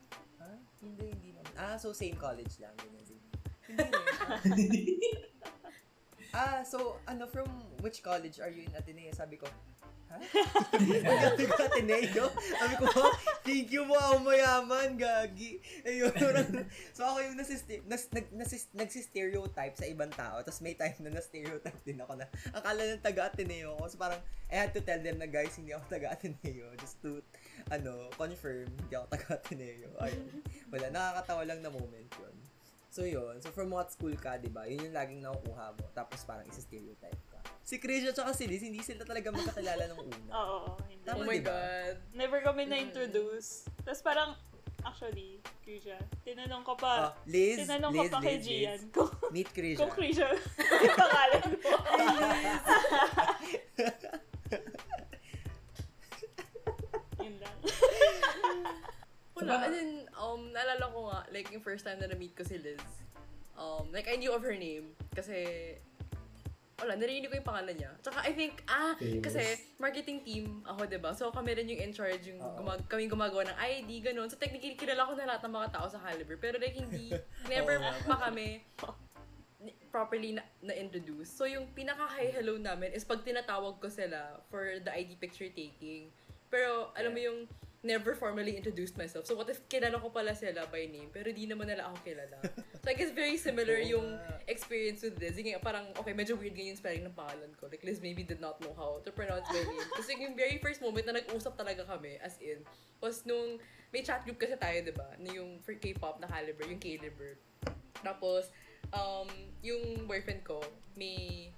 Ha? 0.43 0.51
Hindi, 0.83 1.07
hindi 1.15 1.31
naman. 1.37 1.53
Ah, 1.55 1.77
so 1.79 1.95
same 1.95 2.19
college 2.19 2.59
lang, 2.59 2.75
ganyan. 2.79 3.05
Sige. 3.07 3.27
Hindi 3.69 4.79
rin. 4.83 5.11
Ah, 6.31 6.63
so, 6.63 7.03
ano, 7.11 7.27
from 7.27 7.51
which 7.83 8.07
college 8.07 8.39
are 8.39 8.55
you 8.55 8.63
in 8.63 8.71
Ateneo? 8.79 9.11
Sabi 9.11 9.35
ko, 9.35 9.51
ha? 10.11 10.19
Ang 11.41 11.63
Ateneo? 11.71 12.27
Sabi 12.35 12.75
ko, 12.83 12.87
ha? 12.99 13.09
Thank 13.47 13.71
you 13.71 13.87
mo, 13.87 13.95
ako 13.95 14.27
mayaman, 14.27 14.99
gagi. 14.99 15.63
Ayun, 15.87 16.13
so 16.97 17.07
ako 17.07 17.19
yung 17.23 17.37
nasisti- 17.39 17.83
nas, 17.87 18.11
nag, 18.11 18.27
nasis, 18.35 18.67
nagsistereotype 18.75 19.79
sa 19.79 19.87
ibang 19.87 20.11
tao, 20.11 20.43
tapos 20.43 20.61
may 20.61 20.75
time 20.75 20.99
na 21.07 21.15
na-stereotype 21.15 21.81
din 21.87 22.03
ako 22.03 22.19
na 22.19 22.27
akala 22.51 22.83
ng 22.91 23.03
taga 23.03 23.31
Ateneo 23.31 23.79
ako. 23.79 23.95
So 23.95 23.97
parang, 23.97 24.21
I 24.51 24.67
had 24.67 24.75
to 24.75 24.83
tell 24.83 24.99
them 24.99 25.23
na 25.23 25.31
guys, 25.31 25.55
hindi 25.55 25.71
ako 25.71 25.87
taga 25.87 26.11
Ateneo. 26.11 26.75
Just 26.83 26.99
to, 27.07 27.23
ano, 27.71 28.11
confirm, 28.19 28.67
hindi 28.67 28.95
ako 28.99 29.07
taga 29.15 29.39
Ateneo. 29.39 29.95
Ayun. 30.03 30.43
Wala, 30.75 30.87
nakakatawa 30.91 31.43
lang 31.47 31.63
na 31.63 31.71
moment 31.71 32.11
yun. 32.19 32.35
So 32.91 33.07
yun, 33.07 33.39
so 33.39 33.55
from 33.55 33.71
what 33.71 33.95
school 33.95 34.11
ka, 34.19 34.35
di 34.43 34.51
ba? 34.51 34.67
Yun 34.67 34.91
yung 34.91 34.97
laging 34.99 35.23
nakukuha 35.23 35.79
mo. 35.79 35.87
Tapos 35.95 36.27
parang 36.27 36.43
isa-stereotype 36.51 37.30
Si 37.71 37.79
Krisha 37.79 38.11
tsaka 38.11 38.35
si 38.35 38.51
Liz, 38.51 38.67
hindi 38.67 38.83
sila 38.83 39.07
talaga 39.07 39.31
magkakilala 39.31 39.95
nung 39.95 40.03
una. 40.03 40.35
Oo, 40.43 40.75
hindi. 40.91 41.07
Tama, 41.07 41.23
oh 41.23 41.27
my 41.31 41.39
diba? 41.39 41.55
god 41.55 41.95
Never 42.19 42.43
kami 42.43 42.67
na-introduce. 42.67 43.71
Tapos 43.87 44.03
parang, 44.03 44.35
actually, 44.83 45.39
Krisha, 45.63 45.95
tinanong 46.27 46.67
ko 46.67 46.75
pa, 46.75 47.15
Oh, 47.15 47.23
Liz, 47.31 47.63
tinanong 47.63 47.95
Liz, 47.95 48.11
ko 48.11 48.13
pa 48.19 48.19
kay 48.27 48.43
Liz, 48.43 48.45
Gian 48.51 48.75
Liz. 48.75 48.91
kung, 48.91 49.07
Meet 49.31 49.55
Krisha. 49.55 49.87
kung 49.87 49.95
Krisha, 49.95 50.27
yung 50.83 50.99
pangalan 50.99 51.43
mo. 51.47 51.55
Yun 57.23 57.39
lang. 57.39 57.55
Wala. 59.39 59.63
And 59.63 59.71
then, 59.71 60.11
um, 60.19 60.51
naalala 60.51 60.91
ko 60.91 61.07
nga, 61.07 61.23
like, 61.31 61.47
yung 61.55 61.63
first 61.63 61.87
time 61.87 62.03
na 62.03 62.11
na-meet 62.11 62.35
ko 62.35 62.43
si 62.43 62.59
Liz, 62.59 62.83
um, 63.55 63.95
like, 63.95 64.11
I 64.11 64.19
knew 64.19 64.35
of 64.35 64.43
her 64.43 64.59
name. 64.59 64.91
Kasi, 65.15 65.79
wala, 66.81 66.97
narinig 66.97 67.29
ko 67.29 67.37
yung 67.37 67.47
pangalan 67.47 67.77
niya. 67.77 67.93
Tsaka, 68.01 68.25
I 68.25 68.33
think, 68.33 68.65
ah, 68.67 68.97
Famous. 68.97 69.23
kasi, 69.23 69.43
marketing 69.77 70.25
team 70.25 70.45
ako, 70.65 70.89
'di 70.89 70.99
ba 70.99 71.13
So, 71.13 71.29
kami 71.29 71.53
rin 71.53 71.69
yung 71.69 71.81
in 71.85 71.93
charge, 71.93 72.33
yung 72.33 72.41
gumag 72.41 72.81
kami 72.89 73.07
gumagawa 73.07 73.45
ng 73.53 73.59
ID, 73.61 74.01
ganun. 74.01 74.27
So, 74.33 74.41
technically, 74.41 74.75
kilala 74.81 75.05
ko 75.05 75.13
na 75.15 75.37
lahat 75.37 75.45
ng 75.45 75.55
mga 75.55 75.69
tao 75.77 75.87
sa 75.87 76.01
Caliber. 76.01 76.41
Pero, 76.41 76.57
like, 76.57 76.75
hindi, 76.75 77.13
never 77.53 77.77
kami 78.09 78.65
ni- 79.61 79.77
properly 79.93 80.33
na, 80.33 80.43
na-introduce. 80.65 81.29
So, 81.29 81.45
yung 81.45 81.69
pinaka-hi 81.77 82.33
hello 82.33 82.57
namin 82.57 82.97
is 82.97 83.05
pag 83.05 83.21
tinatawag 83.21 83.77
ko 83.77 83.93
sila 83.93 84.41
for 84.49 84.81
the 84.81 84.91
ID 84.91 85.21
picture 85.21 85.53
taking. 85.53 86.09
Pero, 86.49 86.91
alam 86.97 87.13
mo 87.13 87.21
yung 87.21 87.39
never 87.81 88.13
formally 88.13 88.57
introduced 88.57 88.97
myself. 89.01 89.25
So, 89.25 89.33
what 89.33 89.49
if 89.49 89.65
kilala 89.73 89.97
ko 89.97 90.13
pala 90.13 90.37
sila 90.37 90.69
by 90.69 90.85
name, 90.85 91.09
pero 91.09 91.33
di 91.33 91.49
naman 91.49 91.65
nila 91.65 91.89
ako 91.89 91.97
kilala. 92.05 92.37
So, 92.81 92.93
I 92.93 92.95
guess 92.97 93.13
very 93.13 93.41
similar 93.41 93.81
yung 93.81 94.21
experience 94.45 95.01
with 95.01 95.17
Liz. 95.17 95.41
Yung 95.41 95.57
parang, 95.65 95.89
okay, 95.97 96.13
medyo 96.13 96.37
weird 96.37 96.53
ganyan 96.53 96.77
yung 96.77 96.81
spelling 96.81 97.05
ng 97.09 97.17
pangalan 97.17 97.53
ko. 97.57 97.73
Like, 97.73 97.81
Liz 97.81 98.05
maybe 98.05 98.21
did 98.21 98.41
not 98.41 98.61
know 98.61 98.77
how 98.77 99.01
to 99.01 99.11
pronounce 99.13 99.49
my 99.49 99.65
name. 99.65 99.89
Kasi 99.99 100.17
yung 100.21 100.37
very 100.37 100.61
first 100.61 100.85
moment 100.85 101.09
na 101.09 101.17
nag-usap 101.25 101.57
talaga 101.57 101.89
kami, 101.89 102.21
as 102.21 102.37
in, 102.45 102.61
was 103.01 103.25
nung, 103.25 103.57
may 103.91 104.05
chat 104.05 104.23
group 104.29 104.39
kasi 104.39 104.55
tayo, 104.55 104.77
di 104.87 104.95
ba? 104.95 105.09
Na 105.19 105.35
yung 105.35 105.59
for 105.65 105.75
K-pop 105.75 106.23
na 106.23 106.29
caliber, 106.31 106.63
yung 106.69 106.79
Caliber. 106.79 107.41
Tapos, 108.05 108.53
um, 108.93 109.27
yung 109.65 110.05
boyfriend 110.05 110.45
ko, 110.47 110.61
may, 110.95 111.51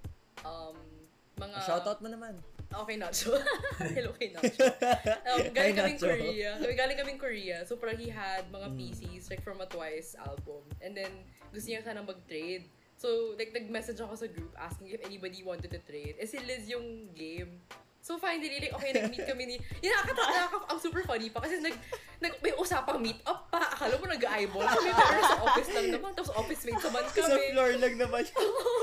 um, 0.47 0.79
mga... 1.37 1.59
Shoutout 1.67 2.01
mo 2.01 2.09
naman. 2.09 2.39
Okay, 2.73 2.97
Nacho. 2.97 3.37
Hello 3.97 4.17
kay 4.17 4.33
Nacho. 4.33 4.65
Um, 5.29 5.53
galing 5.53 5.77
kaming. 5.77 5.99
Korea. 6.01 6.57
Galing 6.57 6.99
kaming 6.99 7.21
Korea. 7.21 7.57
So, 7.69 7.77
parang 7.77 8.01
he 8.01 8.09
had 8.09 8.49
mga 8.49 8.69
Mm. 8.73 8.77
PCs, 8.81 9.29
like, 9.29 9.45
from 9.45 9.61
a 9.61 9.69
Twice 9.69 10.17
album. 10.17 10.65
And 10.81 10.97
then, 10.97 11.13
gusto 11.53 11.69
niya 11.69 11.85
sana 11.85 12.01
mag-trade. 12.01 12.69
So, 12.97 13.35
like, 13.37 13.53
nag-message 13.53 14.01
ako 14.01 14.15
sa 14.17 14.29
group 14.29 14.53
asking 14.57 14.95
if 14.95 15.01
anybody 15.05 15.45
wanted 15.45 15.69
to 15.69 15.81
trade. 15.85 16.17
Eh, 16.17 16.25
si 16.25 16.41
Liz 16.41 16.65
yung 16.69 17.13
game. 17.13 17.61
So, 18.03 18.19
finally, 18.19 18.59
like, 18.59 18.75
okay, 18.75 18.91
nag-meet 18.91 19.23
kami 19.23 19.45
ni... 19.47 19.57
Yun, 19.83 19.95
nakakatawa, 19.95 20.27
nakaka- 20.29 20.69
ang 20.75 20.81
super 20.83 21.07
funny 21.07 21.31
pa. 21.31 21.39
Kasi 21.39 21.63
nag, 21.63 21.71
nag, 22.19 22.35
may 22.43 22.51
usapang 22.53 22.99
meet 22.99 23.23
up 23.23 23.47
pa. 23.47 23.63
Akala 23.63 23.95
mo 23.95 24.11
nag-eyeball 24.11 24.67
kami. 24.67 24.91
Pero 24.91 25.23
sa 25.23 25.39
office 25.41 25.71
lang 25.71 25.89
naman. 25.95 26.11
Tapos 26.11 26.35
office 26.35 26.67
mates 26.67 26.83
naman 26.83 27.07
kami. 27.09 27.43
floor 27.55 27.71
lang 27.79 27.95
naman. 27.95 28.23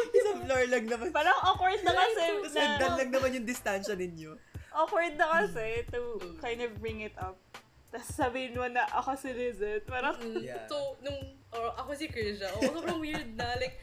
Isang 0.10 0.40
floor 0.48 0.64
lang 0.72 0.86
naman. 0.88 1.08
Parang 1.12 1.36
awkward 1.44 1.84
na 1.84 1.92
kasi. 1.92 2.24
Tapos 2.32 2.54
na, 2.56 2.64
hagdan 2.64 2.92
lang 2.96 3.10
naman 3.12 3.30
yung 3.36 3.44
distansya 3.44 3.94
ninyo. 3.94 4.40
awkward 4.72 5.20
na 5.20 5.28
kasi 5.36 5.84
to 5.92 6.00
kind 6.40 6.64
of 6.64 6.72
bring 6.80 7.04
it 7.04 7.14
up. 7.20 7.36
Tapos 7.92 8.08
sabihin 8.16 8.56
mo 8.56 8.72
na 8.72 8.88
ako 8.88 9.20
si 9.20 9.36
Lizette. 9.36 9.84
Parang, 9.84 10.16
Mm. 10.16 10.40
Yeah. 10.40 10.64
So, 10.72 10.96
nung 11.04 11.20
or, 11.52 11.76
ako 11.76 11.92
si 11.92 12.08
Krisha, 12.08 12.48
oh, 12.56 12.64
sobrang 12.72 13.04
weird 13.04 13.36
na. 13.36 13.52
Like, 13.60 13.76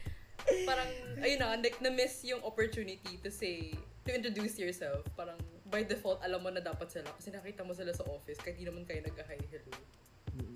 parang, 0.65 0.89
ayun 1.21 1.37
na, 1.37 1.53
like, 1.53 1.77
na-miss 1.77 2.25
yung 2.25 2.41
opportunity 2.41 3.21
to 3.21 3.29
say, 3.29 3.75
to 4.07 4.13
introduce 4.15 4.55
yourself. 4.57 5.03
Parang, 5.13 5.37
by 5.67 5.83
default, 5.83 6.23
alam 6.23 6.39
mo 6.39 6.49
na 6.49 6.63
dapat 6.63 6.87
sila. 6.87 7.11
Kasi 7.11 7.29
nakita 7.29 7.61
mo 7.61 7.75
sila 7.75 7.91
sa 7.91 8.07
office, 8.07 8.39
kahit 8.39 8.55
di 8.55 8.63
naman 8.63 8.87
kayo 8.87 9.03
nag-hi, 9.03 9.37
hello. 9.51 9.71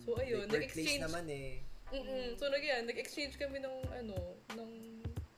So, 0.02 0.16
ayun, 0.16 0.47
Like, 0.47 0.72
nag-exchange. 0.72 1.04
naman 1.04 1.26
eh. 1.28 1.60
Mm-mm. 1.91 2.39
So, 2.39 2.47
nag, 2.47 2.64
yan, 2.64 2.88
nag-exchange 2.88 3.36
kami 3.36 3.60
ng, 3.60 3.76
ano, 3.91 4.16
ng 4.56 4.70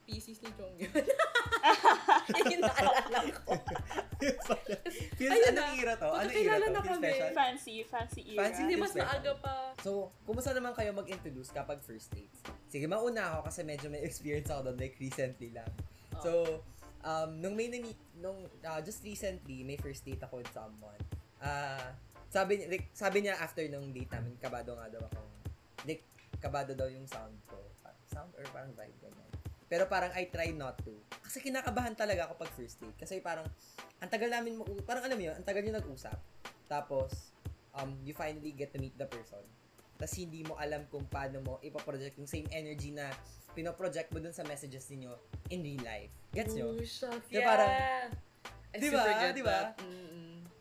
PCs 0.03 0.43
ni 0.43 0.51
Jong 0.53 0.76
yun. 0.78 0.91
Yan 2.36 2.45
yung 2.51 2.61
naalala 2.61 3.20
ko. 3.39 3.55
Feels, 5.18 5.32
Ayun 5.32 5.47
anong 5.49 5.74
na. 5.74 5.80
era 5.80 5.93
to? 5.95 6.09
Anong 6.11 6.36
era 6.36 6.55
to? 6.59 6.70
na 6.70 6.82
kami. 6.84 7.11
fancy, 7.32 7.76
fancy 7.88 8.22
era. 8.36 8.39
Fancy 8.45 8.59
Hindi, 8.68 8.76
mas 8.78 8.91
special. 8.91 9.07
maaga 9.09 9.32
pa. 9.39 9.55
So, 9.80 10.11
kumusta 10.28 10.51
naman 10.51 10.76
kayo 10.76 10.91
mag-introduce 10.91 11.49
kapag 11.49 11.80
first 11.80 12.11
dates? 12.11 12.43
Sige, 12.68 12.84
mauna 12.84 13.32
ako 13.32 13.47
kasi 13.47 13.64
medyo 13.64 13.88
may 13.88 14.03
experience 14.03 14.51
ako 14.51 14.70
doon 14.70 14.78
like 14.78 14.99
recently 14.99 15.55
lang. 15.55 15.72
So, 16.20 16.61
um, 17.04 17.30
nung 17.39 17.54
may 17.54 17.68
na-meet, 17.70 17.99
nung, 18.18 18.47
ah, 18.64 18.80
just 18.80 19.04
recently, 19.04 19.62
may 19.62 19.78
first 19.78 20.04
date 20.08 20.24
ako 20.24 20.41
with 20.41 20.51
someone. 20.56 20.99
Ah, 21.43 21.93
sabi, 22.32 22.64
niya- 22.64 22.70
like, 22.72 22.88
sabi 22.95 23.24
niya 23.24 23.38
after 23.38 23.62
nung 23.70 23.91
date 23.91 24.10
namin, 24.10 24.34
kabado 24.39 24.74
nga 24.74 24.88
daw 24.89 25.04
ako. 25.12 25.22
Like, 25.86 26.04
kabado 26.39 26.72
daw 26.74 26.88
yung 26.88 27.06
sound 27.06 27.36
ko. 27.45 27.60
Sound 28.10 28.32
or 28.38 28.45
parang 28.54 28.72
vibe, 28.78 28.97
ganyan. 29.01 29.30
Pero 29.66 29.89
parang 29.89 30.14
I 30.14 30.30
try 30.30 30.54
not 30.54 30.78
to. 30.86 30.93
Kasi 31.26 31.41
kinakabahan 31.41 31.97
talaga 31.97 32.30
ako 32.30 32.45
pag 32.45 32.51
first 32.54 32.78
date. 32.78 32.93
Kasi 32.93 33.20
parang, 33.26 33.45
ang 33.97 34.10
tagal 34.10 34.30
namin, 34.30 34.62
parang 34.86 35.01
alam 35.01 35.18
mo 35.18 35.24
yun, 35.26 35.36
ang 35.36 35.45
tagal 35.45 35.66
nyo 35.66 35.74
nag-usap. 35.82 36.18
Tapos, 36.70 37.34
um, 37.74 37.97
you 38.06 38.14
finally 38.14 38.54
get 38.54 38.70
to 38.70 38.78
meet 38.78 38.93
the 39.01 39.08
person. 39.10 39.41
Tapos 39.96 40.16
hindi 40.18 40.41
mo 40.44 40.58
alam 40.58 40.84
kung 40.89 41.06
paano 41.08 41.39
mo 41.41 41.54
ipaproject 41.62 42.18
yung 42.18 42.30
same 42.30 42.48
energy 42.50 42.91
na 42.91 43.10
pinoproject 43.54 44.10
mo 44.10 44.20
dun 44.20 44.34
sa 44.34 44.41
messages 44.44 44.89
ninyo 44.89 45.14
in 45.54 45.62
real 45.62 45.84
life. 45.86 46.14
Gets 46.34 46.58
nyo? 46.58 46.74
Oh, 46.74 46.82
Di 46.82 46.86
ba 46.86 47.14
yeah. 47.30 47.46
parang- 47.46 47.74
I 48.74 48.78
Di 48.82 48.89
super 48.89 49.06
ba? 49.06 49.22
get 49.22 49.34
Di 49.38 49.44
ba? 49.46 49.60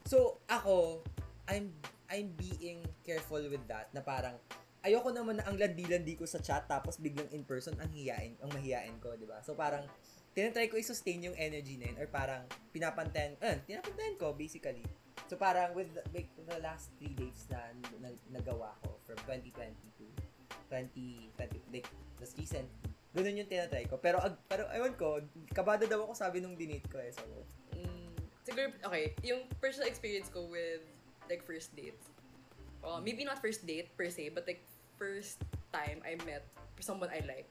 So, 0.04 0.44
ako, 0.44 1.00
I'm 1.48 1.72
I'm 2.12 2.36
being 2.36 2.84
careful 3.00 3.40
with 3.40 3.64
that 3.72 3.88
na 3.96 4.04
parang 4.04 4.36
ayoko 4.84 5.08
naman 5.08 5.40
na 5.40 5.48
ang 5.48 5.56
landi-landi 5.56 6.12
ko 6.20 6.28
sa 6.28 6.44
chat 6.44 6.68
tapos 6.68 7.00
biglang 7.00 7.30
in 7.32 7.40
person 7.48 7.72
ang 7.80 7.88
hiyain, 7.88 8.36
ang 8.44 8.52
mahiyain 8.52 8.92
ko, 9.00 9.16
di 9.16 9.24
ba? 9.24 9.40
So, 9.40 9.56
parang 9.56 9.88
tinatry 10.36 10.68
ko 10.68 10.76
i-sustain 10.76 11.24
yung 11.24 11.36
energy 11.40 11.80
na 11.80 11.88
yun 11.88 11.96
or 11.96 12.08
parang 12.12 12.44
pinapantayan, 12.68 13.40
eh, 13.40 13.56
pinapantayan 13.64 14.20
ko 14.20 14.36
basically. 14.36 14.84
So, 15.32 15.40
parang 15.40 15.72
with 15.72 15.88
the, 15.96 16.04
with 16.12 16.28
the 16.44 16.60
last 16.60 16.92
three 17.00 17.16
dates 17.16 17.48
na, 17.48 17.56
na 18.04 18.12
nagawa 18.28 18.76
ko 18.84 19.00
from 19.08 19.16
2020 19.24 19.72
to 19.96 20.04
2020, 20.68 21.32
like, 21.72 21.88
just 22.20 22.36
recent, 22.36 22.68
ganun 23.16 23.40
yung 23.40 23.48
tinatry 23.48 23.88
ko. 23.88 23.96
Pero, 23.96 24.20
ag, 24.20 24.36
pero, 24.44 24.68
ewan 24.76 24.92
ko, 24.92 25.24
kabado 25.56 25.88
daw 25.88 26.04
ako 26.04 26.12
sabi 26.12 26.44
nung 26.44 26.52
dinate 26.52 26.84
ko 26.92 27.00
eh. 27.00 27.08
So, 27.16 27.24
Mm, 27.72 28.12
siguro, 28.44 28.76
okay, 28.84 29.16
yung 29.24 29.48
personal 29.56 29.88
experience 29.88 30.28
ko 30.28 30.44
with, 30.52 30.84
like, 31.32 31.40
first 31.48 31.72
dates. 31.72 32.12
Uh, 32.84 33.00
maybe 33.00 33.24
not 33.24 33.40
first 33.40 33.64
date 33.64 33.88
per 33.96 34.12
se, 34.12 34.36
but 34.36 34.44
like, 34.44 34.60
first 35.00 35.40
time 35.72 36.04
I 36.04 36.20
met 36.28 36.44
someone 36.84 37.08
I 37.08 37.24
like. 37.24 37.48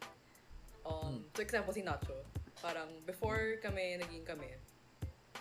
Um, 0.86 1.26
So, 1.34 1.42
example, 1.42 1.74
si 1.74 1.82
Nacho. 1.82 2.14
Parang, 2.62 2.94
before 3.10 3.58
kami, 3.58 3.98
naging 3.98 4.22
kami, 4.22 4.54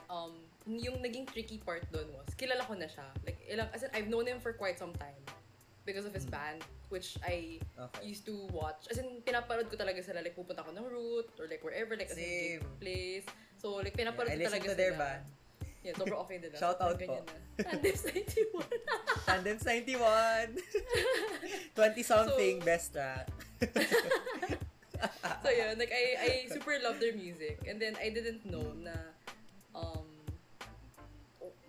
um, 0.09 0.41
yung 0.79 1.01
naging 1.03 1.27
tricky 1.27 1.59
part 1.59 1.83
doon 1.91 2.07
was, 2.15 2.31
kilala 2.37 2.63
ko 2.69 2.77
na 2.77 2.87
siya. 2.87 3.09
Like, 3.25 3.41
ilang, 3.49 3.73
as 3.73 3.83
in, 3.83 3.91
I've 3.97 4.07
known 4.07 4.29
him 4.29 4.39
for 4.39 4.53
quite 4.53 4.79
some 4.79 4.93
time 4.95 5.19
because 5.89 6.05
of 6.05 6.13
his 6.13 6.29
band, 6.29 6.63
which 6.93 7.17
I 7.25 7.59
okay. 7.75 8.05
used 8.07 8.27
to 8.29 8.47
watch. 8.53 8.87
As 8.91 8.99
in, 9.01 9.25
pinapanood 9.25 9.73
ko 9.73 9.77
talaga 9.81 10.05
sila. 10.05 10.21
Like, 10.21 10.37
pupunta 10.37 10.63
ko 10.63 10.71
ng 10.71 10.87
route 10.87 11.33
or 11.41 11.49
like 11.49 11.65
wherever, 11.65 11.97
like, 11.97 12.13
as 12.13 12.21
in, 12.21 12.61
place. 12.79 13.25
So, 13.57 13.81
like, 13.81 13.97
pinapanood 13.97 14.37
Yeah, 14.37 14.37
I 14.37 14.39
ko 14.39 14.45
listen 14.45 14.61
talaga 14.61 14.69
to 14.69 14.77
their 14.77 14.95
sila. 14.95 15.03
band. 15.03 15.25
Yeah, 15.81 15.95
sobrang 15.97 16.21
okay 16.29 16.37
nila. 16.45 16.57
Shout 16.63 16.77
out 16.85 17.01
po. 17.01 17.25
Tandems 17.57 18.05
91. 18.05 18.69
Tandems 19.29 19.65
91. 19.65 20.61
20 21.73 22.03
something 22.13 22.55
So- 22.61 22.67
best 22.69 22.93
track. 22.93 23.27
so, 25.41 25.49
yun. 25.49 25.75
Like, 25.81 25.89
I, 25.89 26.05
I 26.21 26.31
super 26.53 26.77
love 26.85 27.01
their 27.01 27.17
music. 27.17 27.65
And 27.65 27.81
then, 27.81 27.97
I 27.97 28.13
didn't 28.13 28.45
know 28.45 28.77
na, 28.77 28.93
um, 29.73 30.05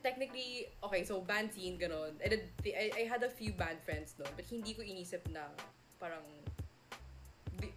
technically, 0.03 0.67
okay, 0.83 1.03
so 1.05 1.21
band 1.21 1.53
scene, 1.53 1.77
ganon. 1.77 2.17
I, 2.23 2.27
did, 2.29 2.43
I, 2.65 2.91
I 3.01 3.03
had 3.07 3.23
a 3.23 3.29
few 3.29 3.53
band 3.53 3.79
friends 3.85 4.15
noon, 4.17 4.29
but 4.35 4.45
hindi 4.45 4.73
ko 4.73 4.81
inisip 4.81 5.25
na 5.31 5.47
parang 6.01 6.25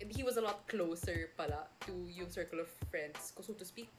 he 0.08 0.22
was 0.24 0.36
a 0.36 0.44
lot 0.44 0.64
closer 0.66 1.28
pala 1.36 1.68
to 1.84 1.92
yung 2.08 2.30
circle 2.32 2.60
of 2.60 2.68
friends 2.88 3.32
ko, 3.36 3.44
so 3.44 3.52
to 3.52 3.64
speak. 3.64 3.92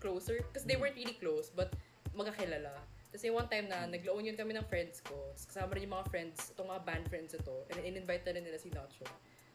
Closer. 0.00 0.44
Because 0.44 0.68
they 0.68 0.76
weren't 0.76 0.94
really 0.96 1.16
close, 1.16 1.48
but 1.48 1.72
magkakilala. 2.12 2.76
Tapos 3.08 3.24
yung 3.24 3.36
one 3.40 3.48
time 3.48 3.66
na 3.72 3.88
naglaon 3.88 4.28
yun 4.28 4.36
kami 4.36 4.52
ng 4.52 4.68
friends 4.68 5.00
ko, 5.00 5.16
tapos 5.32 5.48
kasama 5.48 5.72
rin 5.74 5.88
yung 5.88 5.96
mga 5.96 6.06
friends, 6.12 6.52
itong 6.52 6.68
mga 6.68 6.82
band 6.84 7.04
friends 7.08 7.32
ito, 7.32 7.56
and 7.72 7.80
in-invite 7.80 8.22
na 8.28 8.36
nila 8.36 8.60
si 8.60 8.68
Nacho. 8.68 9.08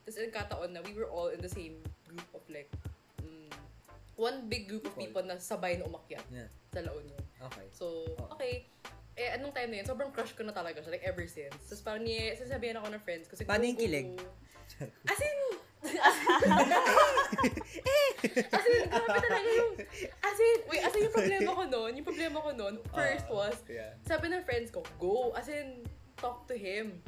Tapos 0.04 0.18
yung 0.18 0.34
kataon 0.34 0.70
na 0.74 0.82
we 0.84 0.92
were 0.92 1.08
all 1.08 1.30
in 1.30 1.38
the 1.40 1.48
same 1.48 1.78
group 2.10 2.26
of 2.34 2.42
like, 2.50 2.68
mm, 3.22 3.48
one 4.18 4.50
big 4.50 4.66
group 4.66 4.84
of 4.84 4.92
People. 4.98 5.22
people 5.22 5.24
na 5.30 5.38
sabay 5.38 5.78
na 5.78 5.86
umakyat 5.86 6.26
Yeah. 6.34 6.50
sa 6.74 6.82
La 6.82 6.92
Union. 6.92 7.23
Okay. 7.44 7.66
So, 7.70 8.04
Oh. 8.16 8.32
okay. 8.32 8.66
Eh, 9.14 9.30
anong 9.30 9.52
time 9.52 9.70
na 9.70 9.76
yun, 9.78 9.86
sobrang 9.86 10.10
crush 10.10 10.34
ko 10.34 10.42
na 10.42 10.50
talaga 10.50 10.82
siya, 10.82 10.90
like 10.90 11.06
ever 11.06 11.22
since. 11.24 11.54
Tapos 11.64 11.82
parang 11.82 12.02
niya, 12.02 12.34
sasabihan 12.34 12.74
ako 12.76 12.90
ng 12.90 13.02
friends 13.02 13.30
ko. 13.30 13.38
Paano 13.40 13.62
yung 13.62 13.78
kilig? 13.78 14.10
As 15.06 15.20
in, 15.20 15.38
as 18.48 18.64
in, 18.64 18.80
grabe 18.88 19.18
talaga 19.20 19.50
yung, 19.52 19.72
as 20.00 20.38
in, 20.40 20.58
wait, 20.66 20.82
as 20.82 20.94
in 20.94 21.02
yung 21.04 21.14
problema 21.14 21.50
ko 21.52 21.62
noon, 21.68 21.90
yung 21.94 22.06
problema 22.06 22.38
ko 22.40 22.50
noon, 22.50 22.74
first 22.88 23.28
Ah, 23.28 23.34
was, 23.36 23.56
yeah. 23.68 23.92
sabi 24.02 24.32
ng 24.32 24.42
friends 24.42 24.72
ko, 24.72 24.80
go, 24.96 25.30
as 25.32 25.46
in, 25.46 25.84
talk 26.16 26.48
to 26.48 26.56
him. 26.56 26.98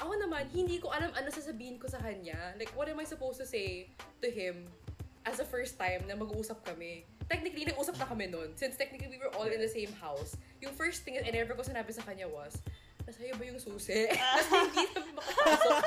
Ako 0.00 0.16
naman, 0.16 0.48
hindi 0.50 0.80
ko 0.80 0.88
alam 0.88 1.12
ano 1.12 1.28
sasabihin 1.28 1.76
ko 1.76 1.86
sa 1.86 2.00
kanya. 2.00 2.56
Like, 2.56 2.72
what 2.72 2.88
am 2.88 2.98
I 2.98 3.06
supposed 3.06 3.38
to 3.38 3.46
say 3.46 3.92
to 4.18 4.28
him 4.28 4.66
as 5.22 5.38
a 5.38 5.46
first 5.46 5.76
time 5.76 6.02
na 6.08 6.16
mag-uusap 6.16 6.64
kami? 6.64 7.06
Technically, 7.32 7.64
nag-usap 7.64 7.96
na 7.96 8.04
kami 8.04 8.28
noon. 8.28 8.52
Since 8.60 8.76
technically, 8.76 9.08
we 9.08 9.16
were 9.16 9.32
all 9.32 9.48
in 9.48 9.56
the 9.56 9.72
same 9.72 9.88
house. 9.96 10.36
Yung 10.60 10.76
first 10.76 11.00
thing 11.00 11.16
and 11.16 11.32
ever 11.32 11.56
ko 11.56 11.64
sinabi 11.64 11.88
sa 11.88 12.04
kanya 12.04 12.28
was, 12.28 12.60
nasa'yo 13.08 13.32
ba 13.40 13.44
yung 13.48 13.56
susi? 13.56 14.04
Kasi 14.36 14.52
hindi 14.52 14.84
kami 14.92 15.10
makapasok. 15.16 15.80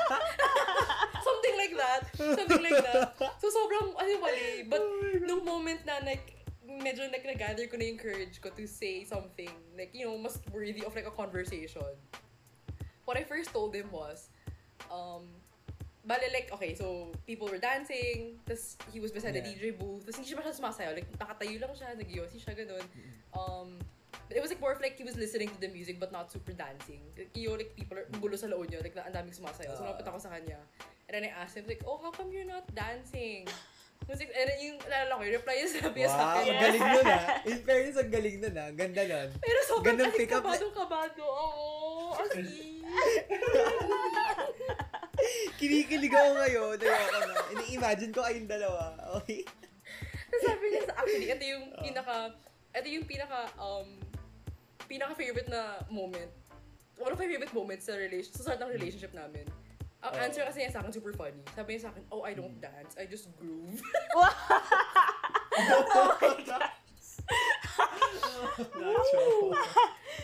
Something 1.30 1.54
like 1.54 1.74
that. 1.78 2.02
Something 2.18 2.64
like 2.66 2.82
that. 2.82 3.14
So, 3.38 3.46
sobrang, 3.54 3.94
ano 3.94 4.10
mali. 4.18 4.66
But, 4.66 4.82
nung 5.22 5.46
moment 5.46 5.86
na, 5.86 6.02
like, 6.02 6.34
medyo 6.66 7.06
like, 7.14 7.22
nag-gather 7.22 7.70
ko 7.70 7.78
na 7.78 7.94
yung 7.94 8.00
courage 8.02 8.42
ko 8.42 8.50
to 8.50 8.66
say 8.66 9.06
something, 9.06 9.54
like, 9.78 9.94
you 9.94 10.02
know, 10.02 10.18
mas 10.18 10.42
worthy 10.50 10.82
of 10.82 10.98
like 10.98 11.06
a 11.06 11.14
conversation. 11.14 11.94
What 13.06 13.14
I 13.14 13.22
first 13.22 13.54
told 13.54 13.70
him 13.70 13.86
was, 13.94 14.34
um, 14.90 15.30
bale 16.06 16.30
like, 16.30 16.48
okay, 16.48 16.72
so 16.72 17.10
people 17.24 17.46
were 17.46 17.58
dancing, 17.58 18.38
tapos 18.42 18.78
he 18.88 18.98
was 18.98 19.10
beside 19.10 19.34
the 19.34 19.42
Yeah. 19.42 19.50
DJ 19.52 19.74
booth, 19.74 20.06
tapos 20.06 20.16
hindi 20.16 20.28
siya 20.28 20.38
masyadong 20.38 20.58
sumasayaw, 20.62 20.92
like 20.94 21.08
nakatayo 21.12 21.58
lang 21.58 21.72
siya, 21.72 21.88
nag-yossi 21.92 22.38
siya, 22.38 22.54
ganun. 22.54 22.86
Um, 23.32 23.74
but 24.26 24.34
it 24.34 24.40
was 24.40 24.48
like 24.48 24.62
more 24.62 24.70
of 24.70 24.80
like 24.80 24.94
he 24.94 25.02
was 25.02 25.14
listening 25.14 25.46
to 25.46 25.58
the 25.58 25.68
music 25.68 25.98
but 25.98 26.10
not 26.10 26.30
super 26.30 26.54
dancing. 26.54 27.02
Like, 27.12 27.34
yung 27.34 27.58
like 27.58 27.74
people 27.74 27.98
are 27.98 28.06
gulo 28.16 28.34
sa 28.34 28.46
loob 28.46 28.66
niya, 28.66 28.80
like 28.80 28.94
ang 28.94 29.10
daming 29.12 29.34
sumasayaw. 29.34 29.74
So 29.74 29.82
Ah. 29.82 29.92
napit 29.92 30.06
ako 30.06 30.18
sa 30.18 30.30
kanya. 30.30 30.62
And 31.06 31.12
then 31.12 31.26
I 31.26 31.34
asked 31.36 31.54
him 31.54 31.66
like, 31.66 31.82
oh, 31.82 31.98
how 31.98 32.10
come 32.10 32.30
you're 32.30 32.46
not 32.46 32.66
dancing? 32.70 33.46
Tapos 34.02 34.20
like, 34.20 34.30
and 34.30 34.46
then 34.46 34.58
yung, 34.60 34.76
nalala 34.82 35.16
ko, 35.16 35.22
yung 35.24 35.36
reply 35.36 35.54
niya 35.56 35.68
sabi 35.74 35.98
niya 36.00 36.10
sa 36.10 36.18
Wow, 36.20 36.30
akin. 36.36 36.46
ang 36.46 36.60
galing 36.60 36.82
nun 36.84 37.06
ah. 37.08 37.24
In 37.42 37.58
fairness, 37.60 37.96
ang 37.96 38.10
galing 38.10 38.36
nun 38.38 38.54
ah. 38.54 38.68
Ganda 38.70 39.02
nun. 39.02 39.28
Pero 39.36 39.58
sobrang 39.64 39.86
Gandang 39.98 40.12
kahit 40.12 40.28
kabado-kabado. 40.28 41.22
Oo, 41.24 42.14
as 42.14 42.30
in. 42.38 42.46
Kinikilig 45.56 46.10
ako 46.10 46.30
ngayon. 46.36 46.76
Ayoko 46.76 47.20
na. 47.22 47.34
Ini-imagine 47.52 48.10
ko 48.10 48.20
kayong 48.22 48.46
dalawa. 48.46 48.92
Okay? 49.16 49.42
Tapos 50.26 50.42
sabi 50.42 50.64
niya, 50.68 50.82
sa- 50.84 50.96
actually, 50.98 51.28
ito 51.28 51.44
yung 51.46 51.64
pinaka, 51.78 52.16
ito 52.72 52.88
yung 52.90 53.06
pinaka, 53.06 53.38
um, 53.56 53.88
pinaka 54.84 55.12
favorite 55.14 55.48
na 55.48 55.62
moment. 55.88 56.28
One 56.96 57.10
of 57.10 57.18
my 57.18 57.26
favorite 57.26 57.52
moments 57.52 57.84
sa 57.84 57.94
relation, 57.94 58.30
sa 58.30 58.42
start 58.44 58.58
ng 58.58 58.70
relationship 58.70 59.12
namin. 59.12 59.44
Ang 59.98 60.12
Oh. 60.12 60.22
answer 60.22 60.44
kasi 60.44 60.60
niya 60.60 60.70
sa 60.70 60.80
akin 60.80 60.92
super 60.92 61.12
funny. 61.12 61.40
Sabi 61.50 61.74
niya 61.74 61.82
sa 61.82 61.90
akin, 61.90 62.04
oh, 62.10 62.22
I 62.22 62.32
don't 62.32 62.56
dance, 62.56 62.94
I 62.94 63.04
just 63.04 63.32
groove. 63.34 63.80
Nacho. 68.56 69.22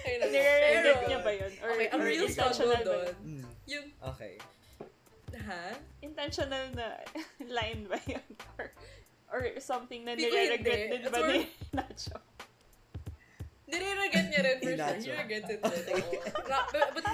Ayun 0.02 0.18
na. 0.18 0.26
Nire-regret 0.26 0.84
Pero- 0.94 1.08
niya 1.08 1.20
ba 1.20 1.32
yun? 1.32 1.52
Or, 1.58 1.68
Okay, 1.72 1.88
ang 1.88 2.00
real 2.00 2.28
struggle 2.28 2.72
doon, 2.78 2.82
yun? 2.82 3.14
Mm, 3.22 3.44
yung, 3.66 3.86
Okay. 4.12 4.34
Ha? 5.42 5.74
Intentional 6.00 6.70
na 6.74 6.98
line 7.58 7.86
ba 7.90 7.98
yun? 8.06 8.24
Or, 8.58 8.66
or 9.32 9.42
something 9.58 10.04
na 10.04 10.14
nire-regret 10.14 10.90
din 10.90 11.02
ba 11.10 11.18
more- 11.18 11.30
ni 11.32 11.50
Nacho? 11.76 12.16
Nire-regret 13.72 14.26
niya 14.28 14.40
rin 14.44 14.56
for 14.60 14.72
sure. 14.76 15.00
He 15.00 15.10
regrets 15.16 15.48
it 15.48 15.60
din. 15.88 16.04
Na- 16.50 16.68
But, 16.68 16.92
but 16.92 17.04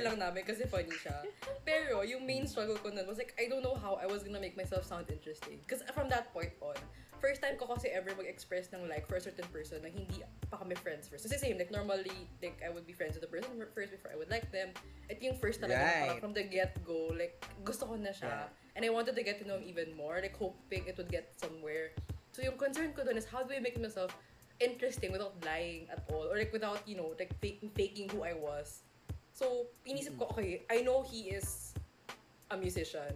lang 0.00 0.16
namin 0.16 0.40
kasi 0.48 0.64
funny 0.64 0.94
siya. 0.96 1.20
Pero 1.68 2.00
yung 2.00 2.24
main 2.24 2.48
struggle 2.48 2.80
ko 2.80 2.88
nun 2.88 3.04
was 3.04 3.20
like, 3.20 3.36
I 3.36 3.44
don't 3.44 3.60
know 3.60 3.76
how 3.76 4.00
I 4.00 4.08
was 4.08 4.24
gonna 4.24 4.40
make 4.40 4.56
myself 4.56 4.88
sound 4.88 5.04
interesting. 5.12 5.60
Because 5.66 5.84
from 5.92 6.08
that 6.08 6.32
point 6.32 6.56
on, 6.64 6.78
first 7.20 7.42
time 7.42 7.58
ko 7.58 7.66
kasi 7.66 7.90
ever 7.90 8.14
mag-express 8.14 8.70
ng 8.72 8.88
like 8.88 9.06
for 9.06 9.18
a 9.18 9.22
certain 9.22 9.46
person 9.50 9.82
na 9.82 9.90
hindi 9.90 10.24
pa 10.50 10.56
kami 10.56 10.74
friends 10.78 11.06
first. 11.10 11.26
Kasi 11.26 11.36
same, 11.38 11.58
like 11.58 11.70
normally, 11.70 12.14
like 12.42 12.58
I 12.64 12.70
would 12.70 12.86
be 12.86 12.94
friends 12.94 13.18
with 13.18 13.22
the 13.26 13.30
person 13.30 13.50
first 13.74 13.90
before 13.92 14.10
I 14.10 14.16
would 14.16 14.30
like 14.30 14.50
them. 14.50 14.72
At 15.10 15.20
yung 15.20 15.36
first 15.36 15.60
talaga, 15.60 15.78
Right. 15.78 16.02
parang 16.08 16.20
from 16.22 16.34
the 16.34 16.46
get-go, 16.46 17.12
like 17.14 17.38
gusto 17.66 17.86
ko 17.86 17.98
na 17.98 18.14
siya. 18.14 18.48
And 18.78 18.86
I 18.86 18.90
wanted 18.94 19.18
to 19.18 19.22
get 19.26 19.42
to 19.42 19.44
know 19.44 19.58
him 19.58 19.66
even 19.66 19.92
more, 19.98 20.22
like 20.22 20.38
hoping 20.38 20.86
it 20.86 20.94
would 20.96 21.10
get 21.10 21.34
somewhere. 21.36 21.92
So 22.30 22.46
yung 22.46 22.54
concern 22.54 22.94
ko 22.94 23.02
dun 23.02 23.18
is 23.18 23.26
how 23.26 23.42
do 23.42 23.50
I 23.50 23.58
make 23.58 23.74
myself 23.74 24.14
interesting 24.58 25.14
without 25.14 25.34
lying 25.46 25.86
at 25.90 26.02
all 26.10 26.26
or 26.26 26.34
like 26.34 26.50
without 26.50 26.82
you 26.82 26.98
know 26.98 27.14
like 27.18 27.30
fake, 27.38 27.62
faking 27.78 28.10
who 28.10 28.26
I 28.26 28.34
was 28.34 28.82
so 29.30 29.70
inisip 29.86 30.18
ko 30.18 30.26
okay 30.34 30.66
I 30.66 30.82
know 30.82 31.06
he 31.06 31.30
is 31.30 31.70
a 32.50 32.58
musician 32.58 33.14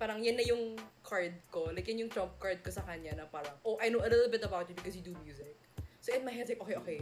parang 0.00 0.16
yan 0.18 0.32
na 0.34 0.42
yung 0.42 0.72
card 1.04 1.36
ko 1.52 1.68
like 1.70 1.84
yan 1.84 2.00
yung 2.00 2.08
trump 2.08 2.32
card 2.40 2.56
ko 2.64 2.72
sa 2.72 2.80
kanya 2.82 3.12
na 3.12 3.28
parang 3.28 3.52
oh 3.62 3.76
I 3.76 3.92
know 3.92 4.00
a 4.00 4.08
little 4.08 4.32
bit 4.32 4.40
about 4.40 4.64
you 4.64 4.72
because 4.72 4.96
you 4.96 5.04
do 5.04 5.12
music 5.20 5.60
so 6.00 6.16
in 6.16 6.24
my 6.24 6.32
head 6.32 6.48
like 6.48 6.56
okay 6.56 6.80
okay 6.80 7.00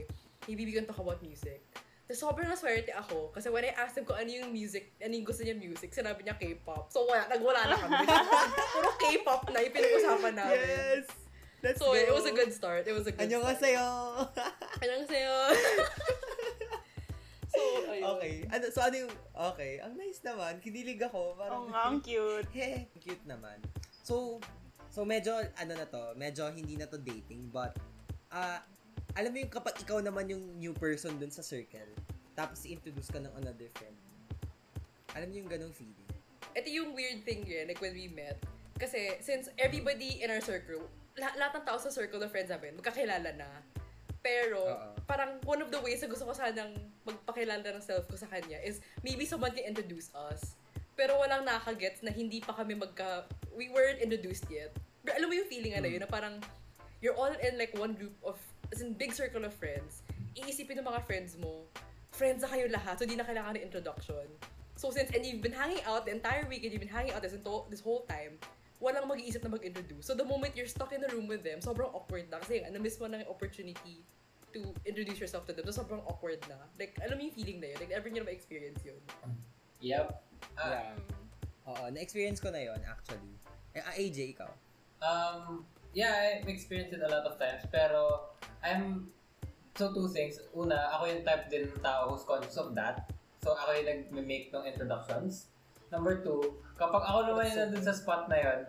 maybe 0.50 0.66
we 0.66 0.74
can 0.74 0.82
talk 0.82 0.98
about 0.98 1.22
music 1.22 1.62
Tapos 2.08 2.24
sobrang 2.24 2.48
naswerte 2.48 2.88
ako 2.90 3.28
kasi 3.30 3.52
when 3.52 3.62
I 3.62 3.76
asked 3.76 3.92
him 3.94 4.08
kung 4.08 4.16
ano 4.16 4.32
yung 4.32 4.48
music, 4.48 4.96
ano 4.96 5.12
yung 5.12 5.28
gusto 5.28 5.44
niya 5.44 5.52
music, 5.52 5.92
sinabi 5.92 6.24
niya 6.24 6.40
K-pop. 6.40 6.88
So 6.88 7.04
wala, 7.04 7.28
nagwala 7.28 7.68
na 7.68 7.76
kami. 7.76 8.00
Puro 8.72 8.90
K-pop 8.96 9.52
na 9.52 9.60
yung 9.60 9.74
pinag-usapan 9.76 10.32
namin. 10.32 10.56
Yes! 10.56 11.04
Let's 11.60 11.76
So 11.76 11.92
go! 11.92 12.00
it 12.00 12.08
was 12.08 12.24
a 12.24 12.32
good 12.32 12.48
start. 12.48 12.88
It 12.88 12.96
was 12.96 13.04
a 13.04 13.12
good 13.12 13.28
Anyo 13.28 13.44
nga 13.44 13.52
start. 13.52 13.60
sa'yo! 13.60 13.86
Annyeonghaseyo. 14.80 15.36
okay. 18.16 18.34
Ano, 18.48 18.64
so 18.72 18.80
ano 18.80 18.96
yung... 19.06 19.12
Okay. 19.52 19.72
Ang 19.82 19.94
nice 19.98 20.20
naman. 20.22 20.60
Kinilig 20.62 21.00
ako. 21.02 21.36
Parang, 21.38 21.68
nga, 21.68 21.90
ang 21.90 21.98
cute. 22.06 22.48
Heh, 22.52 22.88
cute 22.98 23.24
naman. 23.24 23.60
So, 24.02 24.40
so 24.88 25.04
medyo, 25.04 25.36
ano 25.36 25.72
na 25.76 25.86
to, 25.86 26.16
medyo 26.16 26.48
hindi 26.48 26.80
na 26.80 26.88
to 26.88 26.96
dating, 26.96 27.52
but, 27.52 27.76
ah, 28.32 28.64
alam 29.16 29.30
mo 29.34 29.38
yung 29.42 29.52
kapag 29.52 29.76
ikaw 29.80 29.98
naman 30.00 30.30
yung 30.30 30.56
new 30.56 30.72
person 30.72 31.16
dun 31.20 31.32
sa 31.32 31.44
circle, 31.44 31.88
tapos 32.38 32.64
i-introduce 32.64 33.10
ka 33.10 33.18
ng 33.18 33.34
another 33.42 33.66
friend. 33.76 33.96
Alam 35.18 35.28
mo 35.32 35.34
yung 35.44 35.50
ganong 35.50 35.74
feeling? 35.74 36.08
Ito 36.54 36.68
yung 36.70 36.90
weird 36.94 37.26
thing 37.26 37.42
yun, 37.44 37.66
like 37.66 37.82
when 37.82 37.92
we 37.92 38.06
met. 38.08 38.38
Kasi, 38.78 39.18
since 39.18 39.50
everybody 39.58 40.22
in 40.22 40.30
our 40.30 40.40
circle, 40.40 40.86
lah- 41.18 41.34
lahat 41.34 41.58
ng 41.58 41.64
tao 41.66 41.78
sa 41.82 41.90
circle 41.90 42.22
of 42.22 42.30
friends 42.30 42.48
namin, 42.48 42.78
magkakilala 42.78 43.34
na. 43.34 43.50
Pero, 44.22 44.62
Oo. 44.62 44.94
parang 45.06 45.42
one 45.46 45.58
of 45.58 45.70
the 45.74 45.80
ways 45.82 45.98
na 45.98 46.08
gusto 46.10 46.26
ko 46.26 46.34
sanang 46.34 46.74
magpakilala 47.38 47.78
ng 47.78 47.84
self 47.84 48.10
ko 48.10 48.18
sa 48.18 48.26
kanya 48.26 48.58
is 48.66 48.82
maybe 49.06 49.22
someone 49.22 49.54
can 49.54 49.62
introduce 49.62 50.10
us. 50.30 50.58
Pero 50.98 51.14
walang 51.22 51.46
nakagets 51.46 52.02
na 52.02 52.10
hindi 52.10 52.42
pa 52.42 52.50
kami 52.50 52.74
magka... 52.74 53.30
We 53.54 53.70
weren't 53.70 54.02
introduced 54.02 54.50
yet. 54.50 54.74
Pero 55.06 55.14
alam 55.14 55.30
mo 55.30 55.34
yung 55.38 55.46
feeling 55.46 55.78
ano 55.78 55.86
yun, 55.86 56.02
na 56.02 56.10
parang 56.10 56.42
you're 56.98 57.14
all 57.14 57.30
in 57.30 57.54
like 57.54 57.70
one 57.78 57.94
group 57.94 58.14
of, 58.26 58.34
as 58.74 58.82
in 58.82 58.98
big 58.98 59.14
circle 59.14 59.46
of 59.46 59.54
friends. 59.54 60.02
Iisipin 60.34 60.82
ng 60.82 60.86
mga 60.86 61.06
friends 61.06 61.38
mo, 61.38 61.62
friends 62.10 62.42
na 62.42 62.50
kayo 62.50 62.66
lahat, 62.66 62.98
so 62.98 63.06
di 63.06 63.14
na 63.14 63.22
kailangan 63.22 63.54
ng 63.54 63.62
introduction. 63.62 64.26
So 64.74 64.90
since, 64.90 65.14
and 65.14 65.22
you've 65.22 65.42
been 65.42 65.54
hanging 65.54 65.82
out 65.86 66.06
the 66.06 66.14
entire 66.14 66.46
week, 66.50 66.66
and 66.66 66.74
you've 66.74 66.82
been 66.82 66.90
hanging 66.90 67.14
out 67.14 67.22
this, 67.22 67.34
this 67.70 67.82
whole 67.82 68.02
time, 68.10 68.38
walang 68.82 69.06
mag-iisip 69.06 69.42
na 69.46 69.54
mag-introduce. 69.54 70.06
So 70.06 70.18
the 70.18 70.26
moment 70.26 70.58
you're 70.58 70.70
stuck 70.70 70.90
in 70.90 71.02
the 71.02 71.10
room 71.14 71.30
with 71.30 71.46
them, 71.46 71.62
sobrang 71.62 71.94
awkward 71.94 72.26
na. 72.30 72.42
Kasi 72.42 72.62
na-miss 72.66 72.98
mo 72.98 73.06
na 73.06 73.22
yung 73.22 73.30
opportunity 73.30 74.02
to 74.54 74.60
introduce 74.84 75.20
yourself 75.20 75.46
to 75.46 75.52
them. 75.52 75.66
So 75.68 75.82
sobrang 75.82 76.02
awkward 76.06 76.40
na. 76.48 76.56
Like, 76.78 76.96
alam 77.02 77.18
mo 77.18 77.22
yung 77.28 77.36
feeling 77.36 77.58
na 77.60 77.74
yun? 77.74 77.78
Like, 77.80 77.92
ever 77.92 78.08
nyo 78.08 78.22
na 78.24 78.32
ma-experience 78.32 78.80
yun? 78.84 79.00
Yep. 79.80 80.06
Ah, 80.58 80.70
Yeah. 80.70 80.94
Oo, 81.68 81.84
na-experience 81.92 82.40
ko 82.40 82.48
na 82.48 82.64
yon 82.64 82.80
actually. 82.88 83.36
Eh, 83.76 83.84
ah, 83.84 83.92
AJ, 83.92 84.18
ikaw? 84.32 84.48
Um, 85.04 85.68
yeah, 85.92 86.40
I've 86.40 86.48
experienced 86.48 86.96
it 86.96 87.04
a 87.04 87.10
lot 87.12 87.28
of 87.28 87.36
times, 87.36 87.68
pero 87.68 88.32
I'm, 88.64 89.12
so 89.76 89.92
two 89.92 90.08
things. 90.08 90.40
Una, 90.56 90.88
ako 90.96 91.12
yung 91.12 91.22
type 91.28 91.52
din 91.52 91.68
ng 91.68 91.84
tao 91.84 92.08
who's 92.08 92.24
conscious 92.24 92.56
of 92.56 92.72
that. 92.72 93.12
So, 93.44 93.52
ako 93.52 93.76
yung 93.76 93.88
nag-make 94.08 94.48
ng 94.48 94.64
introductions. 94.64 95.52
Number 95.92 96.24
two, 96.24 96.56
kapag 96.80 97.04
ako 97.04 97.32
naman 97.32 97.52
yung 97.52 97.58
nandun 97.68 97.84
sa 97.84 97.92
spot 97.92 98.32
na 98.32 98.40
yon, 98.40 98.60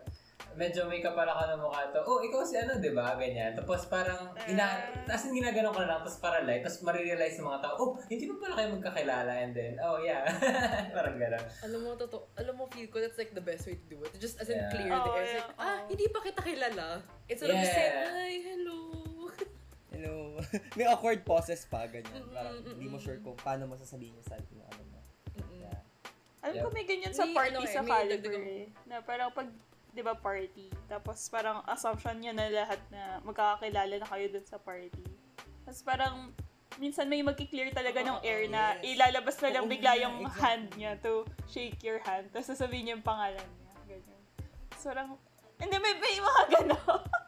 medyo 0.60 0.84
may 0.86 1.00
kapala 1.00 1.32
ka 1.32 1.48
ng 1.50 1.64
mukha 1.64 1.88
to, 1.90 2.04
oh, 2.04 2.20
ikaw 2.20 2.44
si 2.44 2.60
ano, 2.60 2.76
di 2.78 2.92
ba? 2.92 3.16
Ganyan. 3.16 3.56
Tapos 3.56 3.88
parang, 3.88 4.28
ina, 4.44 4.68
as 5.08 5.24
in 5.24 5.32
ginaganon 5.34 5.72
ka 5.72 5.80
na 5.80 5.90
lang, 5.90 6.00
tapos 6.04 6.20
para 6.20 6.44
light, 6.44 6.60
tapos 6.60 6.84
marirealize 6.84 7.40
ng 7.40 7.48
mga 7.48 7.62
tao, 7.64 7.74
oh, 7.80 7.90
hindi 8.04 8.28
pa 8.28 8.36
pala 8.38 8.54
kayo 8.54 8.68
magkakilala, 8.76 9.32
and 9.40 9.56
then, 9.56 9.74
oh, 9.80 9.96
yeah. 9.98 10.28
parang 10.96 11.16
gano'n. 11.16 11.46
Alam 11.64 11.80
mo, 11.80 11.90
totoo, 11.96 12.28
alam 12.36 12.54
mo, 12.54 12.68
feel 12.68 12.86
ko, 12.86 13.00
that's 13.00 13.16
like 13.16 13.32
the 13.32 13.40
best 13.42 13.64
way 13.64 13.80
to 13.80 13.88
do 13.88 14.04
it. 14.04 14.12
Just 14.18 14.36
as 14.38 14.48
in 14.48 14.60
Yeah. 14.60 14.68
clear 14.70 14.92
the 14.92 15.00
Oh, 15.02 15.16
air. 15.16 15.24
It's 15.24 15.32
yeah. 15.32 15.48
like, 15.48 15.56
ah, 15.58 15.64
Oh. 15.64 15.80
hindi 15.88 16.06
pa 16.06 16.20
kita 16.20 16.42
kilala. 16.44 16.88
Instead 17.26 17.48
of 17.48 17.56
just 17.56 17.72
Yeah. 17.72 17.80
saying, 17.80 17.96
hi, 18.04 18.34
hello. 18.44 18.80
Hello. 19.90 20.16
May 20.76 20.86
awkward 20.86 21.24
pauses 21.24 21.64
pa, 21.64 21.88
ganyan. 21.88 22.20
Mm-mm, 22.20 22.32
Parang 22.32 22.60
hindi 22.62 22.86
mo 22.86 22.96
mm-mm. 22.96 23.02
sure 23.02 23.20
kung 23.20 23.36
paano 23.36 23.64
mo 23.64 23.74
sasabihin 23.74 24.12
yung 24.14 24.28
sarili 24.28 24.54
mo. 24.54 24.68
Ano 24.68 24.84
mo. 24.86 25.00
Yeah. 25.56 25.80
Alam 26.42 26.56
Yep. 26.56 26.64
ko 26.64 26.70
may 26.72 26.86
ganyan 26.86 27.12
sa 27.12 27.24
May 27.26 27.34
party 27.34 27.52
ano 27.54 27.60
eh, 27.62 27.68
sa 27.70 27.82
may 27.82 27.90
Caliber 27.90 28.12
dagdagang- 28.18 28.48
eh. 28.50 28.66
Na 28.86 28.96
parang 29.02 29.30
pag, 29.30 29.48
di 29.94 30.02
ba, 30.06 30.14
party. 30.14 30.70
Tapos 30.86 31.18
parang 31.30 31.66
assumption 31.66 32.16
niya 32.18 32.34
na 32.34 32.48
lahat 32.50 32.82
na 32.94 33.22
magkakakilala 33.26 33.96
na 34.00 34.08
kayo 34.08 34.26
dun 34.30 34.46
sa 34.46 34.58
party. 34.62 35.04
Tapos 35.66 35.82
parang 35.82 36.34
minsan 36.78 37.10
may 37.10 37.20
magki-clear 37.26 37.74
talaga 37.76 38.00
ng 38.06 38.20
air 38.24 38.48
na 38.48 38.78
yes. 38.80 38.96
ilalabas 38.96 39.36
na 39.42 39.50
lang 39.52 39.66
Oo 39.68 39.72
bigla 39.72 39.92
yung 40.00 40.24
exactly. 40.24 40.42
hand 40.42 40.66
niya 40.80 40.92
to 41.02 41.26
shake 41.50 41.80
your 41.84 42.00
hand. 42.06 42.32
Tapos 42.32 42.48
sasabihin 42.54 42.88
niya 42.88 42.94
yung 42.98 43.06
pangalan 43.06 43.48
niya. 43.60 43.74
Ganyan. 43.86 44.22
So 44.80 44.94
parang, 44.94 45.20
hindi, 45.60 45.76
may, 45.76 45.94
may 46.00 46.18
mga 46.24 46.44
gano'n. 46.56 47.04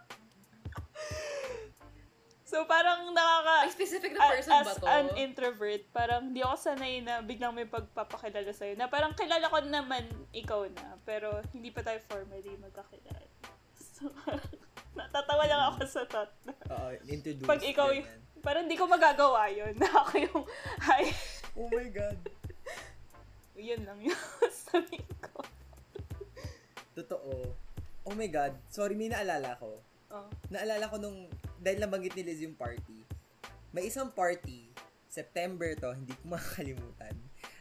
so 2.52 2.68
parang 2.68 3.16
nakaka... 3.16 3.56
May 3.64 3.72
specific 3.72 4.12
na 4.12 4.20
A- 4.20 4.32
person 4.36 4.52
as 4.52 4.68
ba 4.68 4.74
to? 4.76 4.86
an 4.86 5.08
introvert, 5.16 5.88
parang 5.90 6.36
di 6.36 6.44
ako 6.44 6.56
sanay 6.60 7.00
na 7.00 7.24
biglang 7.24 7.56
may 7.56 7.64
pagpapakilala 7.64 8.52
sa'yo. 8.52 8.76
Na 8.76 8.92
parang 8.92 9.16
kilala 9.16 9.48
ko 9.48 9.64
naman 9.64 10.04
ikaw 10.36 10.68
na, 10.68 11.00
pero 11.02 11.40
hindi 11.56 11.72
pa 11.72 11.80
tayo 11.80 12.04
formally 12.06 12.52
magkakilala. 12.60 13.24
So, 13.72 14.12
natatawa 15.00 15.48
lang 15.48 15.62
ako 15.72 15.80
sa 15.88 16.04
thought 16.04 16.34
na 16.44 16.52
Oo, 16.68 16.92
introduce. 17.08 17.48
pag 17.48 17.64
ikaw 17.64 17.88
y- 17.90 18.04
ganyan. 18.04 18.20
parang 18.44 18.68
hindi 18.68 18.76
ko 18.76 18.84
magagawa 18.86 19.48
yun. 19.48 19.72
Na 19.80 19.88
ako 20.04 20.12
yung, 20.20 20.44
hi, 20.84 21.08
Oh 21.52 21.68
my 21.68 21.88
God. 21.88 22.20
yun 23.60 23.84
lang 23.84 24.00
yung 24.02 24.20
sabihin 24.68 25.08
ko. 25.24 25.40
Totoo. 26.92 27.56
Oh 28.04 28.16
my 28.16 28.28
God. 28.28 28.56
Sorry, 28.68 28.96
may 28.96 29.08
naalala 29.08 29.56
ko. 29.56 29.80
Oh. 30.12 30.28
Naalala 30.50 30.92
ko 30.92 31.00
nung, 31.00 31.28
dahil 31.62 31.78
nabanggit 31.78 32.18
ni 32.18 32.26
Liz 32.26 32.42
yung 32.42 32.58
party, 32.58 33.06
may 33.70 33.86
isang 33.86 34.10
party, 34.10 34.74
September 35.06 35.70
to, 35.78 35.94
hindi 35.94 36.12
ko 36.18 36.24
makakalimutan. 36.34 37.16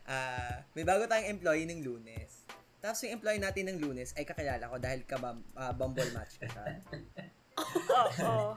Ah, 0.09 0.64
may 0.72 0.82
bago 0.82 1.05
tayong 1.05 1.38
employee 1.38 1.68
ng 1.68 1.84
lunes. 1.84 2.48
Tapos 2.80 3.05
yung 3.05 3.20
employee 3.20 3.38
natin 3.38 3.68
ng 3.68 3.78
lunes 3.78 4.16
ay 4.16 4.24
kakilala 4.24 4.64
ko 4.66 4.80
dahil 4.80 5.05
ka 5.05 5.20
uh, 5.20 5.72
bumble 5.76 6.09
match 6.16 6.40
ka 6.40 6.48
siya. 6.48 6.64
Oo. 7.61 8.09
Oh, 8.24 8.53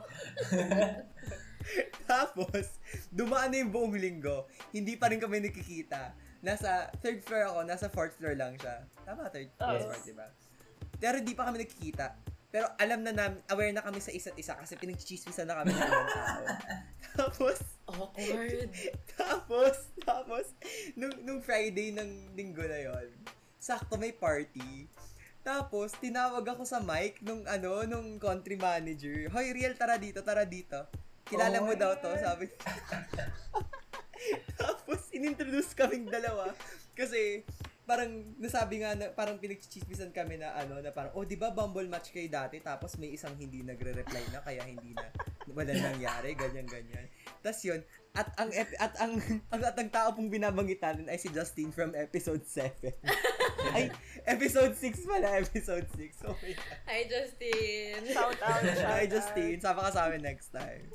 Tapos, 2.04 2.80
dumaan 3.08 3.52
na 3.52 3.60
yung 3.60 3.72
buong 3.72 3.94
linggo. 3.96 4.48
Hindi 4.72 4.96
pa 4.96 5.12
rin 5.12 5.20
kami 5.20 5.44
nakikita. 5.44 6.16
Nasa 6.44 6.92
third 7.00 7.24
floor 7.24 7.52
ako, 7.52 7.58
nasa 7.64 7.86
fourth 7.88 8.16
floor 8.20 8.36
lang 8.36 8.56
siya. 8.60 8.84
Tama, 9.04 9.28
third 9.32 9.48
Yes. 9.48 9.84
floor, 9.84 9.96
di 10.04 10.14
ba? 10.16 10.28
Pero 11.00 11.14
hindi 11.20 11.32
pa 11.36 11.48
kami 11.48 11.64
nakikita. 11.64 12.16
Pero 12.54 12.70
alam 12.78 13.02
na 13.02 13.10
namin, 13.10 13.42
aware 13.50 13.74
na 13.74 13.82
kami 13.82 13.98
sa 13.98 14.14
isa't 14.14 14.38
isa 14.38 14.54
kasi 14.54 14.78
pinagchichismisan 14.78 15.50
na 15.50 15.58
kami 15.58 15.74
ng 15.74 15.82
ibang 15.90 16.06
tao. 16.06 16.44
tapos, 17.18 17.58
Awkward. 17.90 18.70
tapos, 19.18 19.76
tapos, 20.06 20.46
nung, 20.94 21.10
nung 21.26 21.42
Friday 21.42 21.90
ng 21.90 22.30
linggo 22.38 22.62
na 22.62 22.78
yon 22.78 23.10
sakto 23.58 23.98
may 23.98 24.14
party. 24.14 24.86
Tapos, 25.42 25.98
tinawag 25.98 26.46
ako 26.46 26.62
sa 26.62 26.78
mic 26.78 27.18
nung 27.26 27.42
ano, 27.50 27.82
nung 27.90 28.22
country 28.22 28.54
manager. 28.54 29.26
Hoy, 29.34 29.50
real, 29.50 29.74
tara 29.74 29.98
dito, 29.98 30.22
tara 30.22 30.46
dito. 30.46 30.86
Kilala 31.26 31.58
Oh 31.58 31.66
mo 31.66 31.74
daw 31.74 31.98
to, 31.98 32.12
sabi. 32.22 32.54
Tapos, 34.62 35.10
inintroduce 35.10 35.74
kaming 35.74 36.06
dalawa. 36.06 36.54
Kasi, 36.94 37.42
parang 37.84 38.24
nasabi 38.40 38.80
nga 38.80 38.96
na 38.96 39.12
parang 39.12 39.36
pinagchichismisan 39.36 40.08
kami 40.08 40.40
na 40.40 40.56
ano 40.56 40.80
na 40.80 40.88
parang 40.88 41.12
oh 41.12 41.28
di 41.28 41.36
ba 41.36 41.52
Bumble 41.52 41.84
match 41.84 42.16
kayo 42.16 42.24
dati 42.32 42.56
tapos 42.64 42.96
may 42.96 43.12
isang 43.12 43.36
hindi 43.36 43.60
nagre-reply 43.60 44.32
na 44.32 44.40
kaya 44.40 44.64
hindi 44.64 44.96
na 44.96 45.04
wala 45.52 45.70
nangyari 45.70 46.32
ganyan 46.32 46.64
ganyan 46.64 47.06
tas 47.44 47.60
yun 47.60 47.84
at 48.16 48.32
ang 48.40 48.48
at 48.56 48.94
ang 49.04 49.20
ang 49.52 49.60
at 49.60 49.76
ang 49.76 49.90
tao 49.92 50.16
pong 50.16 50.32
binabangitan 50.32 51.04
ay 51.12 51.20
si 51.20 51.28
Justin 51.28 51.68
from 51.68 51.92
episode 51.92 52.40
7 52.48 52.72
ay 53.76 53.92
episode 54.24 54.72
6 54.72 55.04
pala 55.04 55.44
episode 55.44 55.84
6 55.92 56.24
oh 56.24 56.36
my 56.40 56.52
God. 56.56 56.78
Hi, 56.88 57.00
Justin. 57.04 58.00
Shout 58.08 58.40
out, 58.40 58.62
shout 58.64 58.96
Hi. 58.96 59.04
Justin 59.04 59.60
sama 59.60 59.84
ka 59.84 59.90
sa 59.92 60.08
amin 60.08 60.24
next 60.24 60.48
time 60.56 60.88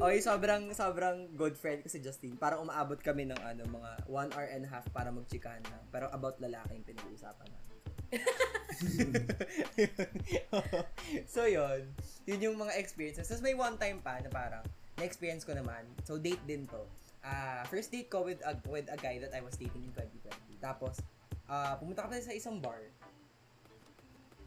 Okay, 0.00 0.24
sobrang 0.24 0.72
sobrang 0.72 1.28
good 1.36 1.52
friend 1.52 1.84
ko 1.84 1.88
si 1.92 2.00
Justin. 2.00 2.40
Parang 2.40 2.64
umaabot 2.64 2.96
kami 2.96 3.28
ng 3.28 3.36
ano 3.36 3.68
mga 3.68 3.90
one 4.08 4.32
hour 4.32 4.48
and 4.48 4.64
a 4.64 4.70
half 4.70 4.88
para 4.88 5.12
magchikahan 5.12 5.60
lang. 5.68 5.84
Pero 5.92 6.08
about 6.14 6.40
lalaki 6.40 6.80
yung 6.80 6.86
pinag-uusapan 6.88 7.48
namin. 7.52 7.78
so 11.32 11.44
yun, 11.44 11.84
yun 12.24 12.40
yung 12.40 12.56
mga 12.56 12.72
experiences. 12.80 13.28
Tapos 13.28 13.44
may 13.44 13.52
one 13.52 13.76
time 13.76 14.00
pa 14.00 14.16
na 14.20 14.32
parang 14.32 14.64
na-experience 14.96 15.44
ko 15.44 15.52
naman. 15.52 15.84
So 16.08 16.16
date 16.16 16.40
din 16.48 16.64
to. 16.72 16.80
Ah, 17.22 17.62
first 17.68 17.92
date 17.92 18.08
ko 18.08 18.24
with 18.24 18.40
a, 18.42 18.56
with 18.66 18.88
a 18.88 18.98
guy 18.98 19.20
that 19.20 19.36
I 19.36 19.44
was 19.44 19.60
dating 19.60 19.86
in 19.86 19.92
2020. 19.92 20.56
Tapos 20.60 21.04
ah 21.52 21.76
pumunta 21.76 22.08
kami 22.08 22.24
sa 22.24 22.32
isang 22.32 22.64
bar. 22.64 22.80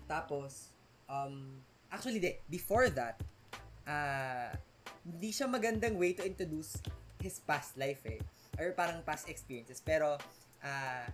Tapos 0.10 0.74
um 1.06 1.62
actually 1.94 2.18
de, 2.18 2.42
before 2.50 2.90
that 2.90 3.22
ah 3.86 4.58
hindi 5.06 5.30
siya 5.30 5.46
magandang 5.46 5.96
way 6.02 6.18
to 6.18 6.26
introduce 6.26 6.82
his 7.22 7.38
past 7.46 7.78
life 7.78 8.02
eh. 8.10 8.20
Or 8.58 8.74
parang 8.74 9.06
past 9.06 9.30
experiences. 9.30 9.80
Pero, 9.80 10.18
ah, 10.66 11.06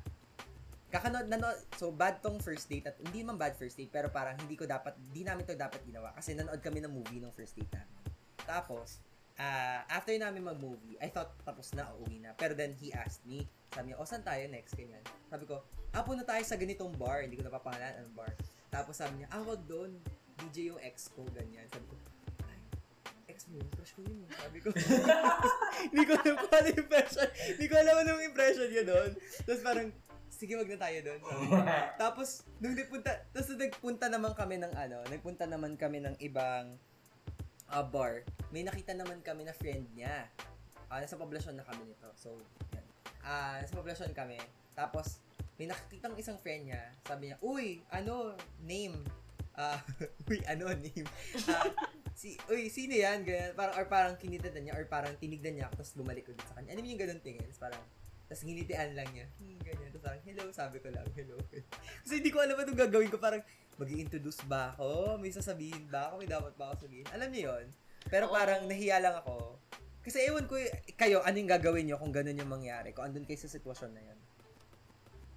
kakanood, 0.92 1.28
nanood, 1.28 1.60
so 1.76 1.92
bad 1.92 2.24
tong 2.24 2.40
first 2.40 2.68
date 2.68 2.88
at 2.88 2.96
hindi 3.00 3.24
man 3.24 3.40
bad 3.40 3.56
first 3.56 3.80
date, 3.80 3.92
pero 3.92 4.12
parang 4.12 4.36
hindi 4.40 4.60
ko 4.60 4.68
dapat, 4.68 4.96
hindi 5.12 5.24
namin 5.24 5.48
to 5.48 5.56
dapat 5.56 5.80
ginawa 5.88 6.12
kasi 6.12 6.36
nanood 6.36 6.60
kami 6.60 6.84
ng 6.84 6.92
movie 6.92 7.24
nung 7.24 7.32
first 7.32 7.56
date 7.56 7.72
namin. 7.72 8.00
Tapos, 8.44 9.00
ah, 9.40 9.88
after 9.88 10.12
namin 10.20 10.44
mag-movie, 10.44 11.00
I 11.00 11.08
thought 11.08 11.32
tapos 11.48 11.72
na, 11.72 11.88
uuwi 11.96 12.20
na. 12.20 12.36
Pero 12.36 12.54
then 12.54 12.76
he 12.76 12.92
asked 12.92 13.24
me, 13.24 13.48
sabi 13.72 13.92
niya, 13.92 13.98
o 14.00 14.06
saan 14.06 14.22
tayo 14.22 14.44
next? 14.52 14.76
Ganyan. 14.76 15.02
Sabi 15.32 15.48
ko, 15.48 15.64
ah, 15.96 16.04
punta 16.04 16.28
tayo 16.28 16.44
sa 16.44 16.60
ganitong 16.60 16.92
bar. 17.00 17.24
Hindi 17.24 17.40
ko 17.40 17.48
napapangalan 17.48 18.04
ang 18.04 18.12
bar. 18.12 18.32
Tapos 18.68 19.00
sabi 19.00 19.24
niya, 19.24 19.28
ah, 19.32 19.44
wag 19.48 19.64
doon. 19.66 19.96
DJ 20.42 20.76
yung 20.76 20.82
ex 20.84 21.08
ko, 21.14 21.24
ganyan. 21.32 21.64
Sabi 21.72 21.88
ko, 21.88 21.96
yun? 23.52 23.68
crush 23.76 23.94
ko 23.94 24.02
yun. 24.06 24.18
eh." 24.24 24.30
Sabi 24.32 24.58
ko, 24.64 24.68
hindi 25.92 26.04
ko 26.08 26.12
alam 26.16 26.36
kung 26.40 26.54
ano 26.54 26.70
impression. 26.72 27.28
Hindi 27.28 27.66
ko 27.68 27.76
alam 27.76 27.96
anong 28.02 28.24
impression 28.24 28.68
niya 28.72 28.84
doon. 28.88 29.10
Tapos 29.44 29.62
parang, 29.62 29.88
sige, 30.32 30.54
wag 30.56 30.72
na 30.72 30.80
tayo 30.80 30.98
doon. 31.06 31.22
Tapos, 32.02 32.30
nung 32.58 32.74
nagpunta, 32.74 33.12
tapos 33.30 33.48
nung 33.54 33.62
nagpunta 33.62 34.06
naman 34.10 34.34
kami 34.34 34.56
ng 34.58 34.74
ano, 34.74 34.98
nagpunta 35.06 35.46
naman 35.46 35.78
kami 35.78 36.02
ng 36.02 36.16
ibang 36.18 36.74
uh, 37.70 37.86
bar. 37.86 38.26
May 38.50 38.66
nakita 38.66 38.98
naman 38.98 39.22
kami 39.22 39.46
na 39.46 39.54
friend 39.54 39.86
niya. 39.94 40.26
Ah, 40.92 41.00
nasa 41.00 41.16
poblasyon 41.16 41.56
na 41.56 41.64
kami 41.64 41.88
nito. 41.88 42.10
So, 42.18 42.36
yan. 42.74 42.86
Ah, 43.22 43.62
nasa 43.62 43.78
poblasyon 43.78 44.12
kami. 44.12 44.42
Tapos, 44.74 45.22
may 45.56 45.70
nakitang 45.70 46.18
isang 46.18 46.42
friend 46.42 46.68
niya. 46.68 46.84
Sabi 47.06 47.30
niya, 47.32 47.38
Uy, 47.40 47.86
ano, 47.94 48.34
name? 48.66 48.98
Ah, 49.54 49.78
uy, 50.32 50.42
ano, 50.50 50.68
name? 50.74 51.06
Ah, 51.48 51.70
si, 52.16 52.38
uy, 52.48 52.68
sino 52.68 52.94
yan? 52.94 53.24
Ganyan. 53.24 53.52
Parang, 53.56 53.76
or 53.78 53.86
parang 53.88 54.16
kinita 54.18 54.52
niya, 54.54 54.78
or 54.78 54.86
parang 54.88 55.14
tinignan 55.18 55.58
niya, 55.58 55.68
tapos 55.72 55.96
bumalik 55.98 56.28
ulit 56.28 56.44
sa 56.46 56.56
kanya. 56.58 56.76
Ano 56.76 56.84
yung 56.84 57.02
ganun 57.02 57.22
tingin? 57.24 57.48
Parang, 57.58 57.82
tapos 58.32 58.48
nginitian 58.48 58.96
lang 58.96 59.10
niya. 59.12 59.28
Hmm, 59.40 59.60
ganyan. 59.60 59.90
Tapos 59.92 60.04
parang, 60.08 60.22
hello, 60.24 60.44
sabi 60.56 60.78
ko 60.80 60.88
lang, 60.94 61.08
hello. 61.18 61.36
Kasi 62.06 62.14
hindi 62.24 62.32
ko 62.32 62.40
alam 62.40 62.56
anong 62.56 62.80
gagawin 62.80 63.10
ko. 63.12 63.18
Parang, 63.20 63.44
mag 63.82 63.90
introduce 63.90 64.40
ba 64.46 64.78
ako? 64.78 65.18
May 65.18 65.34
sasabihin 65.34 65.90
ba 65.90 66.12
ako? 66.12 66.22
May 66.22 66.30
dapat 66.30 66.54
ba 66.56 66.72
ako 66.72 66.86
sabihin? 66.86 67.08
Alam 67.12 67.28
niyo 67.34 67.50
yon 67.50 67.66
Pero 68.08 68.30
Oo. 68.30 68.34
parang 68.38 68.70
nahiya 68.70 69.02
lang 69.02 69.18
ako. 69.26 69.58
Kasi 70.02 70.22
ewan 70.26 70.46
ko, 70.46 70.58
y- 70.58 70.70
kayo, 70.98 71.26
ano 71.26 71.36
yung 71.38 71.50
gagawin 71.50 71.86
niyo 71.90 71.98
kung 71.98 72.14
ganun 72.14 72.38
yung 72.38 72.50
mangyari? 72.50 72.94
Kung 72.94 73.10
andun 73.10 73.26
kayo 73.26 73.38
sa 73.42 73.50
sitwasyon 73.50 73.92
na 73.94 74.02
yun. 74.06 74.20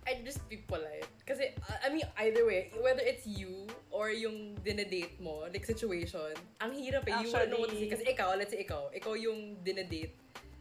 I'd 0.05 0.20
just 0.24 0.44
be 0.48 0.61
polite. 0.61 1.09
Kasi, 1.24 1.57
I 1.80 1.88
mean, 1.88 2.05
either 2.20 2.44
way, 2.44 2.68
whether 2.84 3.00
it's 3.00 3.24
you 3.24 3.64
or 3.88 4.12
yung 4.12 4.52
dinedate 4.61 5.16
mo, 5.16 5.48
like 5.48 5.64
situation, 5.64 6.36
ang 6.61 6.76
hirap 6.76 7.09
eh. 7.09 7.16
You 7.24 7.32
wouldn't 7.32 7.50
know 7.50 7.64
what 7.64 7.72
to 7.72 7.76
say. 7.76 7.88
Actually- 7.88 8.12
Kasi 8.12 8.12
ikaw, 8.12 8.28
let's 8.36 8.52
say 8.52 8.61
ikaw, 8.61 8.92
ikaw 8.92 9.16
yung 9.16 9.57
dinedate, 9.64 10.12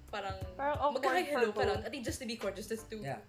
parang, 0.07 0.37
Parang 0.55 0.77
awkward 0.79 1.03
magkaka-hello 1.03 1.49
ka 1.51 1.63
lang. 1.67 1.79
I 1.83 1.89
think 1.91 2.07
just 2.07 2.23
to 2.23 2.27
be 2.29 2.39
courteous, 2.39 2.71
just 2.71 2.87
to, 2.87 3.03
Yeah. 3.03 3.19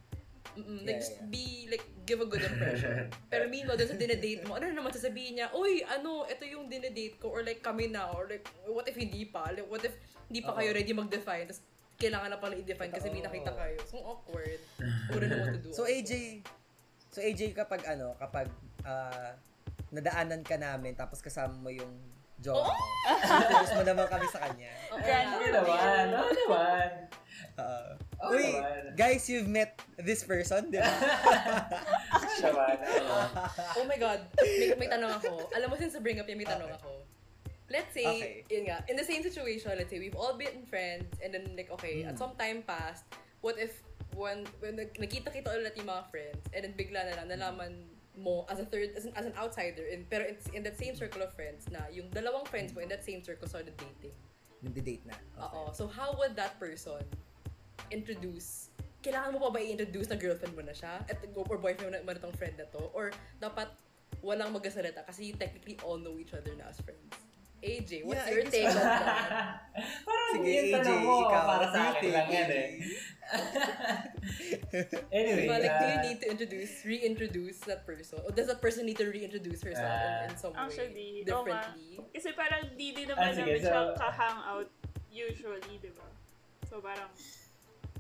mm 0.55 0.63
Yeah, 0.63 0.87
like, 0.87 1.01
just 1.03 1.19
yeah. 1.19 1.27
be, 1.35 1.45
like, 1.67 1.83
give 2.07 2.23
a 2.23 2.29
good 2.31 2.47
impression. 2.47 3.11
Pero 3.35 3.51
meanwhile, 3.51 3.75
dun 3.75 3.91
sa 3.91 3.99
dinedate 3.99 4.47
mo, 4.47 4.55
ano 4.55 4.71
na 4.71 4.75
naman 4.79 4.95
sasabihin 4.95 5.43
niya, 5.43 5.51
uy, 5.51 5.83
ano, 5.83 6.31
ito 6.31 6.47
yung 6.47 6.71
dinedate 6.71 7.19
ko, 7.19 7.35
or 7.35 7.43
like, 7.43 7.59
kami 7.59 7.91
na, 7.91 8.07
or 8.15 8.31
like, 8.31 8.47
what 8.71 8.87
if 8.87 8.95
hindi 8.95 9.27
pa? 9.27 9.51
Like, 9.51 9.67
what 9.67 9.83
if 9.83 9.99
hindi 10.31 10.47
pa 10.47 10.55
Oo. 10.55 10.59
kayo 10.63 10.71
ready 10.71 10.95
mag-define, 10.95 11.51
tapos 11.51 11.67
kailangan 12.05 12.29
na 12.29 12.39
pala 12.39 12.55
i-define 12.55 12.93
kasi 12.93 13.09
may 13.09 13.25
nakita 13.25 13.51
kayo. 13.51 13.79
So, 13.89 13.97
awkward. 14.05 14.61
Wouldn't 15.09 15.31
know 15.31 15.41
what 15.41 15.57
to 15.57 15.61
do. 15.61 15.71
So 15.73 15.89
AJ, 15.89 16.45
so 17.09 17.19
AJ 17.19 17.57
kapag 17.57 17.81
ano, 17.89 18.13
kapag 18.21 18.53
ah, 18.85 19.33
nadaanan 19.89 20.45
ka 20.45 20.61
namin 20.61 20.93
tapos 20.93 21.25
kasama 21.25 21.57
mo 21.57 21.73
yung 21.73 21.89
jowa 22.37 22.67
mo, 22.67 22.75
introduce 23.09 23.73
mo 23.73 23.83
naman 23.83 24.05
kami 24.05 24.27
sa 24.29 24.45
kanya. 24.45 24.73
Grand 25.01 25.29
nga. 25.33 25.39
Oo 25.39 25.49
naman, 25.49 26.05
oo 26.13 26.33
naman. 26.35 26.89
Oo. 27.55 27.89
Uy, 28.25 28.47
naman. 28.53 28.83
guys, 28.95 29.25
you've 29.27 29.49
met 29.49 29.73
this 29.97 30.25
person, 30.25 30.69
di 30.69 30.77
ba? 30.77 30.89
Naman, 32.45 32.77
oo. 32.83 33.19
Oh 33.79 33.85
my 33.87 33.97
God. 33.97 34.21
May, 34.37 34.75
may 34.77 34.89
tanong 34.89 35.13
ako. 35.15 35.49
Alam 35.53 35.67
mo, 35.69 35.75
since 35.77 35.95
bring 36.01 36.19
up 36.19 36.27
yan, 36.27 36.37
may 36.37 36.49
tanong 36.49 36.69
Okay. 36.69 36.79
ako. 36.81 37.04
Let's 37.71 37.97
say, 37.97 38.05
Okay. 38.05 38.35
yun 38.53 38.69
nga, 38.69 38.85
in 38.93 38.97
the 38.97 39.07
same 39.07 39.25
situation, 39.25 39.73
let's 39.73 39.89
say, 39.89 39.97
we've 39.97 40.17
all 40.17 40.37
been 40.37 40.69
friends, 40.69 41.09
and 41.25 41.33
then, 41.33 41.57
like, 41.57 41.73
okay, 41.73 42.05
Hmm. 42.05 42.13
at 42.13 42.17
some 42.21 42.37
time 42.37 42.61
passed, 42.61 43.09
what 43.41 43.57
if, 43.57 43.81
when, 44.13 44.45
when 44.61 44.77
nakita-kita 45.01 45.49
ulit 45.49 45.73
yung 45.81 45.89
mga 45.89 46.05
friends, 46.13 46.45
and 46.53 46.61
then 46.61 46.73
bigla 46.77 47.09
na 47.09 47.13
lang, 47.17 47.27
nalaman 47.33 47.73
mo 48.15 48.45
as 48.53 48.61
a 48.61 48.67
third, 48.69 48.93
as 48.95 49.09
an, 49.09 49.13
as 49.17 49.25
an 49.27 49.35
outsider, 49.41 49.89
in, 49.89 50.05
pero 50.07 50.23
it's 50.23 50.47
in 50.53 50.63
that 50.63 50.77
same 50.77 50.95
circle 50.95 51.25
of 51.25 51.33
friends, 51.33 51.67
na 51.73 51.89
yung 51.89 52.13
dalawang 52.13 52.45
friends 52.47 52.77
mo 52.77 52.85
in 52.85 52.89
that 52.93 53.03
same 53.03 53.25
circle 53.25 53.49
started 53.49 53.73
dating. 53.81 54.15
Nagde-date 54.61 55.05
na. 55.09 55.17
Okay. 55.41 55.57
Oo. 55.57 55.73
So, 55.73 55.89
how 55.89 56.13
would 56.21 56.37
that 56.37 56.61
person 56.61 57.01
introduce 57.91 58.71
kailangan 59.05 59.37
mo 59.37 59.39
pa 59.49 59.51
ba 59.53 59.61
i-introduce 59.61 60.09
na 60.09 60.17
girlfriend 60.17 60.57
mo 60.57 60.65
na 60.65 60.73
siya? 60.73 61.05
At, 61.05 61.21
or 61.37 61.61
boyfriend 61.61 61.93
mo 61.93 61.93
na, 61.93 62.01
mo 62.01 62.17
na 62.17 62.21
tong 62.25 62.33
friend 62.41 62.57
na 62.57 62.65
to? 62.73 62.89
Or 62.97 63.13
dapat 63.37 63.69
walang 64.25 64.57
magasalita 64.57 65.05
kasi 65.05 65.29
you 65.29 65.35
technically 65.37 65.77
all 65.85 66.01
know 66.01 66.17
each 66.17 66.33
other 66.33 66.57
na 66.57 66.73
as 66.73 66.81
friends? 66.81 67.13
AJ, 67.65 68.05
what's 68.05 68.21
Yeah, 68.21 68.35
your 68.37 68.45
take 68.45 68.69
on 68.69 68.77
that? 68.77 69.73
Parang 70.07 70.29
Sige, 70.37 70.51
yung 70.53 70.69
AJ, 70.69 70.75
tanong 70.77 71.01
mo, 71.01 71.17
ikaw. 71.25 71.43
para 71.49 71.67
sa 71.73 71.81
akin 71.91 72.11
lang 72.13 72.29
yan 72.29 72.51
eh. 72.53 72.69
Anyway, 75.11 75.47
Diba, 75.49 75.57
like, 75.57 75.75
do 75.75 75.87
you 75.87 75.97
ah, 75.97 76.05
need 76.05 76.19
to 76.21 76.27
introduce, 76.29 76.73
reintroduce 76.85 77.59
that 77.65 77.87
person? 77.87 78.21
Or 78.21 78.31
does 78.31 78.49
that 78.49 78.61
person 78.61 78.85
need 78.85 78.99
to 78.99 79.09
reintroduce 79.09 79.65
herself 79.65 79.89
Ah. 79.89 80.29
in, 80.29 80.31
in 80.31 80.37
some 80.37 80.53
Actually, 80.53 80.93
way? 80.93 81.25
nga. 81.25 81.33
Differently? 81.33 82.05
Kasi 82.13 82.29
parang 82.33 82.63
di 82.75 82.93
din 82.93 83.09
Ah, 83.09 83.17
naman 83.17 83.33
sige, 83.33 83.41
namin 83.49 83.61
siya 83.63 83.73
so- 83.73 83.97
ka-hangout 83.97 84.69
usually, 85.09 85.75
di 85.79 85.91
ba? 85.95 86.07
So 86.69 86.83
parang, 86.83 87.09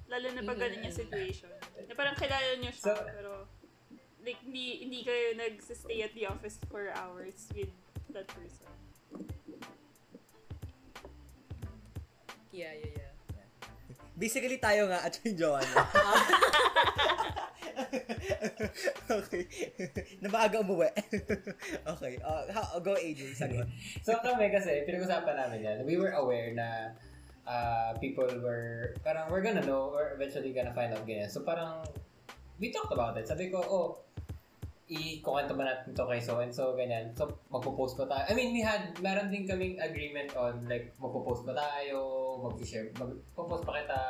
lalo 0.04 0.26
na 0.28 0.42
pag 0.44 0.58
ganun 0.60 0.82
yung 0.82 0.92
situation. 0.94 1.48
Na 1.86 1.94
parang 1.94 2.14
kilala 2.14 2.60
niyo 2.60 2.68
siya, 2.68 2.92
So- 2.92 3.06
pero 3.08 3.32
like, 4.20 4.40
hindi, 4.42 4.82
hindi 4.82 5.00
kayo 5.00 5.36
nag-stay 5.36 6.00
at 6.00 6.12
the 6.12 6.26
office 6.26 6.60
for 6.68 6.92
hours 6.92 7.48
with 7.54 7.72
that 8.10 8.28
person. 8.28 8.73
Yeah, 12.54 12.70
yeah, 12.70 12.94
yeah. 13.02 13.10
Basically, 14.14 14.62
tayo 14.62 14.86
nga 14.86 15.02
at 15.02 15.18
yung 15.26 15.34
jowa 15.34 15.58
niya. 15.58 15.84
okay. 19.18 19.42
na 20.22 20.30
maaga 20.30 20.62
umuwi. 20.62 20.86
okay. 21.98 22.14
Uh, 22.22 22.46
how, 22.54 22.78
go 22.78 22.94
AJ, 22.94 23.34
sagot. 23.34 23.66
so 24.06 24.14
kami 24.22 24.54
kasi, 24.54 24.86
pinag-usapan 24.86 25.34
namin 25.34 25.66
yan. 25.66 25.78
We 25.82 25.98
were 25.98 26.14
aware 26.14 26.54
na 26.54 26.94
uh, 27.42 27.98
people 27.98 28.30
were, 28.38 28.94
parang 29.02 29.26
we're 29.34 29.42
gonna 29.42 29.66
know 29.66 29.90
or 29.90 30.14
eventually 30.14 30.54
gonna 30.54 30.70
find 30.78 30.94
out 30.94 31.02
ganyan. 31.02 31.26
So 31.26 31.42
parang, 31.42 31.82
we 32.62 32.70
talked 32.70 32.94
about 32.94 33.18
it. 33.18 33.26
Sabi 33.26 33.50
ko, 33.50 33.66
oh, 33.66 34.06
i-kukwento 34.84 35.56
ba 35.56 35.64
natin 35.64 35.96
to 35.96 36.04
kay 36.04 36.20
so 36.20 36.44
and 36.44 36.52
so, 36.52 36.76
ganyan. 36.76 37.08
So, 37.16 37.32
magpo-post 37.48 37.96
ba 37.96 38.04
tayo? 38.04 38.24
I 38.28 38.32
mean, 38.36 38.52
we 38.52 38.60
had, 38.60 38.92
meron 39.00 39.32
din 39.32 39.48
kaming 39.48 39.80
agreement 39.80 40.36
on, 40.36 40.68
like, 40.68 40.92
magpo-post 41.00 41.48
ba 41.48 41.56
tayo, 41.56 42.36
mag-share, 42.44 42.92
magpo-post 42.92 43.64
pa 43.64 43.80
kita 43.80 44.00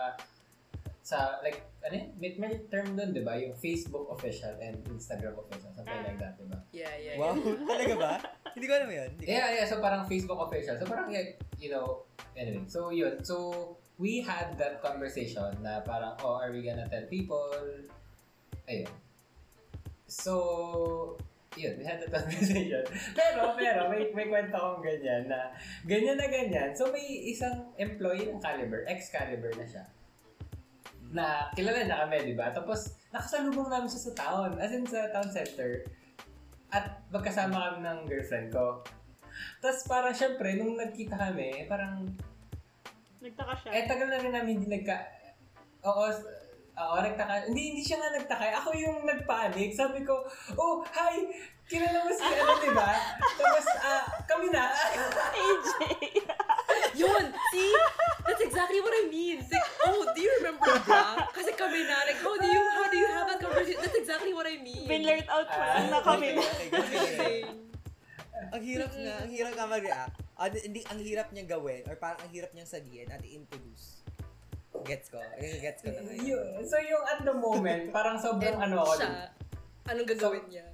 sa, 1.04 1.38
like, 1.46 1.62
ano 1.86 1.94
yun? 1.94 2.08
May, 2.18 2.30
may 2.42 2.58
term 2.66 2.98
doon, 2.98 3.14
di 3.14 3.22
ba? 3.22 3.38
Yung 3.38 3.54
Facebook 3.54 4.10
official 4.10 4.50
and 4.58 4.82
Instagram 4.90 5.38
official. 5.38 5.70
Something 5.70 6.02
like 6.02 6.18
that, 6.18 6.34
di 6.42 6.46
ba? 6.50 6.58
Yeah, 6.74 6.94
yeah, 6.98 7.14
Wow, 7.22 7.38
yeah. 7.38 7.62
talaga 7.70 7.94
ba? 7.94 8.12
Hindi 8.58 8.66
ko 8.66 8.72
alam 8.74 8.90
yun. 8.90 9.10
Hindi 9.14 9.24
ko 9.24 9.30
Yeah, 9.30 9.48
yeah. 9.54 9.66
So, 9.70 9.78
parang 9.78 10.02
Facebook 10.10 10.40
official. 10.42 10.74
So, 10.74 10.90
parang, 10.90 11.14
like, 11.14 11.38
you 11.62 11.70
know, 11.70 12.02
anyway. 12.34 12.66
So, 12.66 12.90
yun. 12.90 13.22
So, 13.22 13.78
we 13.98 14.26
had 14.26 14.58
that 14.58 14.82
conversation 14.82 15.54
na 15.62 15.86
parang, 15.86 16.18
oh, 16.26 16.34
are 16.34 16.50
we 16.50 16.66
gonna 16.66 16.90
tell 16.90 17.06
people? 17.06 17.54
Ayun. 18.66 18.90
So, 20.04 21.16
yun, 21.56 21.78
we 21.78 21.84
had 21.86 22.02
that 22.02 22.10
conversation. 22.12 22.84
pero, 23.18 23.54
pero, 23.56 23.88
may, 23.88 24.10
may 24.12 24.26
kwento 24.28 24.56
akong 24.56 24.84
ganyan 24.84 25.30
na, 25.30 25.54
ganyan 25.86 26.18
na 26.18 26.26
ganyan. 26.28 26.70
So, 26.74 26.90
may 26.90 27.02
isang 27.30 27.72
employee 27.78 28.28
ng 28.28 28.42
Caliber, 28.42 28.84
ex-Caliber 28.90 29.54
na 29.54 29.66
siya, 29.66 29.84
na 31.14 31.26
kilala 31.54 31.86
na 31.86 32.04
kami, 32.04 32.34
di 32.34 32.36
ba? 32.36 32.50
Tapos, 32.50 32.98
nakasalubong 33.14 33.70
namin 33.70 33.86
siya 33.86 34.10
sa 34.10 34.12
town, 34.18 34.58
as 34.58 34.74
in 34.74 34.84
sa 34.84 35.08
town 35.14 35.30
center. 35.30 35.86
At 36.74 37.06
magkasama 37.14 37.54
kami 37.54 37.86
ng 37.86 37.98
girlfriend 38.10 38.50
ko. 38.50 38.82
Tapos 39.62 39.86
parang 39.86 40.14
syempre, 40.14 40.58
nung 40.58 40.74
nagkita 40.74 41.14
kami, 41.14 41.66
parang, 41.70 42.02
Nagtaka 43.22 43.54
siya. 43.56 43.70
eh 43.72 43.84
tagal 43.86 44.10
na 44.10 44.20
rin 44.20 44.34
namin 44.34 44.52
hindi 44.58 44.68
nagka... 44.68 45.00
Oo, 45.86 46.10
oo, 46.74 46.96
nagtaka. 46.98 47.46
Hindi, 47.50 47.62
hindi 47.74 47.82
siya 47.82 48.02
nga 48.02 48.10
nagtaka. 48.18 48.44
Ako 48.62 48.68
yung 48.74 49.06
nagpanik. 49.06 49.70
Sabi 49.74 50.02
ko, 50.02 50.26
oh, 50.58 50.82
hi! 50.90 51.30
Kilala 51.64 52.04
mo 52.04 52.12
si 52.12 52.20
ano, 52.20 52.60
di 52.60 52.70
ba? 52.76 52.90
Tapos, 53.40 53.66
ah, 53.80 54.04
kami 54.28 54.52
na. 54.52 54.68
AJ! 55.40 55.72
Yun! 57.00 57.24
See? 57.54 57.74
That's 58.24 58.42
exactly 58.44 58.80
what 58.84 58.92
I 58.92 59.08
mean. 59.08 59.40
It's 59.40 59.50
like, 59.50 59.64
oh, 59.88 60.04
do 60.12 60.20
you 60.20 60.32
remember 60.42 60.68
that? 60.68 61.32
Kasi 61.32 61.56
kami 61.56 61.88
na, 61.88 62.04
like, 62.04 62.20
how 62.20 62.34
do 62.36 62.46
you, 62.46 62.62
how 62.74 62.86
do 62.90 62.96
you 63.00 63.08
have 63.08 63.26
that 63.32 63.40
conversation? 63.40 63.80
That's 63.80 63.96
exactly 63.96 64.32
what 64.36 64.44
I 64.44 64.60
mean. 64.60 64.84
Binlurt 64.84 65.28
out 65.32 65.48
mo 65.48 65.62
lang 65.64 65.88
na 65.88 65.98
kami 66.04 66.36
na. 66.36 66.42
Okay, 66.44 66.68
okay, 66.68 66.98
okay. 67.00 67.36
ang 68.54 68.62
hirap 68.62 68.90
nga, 68.94 69.14
ang 69.24 69.30
hirap 69.32 69.52
nga 69.56 69.66
mag-react. 69.66 70.14
Ah, 70.34 70.50
di- 70.50 70.64
hindi, 70.66 70.80
ang 70.86 71.00
hirap 71.00 71.30
niyang 71.32 71.50
gawin, 71.50 71.82
or 71.88 71.96
parang 71.96 72.20
ang 72.22 72.30
hirap 72.30 72.50
niyang 72.52 72.68
sabihin 72.68 73.08
at 73.08 73.22
i-introduce. 73.24 74.03
Gets 74.84 75.08
ko. 75.10 75.18
Eh, 75.40 75.58
Gets 75.64 75.80
ko 75.80 75.88
na. 75.90 76.00
Yun. 76.14 76.60
So, 76.62 76.76
yung 76.78 77.04
at 77.08 77.20
the 77.24 77.34
moment, 77.34 77.90
parang 77.90 78.20
sobrang 78.20 78.60
And 78.60 78.70
ano 78.70 78.84
ako. 78.84 79.00
siya, 79.00 79.32
anong 79.88 80.08
gagawin 80.08 80.44
niya? 80.48 80.64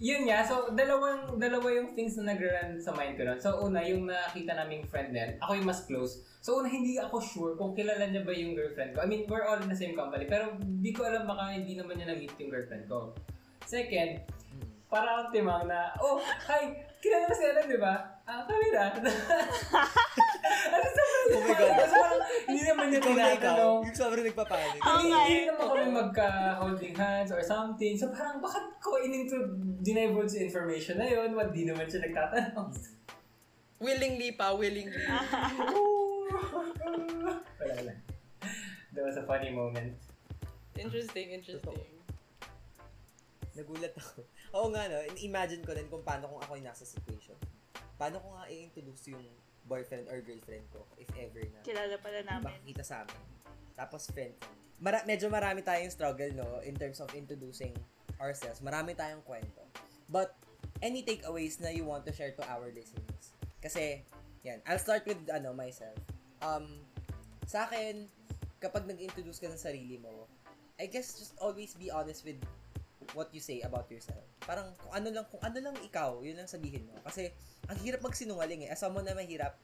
Yun 0.00 0.32
nga, 0.32 0.40
so 0.40 0.72
dalawang 0.72 1.36
dalawa 1.36 1.76
yung 1.76 1.92
things 1.92 2.16
na 2.16 2.32
nag-run 2.32 2.80
sa 2.80 2.88
mind 2.96 3.20
ko 3.20 3.28
nun. 3.28 3.36
So 3.36 3.60
una, 3.60 3.84
yung 3.84 4.08
nakita 4.08 4.56
naming 4.56 4.88
friend 4.88 5.12
din, 5.12 5.36
ako 5.44 5.60
yung 5.60 5.68
mas 5.68 5.84
close. 5.84 6.24
So 6.40 6.56
una, 6.56 6.72
hindi 6.72 6.96
ako 6.96 7.20
sure 7.20 7.52
kung 7.52 7.76
kilala 7.76 8.08
niya 8.08 8.24
ba 8.24 8.32
yung 8.32 8.56
girlfriend 8.56 8.96
ko. 8.96 9.04
I 9.04 9.08
mean, 9.12 9.28
we're 9.28 9.44
all 9.44 9.60
in 9.60 9.68
the 9.68 9.76
same 9.76 9.92
company, 9.92 10.24
pero 10.24 10.56
hindi 10.56 10.96
ko 10.96 11.04
alam 11.04 11.28
baka 11.28 11.52
hindi 11.52 11.76
naman 11.76 12.00
niya 12.00 12.16
na-meet 12.16 12.32
yung 12.40 12.48
girlfriend 12.48 12.88
ko. 12.88 13.12
Second, 13.68 14.24
para 14.88 15.04
akong 15.04 15.36
timang 15.36 15.68
na, 15.68 15.92
oh, 16.00 16.16
hi, 16.48 16.80
kilala 17.04 17.28
mo 17.28 17.34
si 17.36 17.44
Ellen, 17.44 17.68
di 17.68 17.76
ba? 17.76 18.19
Ah, 18.30 18.46
kami 18.46 18.66
na. 18.70 18.84
Ano 20.50 20.86
sa 20.86 21.02
Oh 21.30 21.40
my 21.40 21.54
God. 21.56 21.72
Kasi 21.72 21.94
parang, 21.94 22.22
hindi 22.46 22.62
naman 22.62 22.84
niya 22.90 23.00
tinatanong. 23.00 23.80
yung 23.86 23.96
sobrang 23.96 24.22
nagpapanik. 24.22 24.78
Oo 24.78 24.98
Hindi, 24.98 25.08
nga 25.08 25.18
hindi 25.24 25.42
naman 25.46 25.66
kami 25.66 25.86
magka-holding 25.90 26.94
hands 26.94 27.30
or 27.30 27.42
something. 27.42 27.94
So 27.94 28.10
parang 28.10 28.38
bakit 28.38 28.66
ko 28.78 28.98
in-intro, 28.98 29.38
dinivulge 29.80 30.36
information 30.38 30.98
na 30.98 31.06
yun? 31.06 31.34
What, 31.34 31.50
di 31.50 31.66
naman 31.66 31.86
siya 31.86 32.06
nagtatanong. 32.06 32.70
Willingly 33.80 34.36
pa, 34.36 34.52
willingly. 34.52 34.94
Wala 37.58 37.74
lang. 37.82 37.98
That 38.92 39.02
was 39.02 39.16
a 39.16 39.24
funny 39.24 39.50
moment. 39.50 39.96
Interesting, 40.76 41.34
interesting. 41.34 41.78
Nagulat 43.54 43.94
ako. 43.96 44.22
Oo 44.54 44.68
nga 44.70 44.86
no, 44.86 44.98
imagine 45.18 45.62
ko 45.62 45.72
din 45.72 45.88
kung 45.88 46.02
paano 46.02 46.26
kung 46.26 46.42
ako 46.42 46.54
yung 46.54 46.68
nasa 46.68 46.84
situation. 46.84 47.34
Paano 48.00 48.16
ko 48.24 48.32
nga 48.32 48.48
i-introduce 48.48 49.12
yung 49.12 49.20
boyfriend 49.68 50.08
or 50.08 50.24
girlfriend 50.24 50.64
ko, 50.72 50.80
if 50.96 51.04
ever 51.20 51.44
na. 51.52 51.60
Kilala 51.60 52.00
pala 52.00 52.24
namin. 52.24 52.48
makikita 52.48 52.80
sa 52.80 53.04
amin. 53.04 53.20
Tapos 53.76 54.08
friend 54.08 54.32
ko. 54.40 54.48
Mara- 54.80 55.04
medyo 55.04 55.28
marami 55.28 55.60
tayong 55.60 55.92
struggle, 55.92 56.32
no, 56.32 56.64
in 56.64 56.72
terms 56.72 57.04
of 57.04 57.12
introducing 57.12 57.76
ourselves. 58.16 58.64
Marami 58.64 58.96
tayong 58.96 59.20
kwento. 59.28 59.60
But, 60.08 60.32
any 60.80 61.04
takeaways 61.04 61.60
na 61.60 61.68
you 61.68 61.84
want 61.84 62.08
to 62.08 62.12
share 62.16 62.32
to 62.40 62.44
our 62.48 62.72
listeners? 62.72 63.36
Kasi, 63.60 64.00
yan, 64.40 64.64
I'll 64.64 64.80
start 64.80 65.04
with, 65.04 65.20
ano, 65.28 65.52
myself. 65.52 66.00
Um, 66.40 66.80
sa 67.44 67.68
akin, 67.68 68.08
kapag 68.64 68.88
nag-introduce 68.88 69.36
ka 69.36 69.52
ng 69.52 69.60
sarili 69.60 70.00
mo, 70.00 70.24
I 70.80 70.88
guess 70.88 71.20
just 71.20 71.36
always 71.36 71.76
be 71.76 71.92
honest 71.92 72.24
with 72.24 72.40
what 73.12 73.28
you 73.36 73.42
say 73.44 73.60
about 73.60 73.88
yourself. 73.92 74.24
Parang 74.40 74.72
kung 74.80 74.92
ano 74.96 75.08
lang 75.12 75.26
kung 75.28 75.42
ano 75.44 75.58
lang 75.60 75.76
ikaw, 75.84 76.24
yun 76.24 76.40
lang 76.40 76.48
sabihin 76.48 76.88
mo. 76.88 76.96
Kasi 77.04 77.32
ang 77.70 77.78
hirap 77.86 78.02
magsinungaling 78.02 78.66
eh. 78.66 78.74
As 78.74 78.82
someone 78.82 79.06
na 79.06 79.14
mahirap, 79.14 79.54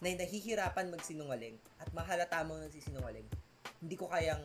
na 0.00 0.16
nahihirapan 0.16 0.88
magsinungaling 0.88 1.60
at 1.76 1.92
mahalata 1.92 2.40
mo 2.48 2.56
nagsisinungaling, 2.56 3.28
hindi 3.84 3.96
ko 4.00 4.08
kayang 4.08 4.40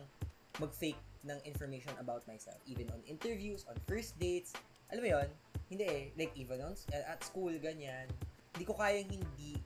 mag-fake 0.60 1.00
ng 1.24 1.40
information 1.48 1.96
about 1.96 2.20
myself. 2.28 2.60
Even 2.68 2.92
on 2.92 3.00
interviews, 3.08 3.64
on 3.72 3.76
first 3.88 4.20
dates. 4.20 4.52
Alam 4.92 5.00
mo 5.00 5.08
yon 5.16 5.28
Hindi 5.72 5.84
eh. 5.88 6.04
Like 6.14 6.36
even 6.36 6.60
on, 6.60 6.76
at 6.92 7.24
school, 7.24 7.50
ganyan. 7.56 8.06
Hindi 8.52 8.64
ko 8.68 8.76
kayang 8.76 9.08
hindi 9.08 9.56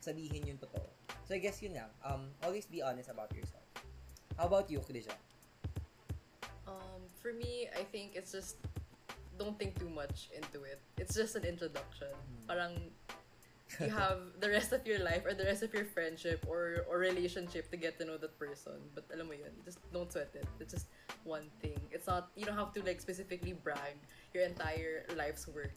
sabihin 0.00 0.48
yung 0.48 0.60
totoo. 0.60 0.88
So 1.28 1.36
I 1.36 1.40
guess 1.44 1.60
yun 1.60 1.76
lang. 1.76 1.92
Um, 2.00 2.32
always 2.40 2.64
be 2.64 2.80
honest 2.80 3.12
about 3.12 3.32
yourself. 3.36 3.64
How 4.40 4.48
about 4.48 4.72
you, 4.72 4.80
Krisha? 4.80 5.14
Um, 6.64 7.04
for 7.20 7.36
me, 7.36 7.68
I 7.76 7.84
think 7.84 8.16
it's 8.16 8.32
just 8.32 8.56
don't 9.38 9.58
think 9.58 9.78
too 9.78 9.90
much 9.90 10.30
into 10.34 10.64
it. 10.64 10.80
It's 10.96 11.14
just 11.14 11.36
an 11.36 11.44
introduction. 11.44 12.12
Hmm. 12.12 12.46
Parang 12.46 12.74
you 13.80 13.88
have 13.90 14.20
the 14.40 14.48
rest 14.48 14.72
of 14.72 14.86
your 14.86 15.00
life 15.00 15.24
or 15.24 15.34
the 15.34 15.44
rest 15.44 15.62
of 15.62 15.72
your 15.74 15.84
friendship 15.84 16.44
or 16.46 16.84
or 16.88 16.98
relationship 16.98 17.70
to 17.70 17.76
get 17.76 17.98
to 17.98 18.04
know 18.04 18.16
that 18.18 18.38
person. 18.38 18.78
But 18.94 19.08
alam 19.10 19.26
mo 19.26 19.34
yun, 19.34 19.50
just 19.64 19.80
don't 19.90 20.10
sweat 20.12 20.30
it. 20.34 20.46
It's 20.60 20.72
just 20.72 20.86
one 21.24 21.50
thing. 21.58 21.80
It's 21.90 22.06
not 22.06 22.30
you 22.36 22.44
don't 22.44 22.58
have 22.58 22.72
to 22.78 22.80
like 22.84 23.00
specifically 23.00 23.56
brag 23.56 23.98
your 24.36 24.44
entire 24.44 25.08
life's 25.16 25.48
work 25.48 25.74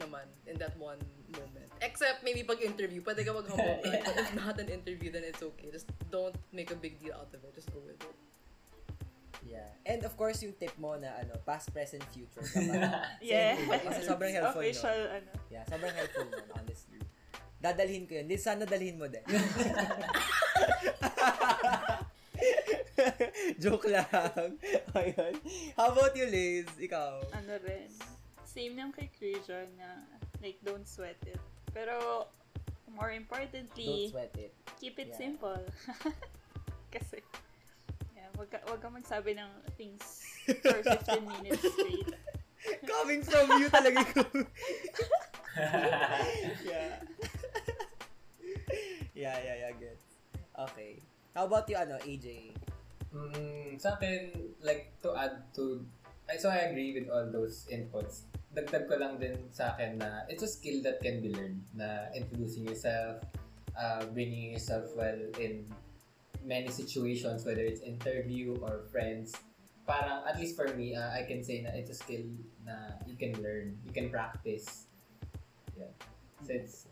naman 0.00 0.26
in 0.50 0.58
that 0.58 0.76
one 0.76 1.00
moment. 1.32 1.70
Except 1.80 2.24
maybe 2.26 2.42
pag 2.42 2.60
interview, 2.60 3.00
pwede 3.00 3.24
ka 3.24 3.32
mag-humble 3.32 3.80
brag. 3.80 4.02
But 4.04 4.16
if 4.18 4.30
not 4.34 4.56
an 4.58 4.68
interview, 4.68 5.08
then 5.12 5.24
it's 5.24 5.42
okay. 5.42 5.70
Just 5.70 5.88
don't 6.10 6.36
make 6.52 6.74
a 6.74 6.78
big 6.78 6.98
deal 7.00 7.14
out 7.14 7.30
of 7.32 7.40
it. 7.44 7.54
Just 7.54 7.70
go 7.72 7.80
with 7.80 8.00
it. 8.02 8.16
Yeah. 9.52 9.68
And 9.84 10.00
of 10.02 10.16
course, 10.16 10.40
yung 10.40 10.56
tip 10.56 10.72
mo 10.76 10.96
na 10.96 11.12
ano, 11.14 11.36
past, 11.44 11.68
present, 11.70 12.00
future. 12.08 12.40
Kapag, 12.48 13.20
Yeah. 13.20 13.52
Kasi 13.60 14.00
sobrang 14.02 14.32
helpful, 14.32 14.64
Official, 14.64 14.96
no? 14.96 15.16
ano. 15.20 15.30
Yeah, 15.52 15.64
sobrang 15.68 15.92
helpful 15.92 16.24
nun, 16.24 16.46
honestly. 16.56 17.00
Dadalhin 17.60 18.08
ko 18.08 18.16
yun. 18.16 18.26
Di 18.26 18.40
sana 18.40 18.64
dalhin 18.64 18.96
mo 18.96 19.06
din. 19.06 19.22
Joke 23.62 23.86
lang. 23.86 24.58
Ayun. 24.92 25.34
How 25.76 25.92
about 25.92 26.14
you, 26.14 26.26
Liz? 26.26 26.66
Ikaw? 26.76 27.22
ano 27.32 27.52
rin, 27.62 27.88
same 28.42 28.74
lang 28.74 28.90
kay 28.90 29.08
Krisha 29.10 29.64
na, 29.78 30.02
like, 30.42 30.58
don't 30.62 30.86
sweat 30.86 31.18
it. 31.24 31.38
Pero, 31.70 32.26
more 32.92 33.08
Don't 33.10 33.24
importantly, 33.24 34.10
sweat 34.10 34.34
it. 34.36 34.52
keep 34.76 34.98
it 34.98 35.14
Yeah. 35.14 35.20
simple. 35.22 35.62
Kasi, 36.94 37.22
wag 38.42 38.50
ka, 38.50 38.58
wag 38.66 38.82
ka 38.82 38.90
magsabi 38.90 39.38
ng 39.38 39.50
things 39.78 40.02
for 40.66 40.82
15 40.82 41.22
minutes 41.22 41.62
straight. 41.62 42.10
Coming 42.90 43.22
from 43.22 43.46
you 43.62 43.70
talaga 43.70 44.02
ko. 44.02 44.22
yeah. 46.66 46.98
yeah, 49.14 49.36
yeah, 49.38 49.56
yeah, 49.62 49.72
good. 49.78 49.98
Okay. 50.70 50.98
How 51.38 51.46
about 51.46 51.70
you, 51.70 51.78
ano, 51.78 52.02
AJ? 52.02 52.58
Mm, 53.14 53.78
sa 53.78 53.94
akin, 53.94 54.34
like, 54.58 54.90
to 55.06 55.14
add 55.14 55.46
to, 55.54 55.78
I 56.26 56.34
so 56.34 56.50
I 56.50 56.66
agree 56.70 56.98
with 56.98 57.06
all 57.14 57.30
those 57.30 57.70
inputs. 57.70 58.26
Dagdag 58.50 58.90
ko 58.90 58.98
lang 58.98 59.22
din 59.22 59.38
sa 59.54 59.74
akin 59.74 60.02
na 60.02 60.26
it's 60.26 60.42
a 60.42 60.50
skill 60.50 60.82
that 60.82 60.98
can 60.98 61.22
be 61.22 61.30
learned 61.30 61.62
na 61.78 62.10
introducing 62.14 62.66
yourself, 62.66 63.22
uh, 63.78 64.02
bringing 64.10 64.50
yourself 64.54 64.90
well 64.98 65.18
in 65.38 65.66
many 66.44 66.68
situations, 66.68 67.44
whether 67.44 67.62
it's 67.62 67.80
interview 67.80 68.58
or 68.62 68.84
friends, 68.90 69.34
parang 69.86 70.22
at 70.26 70.38
least 70.38 70.54
for 70.56 70.68
me, 70.74 70.94
uh, 70.94 71.10
I 71.10 71.24
can 71.26 71.42
say 71.42 71.62
na 71.62 71.70
it's 71.74 71.90
a 71.90 71.98
skill 71.98 72.26
na 72.66 72.98
you 73.06 73.16
can 73.16 73.34
learn, 73.42 73.78
you 73.86 73.92
can 73.92 74.10
practice. 74.10 74.86
Yeah. 75.78 75.90
It's, 76.48 76.86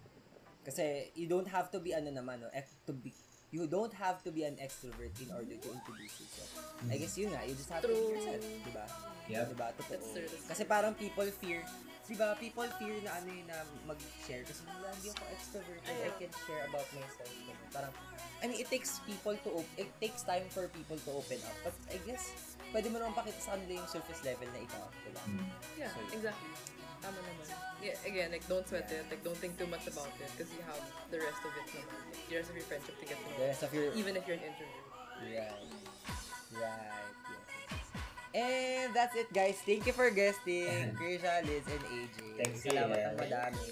Kasi 0.61 1.09
you 1.17 1.27
don't 1.27 1.49
have 1.49 1.73
to 1.73 1.81
be 1.81 1.97
ano 1.97 2.13
naman, 2.13 2.45
no, 2.45 2.49
to 2.87 2.93
be 2.93 3.11
you 3.51 3.67
don't 3.67 3.93
have 3.95 4.23
to 4.23 4.31
be 4.31 4.45
an 4.47 4.55
extrovert 4.63 5.11
in 5.19 5.33
order 5.35 5.59
to 5.59 5.69
introduce 5.75 6.15
yourself. 6.23 6.71
I 6.87 6.97
guess 7.03 7.19
yun 7.19 7.35
nga, 7.35 7.43
you 7.43 7.55
just 7.59 7.71
have 7.71 7.83
to 7.83 7.91
be 7.91 7.99
True. 7.99 8.15
yourself, 8.15 8.43
di 8.47 8.71
ba? 8.71 8.87
Yep. 9.27 9.45
Di 9.51 9.57
ba? 9.59 9.67
Totoo. 9.75 9.91
That's 9.91 10.09
true, 10.15 10.31
Kasi 10.47 10.63
parang 10.65 10.95
people 10.95 11.27
fear, 11.43 11.67
di 12.11 12.19
ba, 12.19 12.35
people 12.35 12.67
fear 12.83 12.99
na 13.07 13.23
ano 13.23 13.31
yun 13.31 13.47
na 13.47 13.63
mag-share 13.87 14.43
kasi 14.43 14.67
wala, 14.67 14.91
hindi 14.99 15.15
ako 15.15 15.23
extrovert, 15.31 15.79
I 15.87 15.95
Ayaw. 15.95 16.19
can 16.19 16.33
share 16.43 16.67
about 16.67 16.89
myself. 16.91 17.31
Parang, 17.71 17.95
I 18.43 18.51
mean, 18.51 18.59
it 18.59 18.67
takes 18.67 18.99
people 19.07 19.39
to, 19.47 19.63
op- 19.63 19.77
it 19.79 19.87
takes 20.03 20.27
time 20.27 20.43
for 20.51 20.67
people 20.75 20.99
to 20.99 21.11
open 21.15 21.39
up. 21.47 21.55
But 21.63 21.77
I 21.87 22.03
guess, 22.03 22.35
pwede 22.75 22.91
mo 22.91 22.99
naman 22.99 23.15
pakita 23.15 23.39
sa 23.39 23.55
kanila 23.55 23.79
yung 23.79 23.87
surface 23.87 24.27
level 24.27 24.51
na 24.51 24.59
ikaw, 24.59 24.91
ba? 24.91 25.23
Yeah, 25.79 25.95
So, 25.95 26.03
exactly. 26.11 26.51
Tama 27.01 27.17
naman. 27.23 27.47
Yeah, 27.81 27.97
again, 28.03 28.29
like, 28.35 28.45
don't 28.51 28.67
sweat 28.67 28.91
it. 28.91 29.07
Like, 29.07 29.23
don't 29.23 29.39
think 29.39 29.55
too 29.55 29.71
much 29.71 29.87
about 29.87 30.11
it 30.19 30.29
because 30.35 30.51
you 30.51 30.61
have 30.67 30.83
the 31.15 31.17
rest 31.23 31.41
of 31.47 31.53
it 31.55 31.67
naman. 31.71 31.95
Like, 32.11 32.27
the 32.27 32.37
rest 32.43 32.51
of 32.51 32.57
your 32.59 32.67
friendship 32.67 32.97
to 32.99 33.07
get 33.07 33.17
to 33.17 33.25
know. 33.25 33.39
The 33.39 33.49
rest 33.55 33.63
of 33.63 33.71
your, 33.71 33.95
Even 33.95 34.19
if 34.19 34.27
you're 34.27 34.37
an 34.37 34.45
introvert. 34.51 34.85
Right. 35.23 35.63
Right. 36.59 37.15
Yes. 37.31 37.40
And 38.31 38.95
that's 38.95 39.17
it, 39.19 39.27
guys. 39.35 39.59
Thank 39.67 39.87
you 39.87 39.93
for 39.93 40.07
guesting, 40.11 40.95
Krisha, 40.99 41.43
Liz, 41.43 41.67
and 41.67 41.83
AJ. 41.83 42.17
Thanks, 42.39 42.59
Salamat 42.63 42.95
Riel. 42.95 43.11
ng 43.11 43.19
madami. 43.19 43.65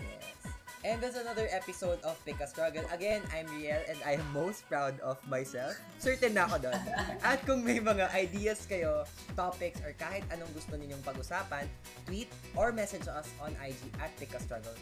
Yes. 0.00 0.36
And 0.80 0.96
that's 1.04 1.18
another 1.20 1.44
episode 1.52 2.00
of 2.00 2.16
Pick 2.24 2.40
a 2.40 2.48
Struggle. 2.48 2.88
Again, 2.88 3.20
I'm 3.34 3.44
Riel 3.52 3.82
and 3.90 3.98
I 4.08 4.16
am 4.16 4.24
most 4.32 4.64
proud 4.70 4.96
of 5.04 5.20
myself. 5.28 5.76
Certain 6.00 6.32
na 6.32 6.48
ako 6.48 6.70
doon. 6.70 6.80
At 7.28 7.44
kung 7.44 7.60
may 7.60 7.76
mga 7.76 8.08
ideas 8.16 8.64
kayo, 8.64 9.04
topics, 9.36 9.84
or 9.84 9.92
kahit 10.00 10.24
anong 10.32 10.48
gusto 10.56 10.78
ninyong 10.78 11.04
pag-usapan, 11.04 11.68
tweet 12.08 12.32
or 12.56 12.72
message 12.72 13.04
us 13.04 13.28
on 13.42 13.52
IG 13.60 13.76
at 14.00 14.14
Pick 14.16 14.32
a 14.32 14.40
Struggle. 14.40 14.74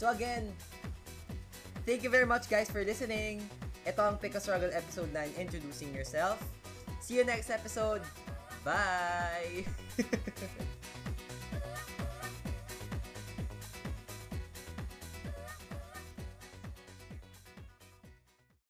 So 0.00 0.10
again, 0.10 0.50
Thank 1.86 2.02
you 2.02 2.10
very 2.10 2.26
much 2.26 2.50
guys 2.50 2.66
for 2.66 2.82
listening. 2.82 3.46
Ito 3.86 4.02
ang 4.02 4.18
Pick 4.18 4.34
a 4.34 4.42
Struggle 4.42 4.74
episode 4.74 5.06
9, 5.14 5.38
Introducing 5.38 5.94
Yourself. 5.94 6.42
See 7.06 7.18
you 7.18 7.24
next 7.24 7.50
episode. 7.50 8.02
Bye! 8.64 9.64